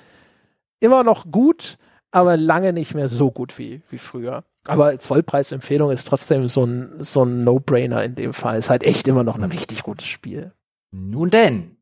[0.81, 1.79] immer noch gut,
[2.11, 4.45] aber lange nicht mehr so gut wie, wie früher.
[4.67, 8.59] Aber Vollpreisempfehlung ist trotzdem so ein, so ein No-Brainer in dem Fall.
[8.59, 10.53] Ist halt echt immer noch ein richtig gutes Spiel.
[10.91, 11.77] Nun denn.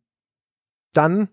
[0.92, 1.28] Dann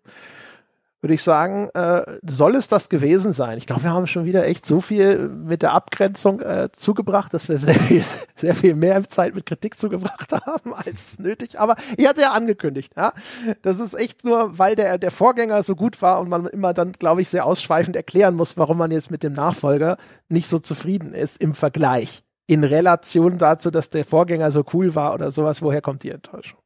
[1.06, 3.60] würde ich sagen, äh, soll es das gewesen sein.
[3.60, 7.48] Ich glaube, wir haben schon wieder echt so viel mit der Abgrenzung äh, zugebracht, dass
[7.48, 8.04] wir sehr viel,
[8.36, 11.60] sehr viel mehr Zeit mit Kritik zugebracht haben als nötig.
[11.60, 13.14] Aber ich hatte ja angekündigt, ja.
[13.62, 16.94] Das ist echt nur, weil der, der Vorgänger so gut war und man immer dann,
[16.94, 21.14] glaube ich, sehr ausschweifend erklären muss, warum man jetzt mit dem Nachfolger nicht so zufrieden
[21.14, 22.25] ist im Vergleich.
[22.48, 26.60] In Relation dazu, dass der Vorgänger so cool war oder sowas, woher kommt die Enttäuschung?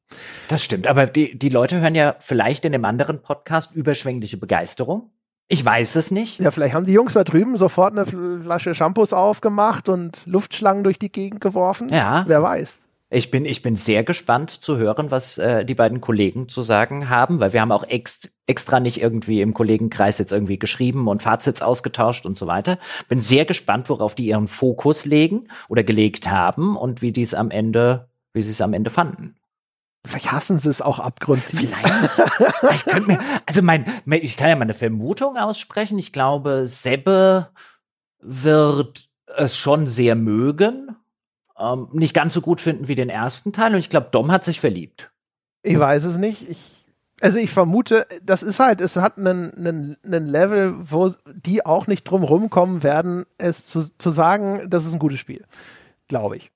[0.49, 5.11] Das stimmt, aber die, die Leute hören ja vielleicht in dem anderen Podcast überschwängliche Begeisterung.
[5.47, 6.39] Ich weiß es nicht.
[6.39, 10.99] Ja, vielleicht haben die Jungs da drüben sofort eine Flasche Shampoos aufgemacht und Luftschlangen durch
[10.99, 11.89] die Gegend geworfen.
[11.89, 12.23] Ja.
[12.27, 12.88] Wer weiß.
[13.11, 17.09] Ich bin, ich bin sehr gespannt zu hören, was äh, die beiden Kollegen zu sagen
[17.09, 21.21] haben, weil wir haben auch ex extra nicht irgendwie im Kollegenkreis jetzt irgendwie geschrieben und
[21.21, 22.79] Fazits ausgetauscht und so weiter.
[23.07, 27.33] Bin sehr gespannt, worauf die ihren Fokus legen oder gelegt haben und wie die es
[27.33, 29.35] am Ende, wie sie es am Ende fanden.
[30.05, 31.59] Vielleicht hassen sie es auch abgrundtief.
[31.59, 32.73] Vielleicht.
[32.73, 35.99] ich könnte mir, also mein, ich kann ja mal eine Vermutung aussprechen.
[35.99, 37.49] Ich glaube, Sebbe
[38.19, 40.95] wird es schon sehr mögen.
[41.59, 43.73] Ähm, nicht ganz so gut finden wie den ersten Teil.
[43.73, 45.11] Und ich glaube, Dom hat sich verliebt.
[45.61, 46.49] Ich weiß es nicht.
[46.49, 46.85] Ich,
[47.21, 51.87] also ich vermute, das ist halt, es hat einen, einen, einen Level, wo die auch
[51.87, 55.45] nicht drum rumkommen werden, es zu, zu sagen, das ist ein gutes Spiel.
[56.07, 56.51] Glaube ich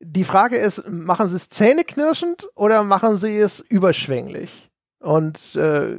[0.00, 4.70] die Frage ist, machen sie es zähneknirschend oder machen sie es überschwänglich?
[4.98, 5.96] Und äh,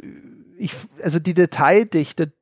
[0.58, 2.34] ich, also die Detaildichte,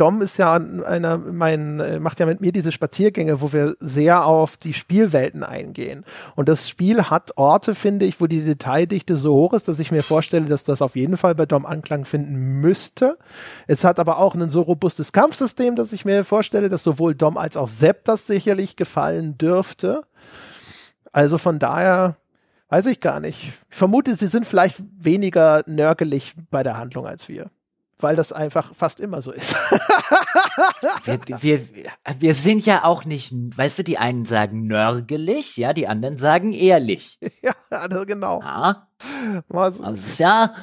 [0.00, 4.24] Dom ist ja einer, mein, äh, macht ja mit mir diese Spaziergänge, wo wir sehr
[4.24, 6.04] auf die Spielwelten eingehen.
[6.36, 9.90] Und das Spiel hat Orte, finde ich, wo die Detaildichte so hoch ist, dass ich
[9.90, 13.18] mir vorstelle, dass das auf jeden Fall bei Dom Anklang finden müsste.
[13.66, 17.36] Es hat aber auch ein so robustes Kampfsystem, dass ich mir vorstelle, dass sowohl Dom
[17.36, 20.04] als auch Sepp das sicherlich gefallen dürfte.
[21.12, 22.16] Also von daher
[22.68, 23.52] weiß ich gar nicht.
[23.70, 27.50] Ich vermute, sie sind vielleicht weniger nörgelig bei der Handlung als wir.
[28.00, 29.54] Weil das einfach fast immer so ist.
[31.04, 31.60] wir, wir,
[32.18, 36.52] wir sind ja auch nicht, weißt du, die einen sagen nörgelig, ja, die anderen sagen
[36.52, 37.18] ehrlich.
[37.42, 38.40] Ja, also genau.
[38.40, 38.88] Ja.
[39.48, 40.54] Also ist ja,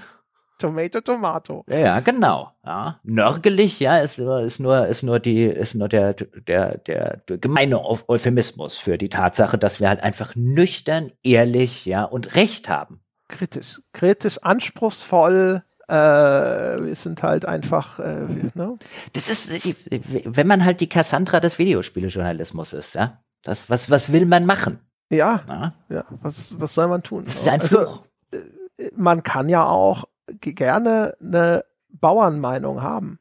[0.57, 1.65] Tomato, Tomato.
[1.69, 2.51] Ja, ja, genau.
[2.65, 2.99] Ja.
[3.03, 7.83] Nörgelig, ja, ist, ist nur, ist nur die, ist nur der, der, der, der gemeine
[7.83, 13.01] Euphemismus für die Tatsache, dass wir halt einfach nüchtern, ehrlich, ja, und Recht haben.
[13.27, 18.77] Kritisch, kritisch, anspruchsvoll, äh, wir sind halt einfach, äh, ne?
[19.13, 19.49] Das ist,
[19.91, 23.21] wenn man halt die Cassandra des Videospielejournalismus ist, ja.
[23.43, 24.79] Das, was, was will man machen?
[25.09, 26.05] Ja, ja, ja.
[26.21, 27.25] Was, was soll man tun?
[27.25, 28.03] Das ist ein also, Fluch.
[28.33, 28.47] Also,
[28.95, 30.05] man kann ja auch
[30.41, 33.19] gerne eine Bauernmeinung haben.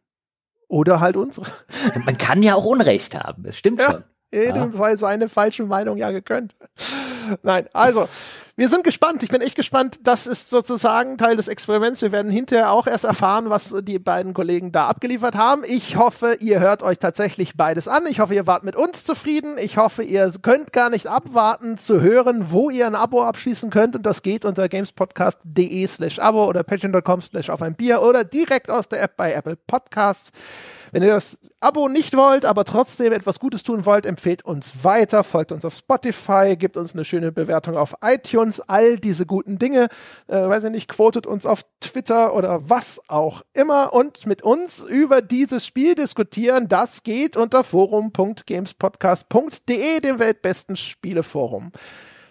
[0.68, 1.46] Oder halt unsere.
[2.04, 4.04] Man kann ja auch Unrecht haben, das stimmt ja, schon.
[4.34, 6.54] Jedem sei seine falsche Meinung ja gegönnt.
[7.42, 8.08] Nein, also
[8.56, 9.22] wir sind gespannt.
[9.24, 9.98] Ich bin echt gespannt.
[10.04, 12.02] Das ist sozusagen Teil des Experiments.
[12.02, 15.62] Wir werden hinterher auch erst erfahren, was die beiden Kollegen da abgeliefert haben.
[15.66, 18.04] Ich hoffe, ihr hört euch tatsächlich beides an.
[18.08, 19.56] Ich hoffe, ihr wart mit uns zufrieden.
[19.58, 23.96] Ich hoffe, ihr könnt gar nicht abwarten zu hören, wo ihr ein Abo abschließen könnt.
[23.96, 28.70] Und das geht unter gamespodcast.de slash Abo oder patreon.com slash auf ein Bier oder direkt
[28.70, 30.30] aus der App bei Apple Podcasts.
[30.94, 35.24] Wenn ihr das Abo nicht wollt, aber trotzdem etwas Gutes tun wollt, empfehlt uns weiter,
[35.24, 39.88] folgt uns auf Spotify, gebt uns eine schöne Bewertung auf iTunes, all diese guten Dinge.
[40.28, 44.84] Äh, weiß ich nicht, quotet uns auf Twitter oder was auch immer und mit uns
[44.84, 46.68] über dieses Spiel diskutieren.
[46.68, 51.72] Das geht unter forum.gamespodcast.de, dem weltbesten Spieleforum.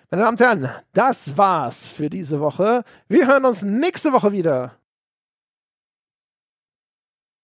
[0.09, 2.85] Meine Damen und Herren, das war's für diese Woche.
[3.09, 4.77] Wir hören uns nächste Woche wieder.